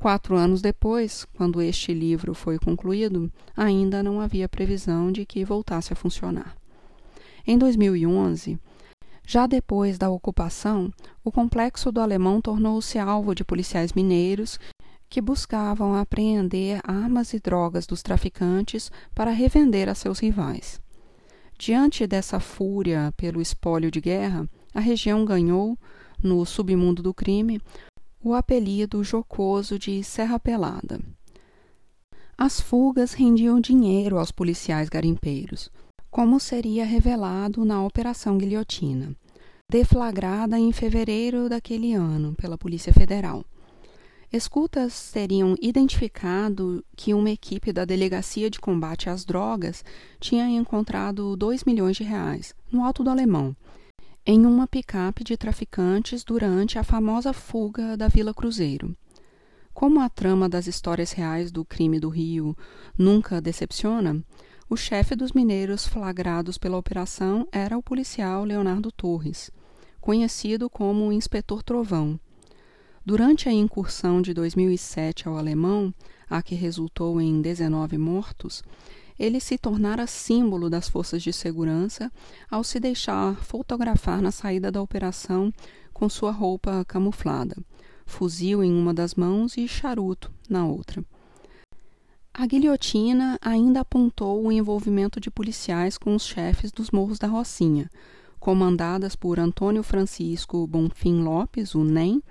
[0.00, 5.92] Quatro anos depois, quando este livro foi concluído, ainda não havia previsão de que voltasse
[5.92, 6.56] a funcionar.
[7.46, 8.58] Em 2011,
[9.26, 10.90] já depois da ocupação,
[11.22, 14.58] o complexo do Alemão tornou-se alvo de policiais mineiros
[15.06, 20.80] que buscavam apreender armas e drogas dos traficantes para revender a seus rivais.
[21.58, 25.76] Diante dessa fúria pelo espólio de guerra, a região ganhou,
[26.22, 27.60] no submundo do crime,
[28.22, 31.00] o apelido jocoso de Serra Pelada.
[32.36, 35.70] As fugas rendiam dinheiro aos policiais garimpeiros,
[36.10, 39.16] como seria revelado na Operação Guilhotina,
[39.70, 43.42] deflagrada em fevereiro daquele ano pela Polícia Federal.
[44.30, 49.82] Escutas teriam identificado que uma equipe da Delegacia de Combate às Drogas
[50.20, 53.56] tinha encontrado 2 milhões de reais no Alto do Alemão,
[54.30, 58.96] em uma picape de traficantes durante a famosa fuga da Vila Cruzeiro.
[59.74, 62.56] Como a trama das histórias reais do crime do Rio
[62.96, 64.22] nunca decepciona,
[64.68, 69.50] o chefe dos mineiros flagrados pela operação era o policial Leonardo Torres,
[70.00, 72.16] conhecido como o Inspetor Trovão
[73.04, 75.92] Durante a incursão de 2007 ao Alemão,
[76.28, 78.62] a que resultou em 19 mortos,
[79.20, 82.10] ele se tornara símbolo das forças de segurança
[82.50, 85.52] ao se deixar fotografar na saída da operação
[85.92, 87.54] com sua roupa camuflada,
[88.06, 91.04] fuzil em uma das mãos e charuto na outra.
[92.32, 97.90] A guilhotina ainda apontou o envolvimento de policiais com os chefes dos Morros da Rocinha,
[98.38, 102.22] comandadas por Antônio Francisco Bonfim Lopes, o NEM,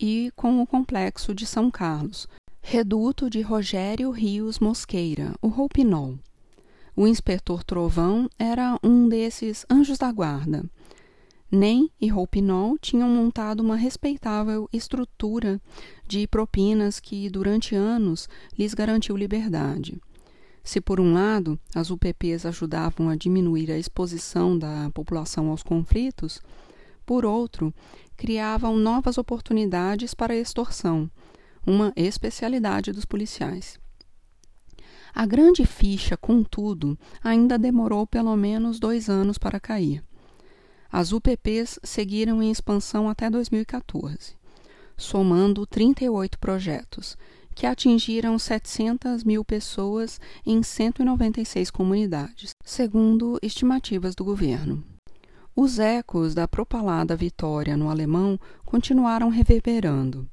[0.00, 2.26] e com o complexo de São Carlos,
[2.66, 6.18] reduto de Rogério Rios Mosqueira, o Roupinol.
[6.96, 10.64] O inspetor Trovão era um desses anjos da guarda.
[11.52, 15.60] Nem e Roupinol tinham montado uma respeitável estrutura
[16.08, 20.00] de propinas que, durante anos, lhes garantiu liberdade.
[20.64, 26.40] Se, por um lado, as UPPs ajudavam a diminuir a exposição da população aos conflitos,
[27.04, 27.74] por outro,
[28.16, 31.10] criavam novas oportunidades para a extorsão,
[31.66, 33.78] uma especialidade dos policiais.
[35.14, 40.02] A grande ficha, contudo, ainda demorou pelo menos dois anos para cair.
[40.90, 44.36] As UPPs seguiram em expansão até 2014,
[44.96, 47.16] somando 38 projetos,
[47.54, 54.84] que atingiram 700 mil pessoas em 196 comunidades, segundo estimativas do governo.
[55.54, 60.28] Os ecos da propalada vitória no alemão continuaram reverberando.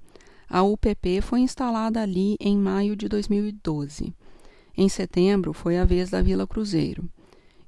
[0.54, 4.14] A UPP foi instalada ali em maio de 2012.
[4.78, 7.10] Em setembro foi a vez da Vila Cruzeiro.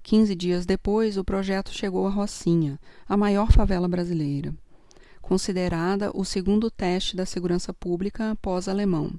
[0.04, 2.78] Quinze dias depois, o projeto chegou à Rocinha,
[3.08, 4.54] a maior favela brasileira,
[5.22, 9.18] considerada o segundo teste da segurança pública pós-alemão.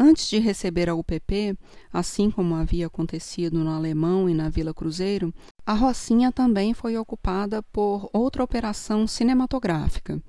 [0.00, 1.54] Antes de receber a UPP,
[1.92, 5.30] assim como havia acontecido no Alemão e na Vila Cruzeiro,
[5.66, 10.22] a Rocinha também foi ocupada por outra operação cinematográfica,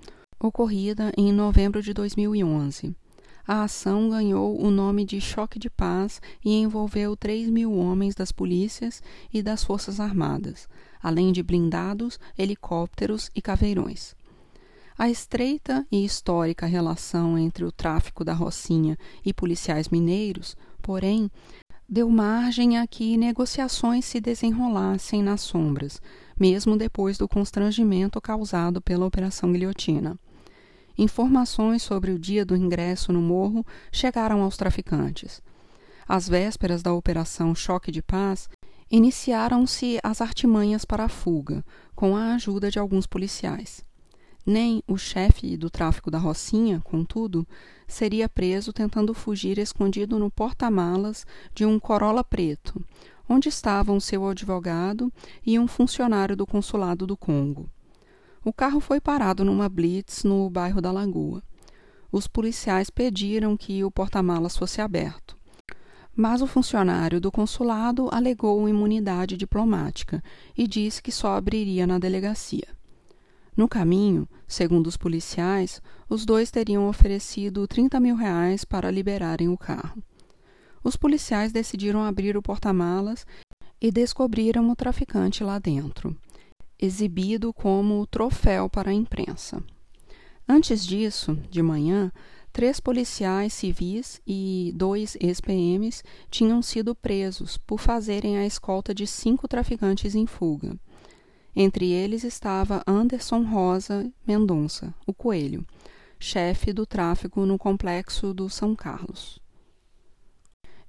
[0.44, 2.94] ocorrida em novembro de 2011.
[3.48, 8.32] A ação ganhou o nome de Choque de Paz e envolveu 3 mil homens das
[8.32, 9.02] polícias
[9.34, 10.68] e das Forças Armadas,
[11.02, 14.15] além de blindados, helicópteros e caveirões.
[14.98, 21.32] A estreita e histórica relação entre o tráfico da Rocinha e policiais mineiros, porém,
[21.88, 26.02] deu margem a que negociações se desenrolassem nas sombras,
[26.38, 30.20] mesmo depois do constrangimento causado pela Operação Guilhotina.
[30.98, 35.41] Informações sobre o dia do ingresso no morro chegaram aos traficantes.
[36.07, 38.49] Às vésperas da Operação Choque de Paz,
[38.91, 41.65] iniciaram-se as artimanhas para a fuga,
[41.95, 43.84] com a ajuda de alguns policiais.
[44.45, 47.48] Nem o chefe do tráfico da Rocinha, contudo,
[47.88, 51.26] seria preso tentando fugir escondido no porta-malas
[51.56, 52.86] de um Corolla preto,
[53.28, 55.11] onde estavam seu advogado
[55.45, 57.70] e um funcionário do consulado do Congo.
[58.45, 61.41] O carro foi parado numa blitz no bairro da Lagoa.
[62.11, 65.38] Os policiais pediram que o porta-malas fosse aberto.
[66.14, 70.22] Mas o funcionário do consulado alegou imunidade diplomática
[70.57, 72.68] e disse que só abriria na delegacia.
[73.56, 79.57] No caminho, segundo os policiais, os dois teriam oferecido 30 mil reais para liberarem o
[79.57, 80.03] carro.
[80.84, 83.26] Os policiais decidiram abrir o porta-malas
[83.80, 86.15] e descobriram o traficante lá dentro,
[86.84, 89.64] exibido como troféu para a imprensa.
[90.48, 92.12] Antes disso, de manhã,
[92.52, 99.48] três policiais civis e dois ex-PMs tinham sido presos por fazerem a escolta de cinco
[99.48, 100.78] traficantes em fuga.
[101.56, 105.66] Entre eles estava Anderson Rosa Mendonça, o Coelho,
[106.20, 109.40] chefe do tráfico no complexo do São Carlos.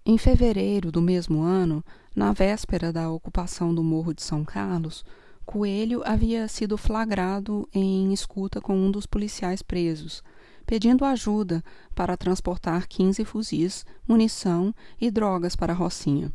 [0.05, 1.85] Em fevereiro do mesmo ano,
[2.17, 5.05] na véspera da ocupação do Morro de São Carlos,
[5.45, 10.23] Coelho havia sido flagrado em escuta com um dos policiais presos,
[10.67, 11.63] pedindo ajuda
[11.95, 16.33] para transportar 15 fuzis, munição e drogas para Rocinha.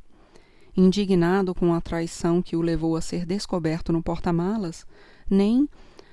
[0.78, 4.86] Indignado com a traição que o levou a ser descoberto no porta-malas,
[5.30, 5.68] nem,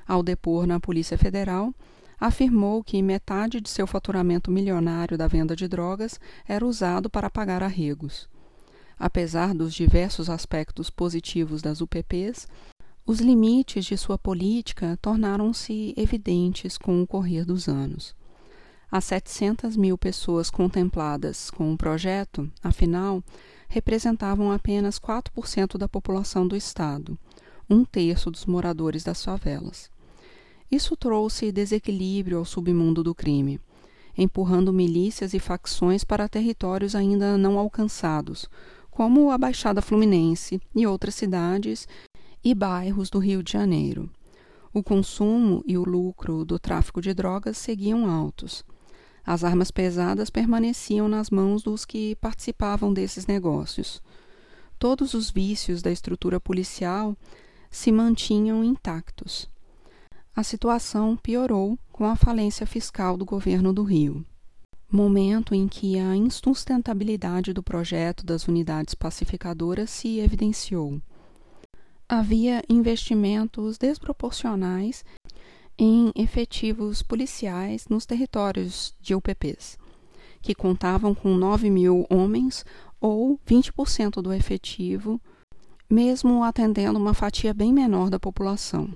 [0.09, 1.75] ao depor na Polícia Federal,
[2.19, 6.19] afirmou que metade de seu faturamento milionário da venda de drogas
[6.49, 8.29] era usado para pagar arregos.
[8.99, 12.49] Apesar dos diversos aspectos positivos das UPPs,
[13.07, 18.17] os limites de sua política tornaram-se evidentes com o correr dos anos.
[18.91, 23.23] As 700 mil pessoas contempladas com o projeto, afinal,
[23.69, 27.17] representavam apenas 4% da população do estado,
[27.71, 29.89] um terço dos moradores das favelas.
[30.69, 33.61] Isso trouxe desequilíbrio ao submundo do crime,
[34.19, 38.49] empurrando milícias e facções para territórios ainda não alcançados,
[38.91, 41.87] como a Baixada Fluminense e outras cidades
[42.47, 44.09] e bairros do Rio de Janeiro.
[44.73, 48.65] O consumo e o lucro do tráfico de drogas seguiam altos
[49.27, 54.01] as armas pesadas permaneciam nas mãos dos que participavam desses negócios.
[54.79, 57.17] Todos os vícios da estrutura policial
[57.69, 59.51] se mantinham intactos.
[60.35, 64.25] A situação piorou com a falência fiscal do governo do Rio.
[64.89, 71.01] Momento em que a insustentabilidade do projeto das unidades pacificadoras se evidenciou.
[72.09, 75.05] Havia investimentos desproporcionais
[75.77, 79.77] em efetivos policiais nos territórios de UPPs,
[80.41, 82.65] que contavam com 9 mil homens
[83.01, 85.21] ou 20% do efetivo,
[85.91, 88.89] mesmo atendendo uma fatia bem menor da população.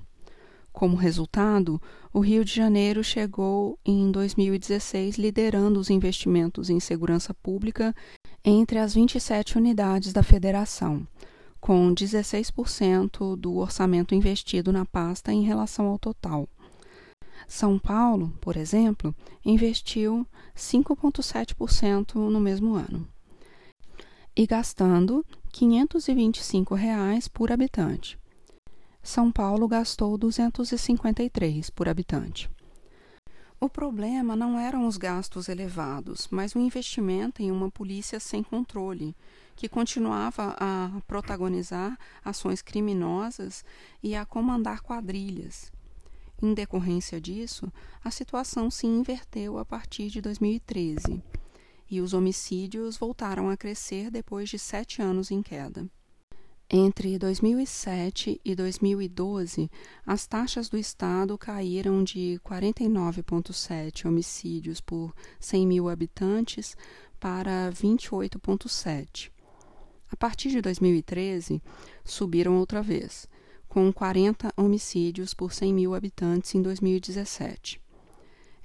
[0.72, 1.82] Como resultado,
[2.12, 7.92] o Rio de Janeiro chegou em 2016 liderando os investimentos em segurança pública
[8.44, 11.04] entre as 27 unidades da federação,
[11.60, 16.48] com 16% do orçamento investido na pasta em relação ao total.
[17.46, 19.14] São Paulo, por exemplo,
[19.44, 20.26] investiu
[20.56, 23.06] 5,7% no mesmo ano
[24.36, 28.18] e gastando 525 reais por habitante.
[29.02, 32.50] São Paulo gastou 253 por habitante.
[33.58, 39.14] O problema não eram os gastos elevados, mas o investimento em uma polícia sem controle,
[39.60, 43.62] que continuava a protagonizar ações criminosas
[44.02, 45.70] e a comandar quadrilhas.
[46.40, 47.70] Em decorrência disso,
[48.02, 51.22] a situação se inverteu a partir de 2013
[51.90, 55.86] e os homicídios voltaram a crescer depois de sete anos em queda.
[56.70, 59.70] Entre 2007 e 2012,
[60.06, 66.74] as taxas do Estado caíram de 49,7 homicídios por 100 mil habitantes
[67.18, 69.30] para 28,7.
[70.10, 71.62] A partir de 2013,
[72.04, 73.28] subiram outra vez,
[73.68, 77.80] com 40 homicídios por 100 mil habitantes em 2017.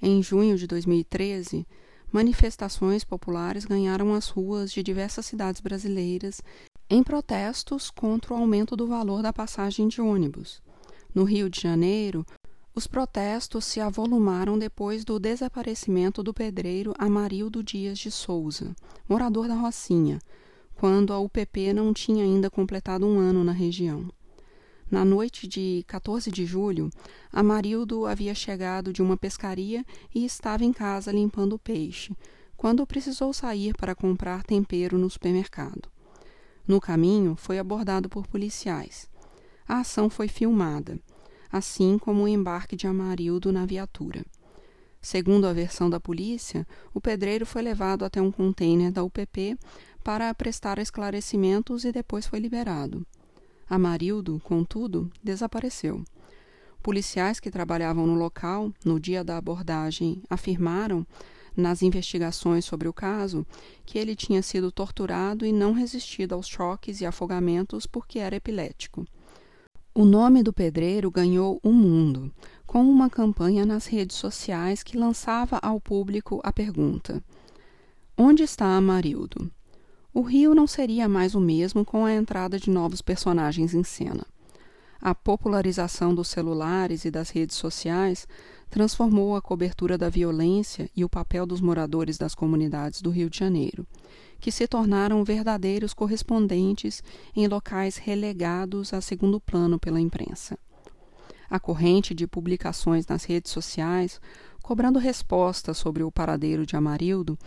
[0.02, 1.66] Em junho de 2013,
[2.12, 6.42] manifestações populares ganharam as ruas de diversas cidades brasileiras
[6.90, 10.60] em protestos contra o aumento do valor da passagem de ônibus.
[11.14, 12.26] No Rio de Janeiro,
[12.74, 18.76] os protestos se avolumaram depois do desaparecimento do pedreiro Amarildo Dias de Souza,
[19.08, 20.18] morador da Rocinha,
[20.76, 24.08] quando a UPP não tinha ainda completado um ano na região.
[24.88, 26.90] Na noite de 14 de julho,
[27.32, 29.84] Amarildo havia chegado de uma pescaria
[30.14, 32.14] e estava em casa limpando peixe,
[32.56, 35.88] quando precisou sair para comprar tempero no supermercado.
[36.68, 39.08] No caminho, foi abordado por policiais.
[39.66, 41.00] A ação foi filmada,
[41.50, 44.24] assim como o embarque de Amarildo na viatura.
[45.00, 49.56] Segundo a versão da polícia, o pedreiro foi levado até um container da UPP
[50.06, 53.04] para prestar esclarecimentos e depois foi liberado.
[53.68, 56.04] Amarildo, contudo, desapareceu.
[56.80, 61.04] Policiais que trabalhavam no local no dia da abordagem afirmaram
[61.56, 63.44] nas investigações sobre o caso
[63.84, 69.04] que ele tinha sido torturado e não resistido aos choques e afogamentos porque era epilético.
[69.92, 72.32] O nome do pedreiro ganhou o mundo,
[72.64, 77.20] com uma campanha nas redes sociais que lançava ao público a pergunta:
[78.16, 79.50] Onde está Amarildo?
[80.16, 84.26] O Rio não seria mais o mesmo com a entrada de novos personagens em cena.
[84.98, 88.26] A popularização dos celulares e das redes sociais
[88.70, 93.38] transformou a cobertura da violência e o papel dos moradores das comunidades do Rio de
[93.38, 93.86] Janeiro,
[94.40, 97.02] que se tornaram verdadeiros correspondentes
[97.36, 100.58] em locais relegados a segundo plano pela imprensa.
[101.50, 104.18] A corrente de publicações nas redes sociais,
[104.62, 107.38] cobrando respostas sobre o paradeiro de Amarildo,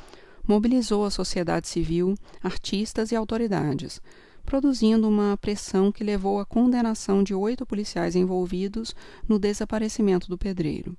[0.49, 4.01] mobilizou a sociedade civil, artistas e autoridades,
[4.43, 8.95] produzindo uma pressão que levou à condenação de oito policiais envolvidos
[9.27, 10.97] no desaparecimento do pedreiro.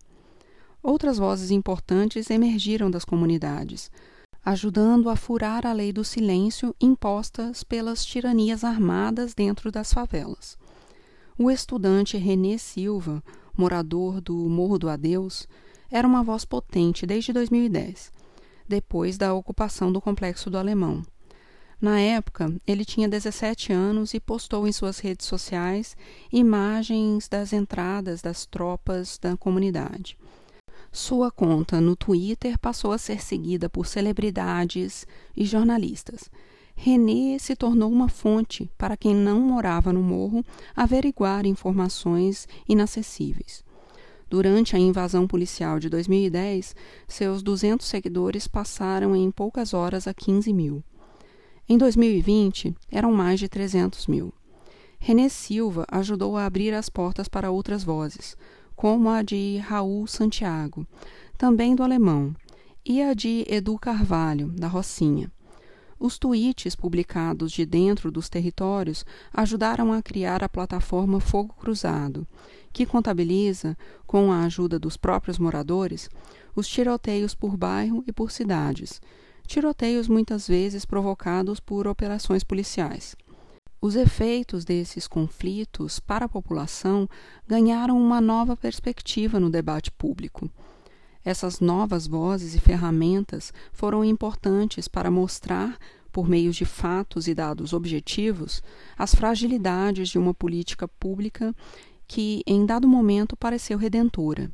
[0.80, 3.90] Outras vozes importantes emergiram das comunidades,
[4.44, 10.56] ajudando a furar a lei do silêncio impostas pelas tiranias armadas dentro das favelas.
[11.36, 13.20] O estudante René Silva,
[13.56, 15.48] morador do Morro do Adeus,
[15.90, 18.12] era uma voz potente desde 2010,
[18.70, 21.02] depois da ocupação do Complexo do Alemão.
[21.80, 25.96] Na época, ele tinha 17 anos e postou em suas redes sociais
[26.32, 30.16] imagens das entradas das tropas da comunidade.
[30.92, 35.06] Sua conta no Twitter passou a ser seguida por celebridades
[35.36, 36.30] e jornalistas.
[36.76, 40.44] René se tornou uma fonte para quem não morava no morro
[40.76, 43.64] averiguar informações inacessíveis.
[44.30, 46.76] Durante a invasão policial de 2010,
[47.08, 50.84] seus 200 seguidores passaram em poucas horas a 15 mil.
[51.68, 54.32] Em 2020, eram mais de 300 mil.
[55.00, 58.36] René Silva ajudou a abrir as portas para outras vozes,
[58.76, 60.86] como a de Raul Santiago,
[61.36, 62.32] também do alemão,
[62.86, 65.28] e a de Edu Carvalho, da Rocinha.
[65.98, 69.04] Os tweets publicados de dentro dos territórios
[69.34, 72.26] ajudaram a criar a plataforma Fogo Cruzado,
[72.72, 73.76] que contabiliza,
[74.06, 76.08] com a ajuda dos próprios moradores,
[76.54, 79.00] os tiroteios por bairro e por cidades,
[79.46, 83.16] tiroteios muitas vezes provocados por operações policiais.
[83.82, 87.08] Os efeitos desses conflitos para a população
[87.48, 90.50] ganharam uma nova perspectiva no debate público.
[91.24, 95.78] Essas novas vozes e ferramentas foram importantes para mostrar,
[96.12, 98.62] por meio de fatos e dados objetivos,
[98.98, 101.54] as fragilidades de uma política pública
[102.10, 104.50] que, em dado momento, pareceu redentora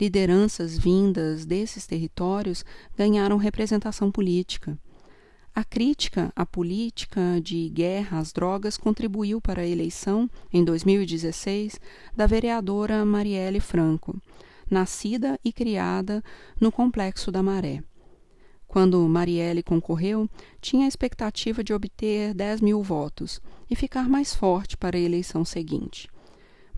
[0.00, 2.64] lideranças vindas desses territórios
[2.96, 4.78] ganharam representação política.
[5.54, 11.80] A crítica à política de guerra às drogas contribuiu para a eleição, em 2016,
[12.16, 14.16] da vereadora Marielle Franco,
[14.70, 16.22] nascida e criada
[16.60, 17.82] no Complexo da Maré.
[18.66, 20.26] Quando Marielle concorreu,
[20.60, 25.44] tinha a expectativa de obter 10 mil votos e ficar mais forte para a eleição
[25.44, 26.08] seguinte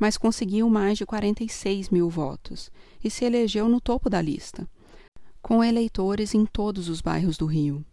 [0.00, 2.72] mas conseguiu mais de 46 mil votos
[3.04, 4.66] e se elegeu no topo da lista,
[5.42, 7.84] com eleitores em todos os bairros do Rio.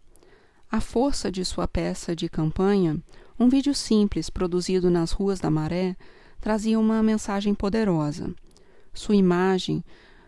[0.72, 2.98] A força de sua peça de campanha,
[3.38, 5.96] um vídeo simples produzido nas ruas da Maré,
[6.40, 8.34] trazia uma mensagem poderosa.
[8.94, 9.84] Sua imagem,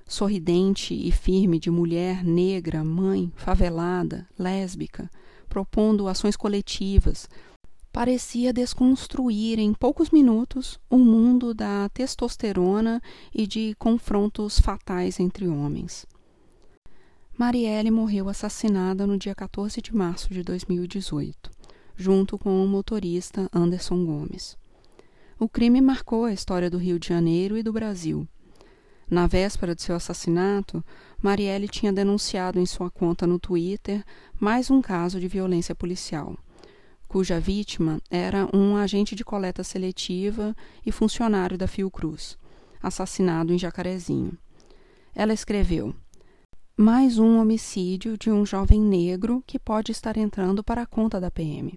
[0.07, 5.11] sorridente e firme de mulher negra, mãe, favelada, lésbica,
[5.49, 7.29] propondo ações coletivas,
[7.93, 13.03] parecia desconstruir em poucos minutos o mundo da testosterona
[13.35, 16.07] e de confrontos fatais entre homens.
[17.37, 21.51] Marielle morreu assassinada no dia 14 de março de 2018,
[21.97, 24.57] junto com o motorista Anderson Gomes.
[25.39, 28.29] O crime marcou a história do Rio de Janeiro e do Brasil.
[29.11, 30.85] Na véspera de seu assassinato,
[31.21, 34.05] Marielle tinha denunciado em sua conta no Twitter
[34.39, 36.37] mais um caso de violência policial
[37.11, 40.55] cuja vítima era um agente de coleta seletiva
[40.87, 42.39] e funcionário da Fiocruz,
[42.81, 44.39] assassinado em Jacarezinho.
[45.13, 45.93] Ela escreveu:
[46.77, 51.33] Mais um homicídio de um jovem negro que pode estar entrando para a conta da
[51.33, 51.77] PM.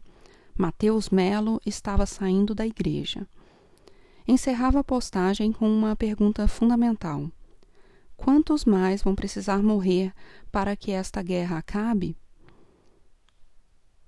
[0.55, 3.27] Mateus Melo estava saindo da igreja.
[4.27, 7.27] Encerrava a postagem com uma pergunta fundamental:
[8.15, 10.13] Quantos mais vão precisar morrer
[10.51, 12.15] para que esta guerra acabe?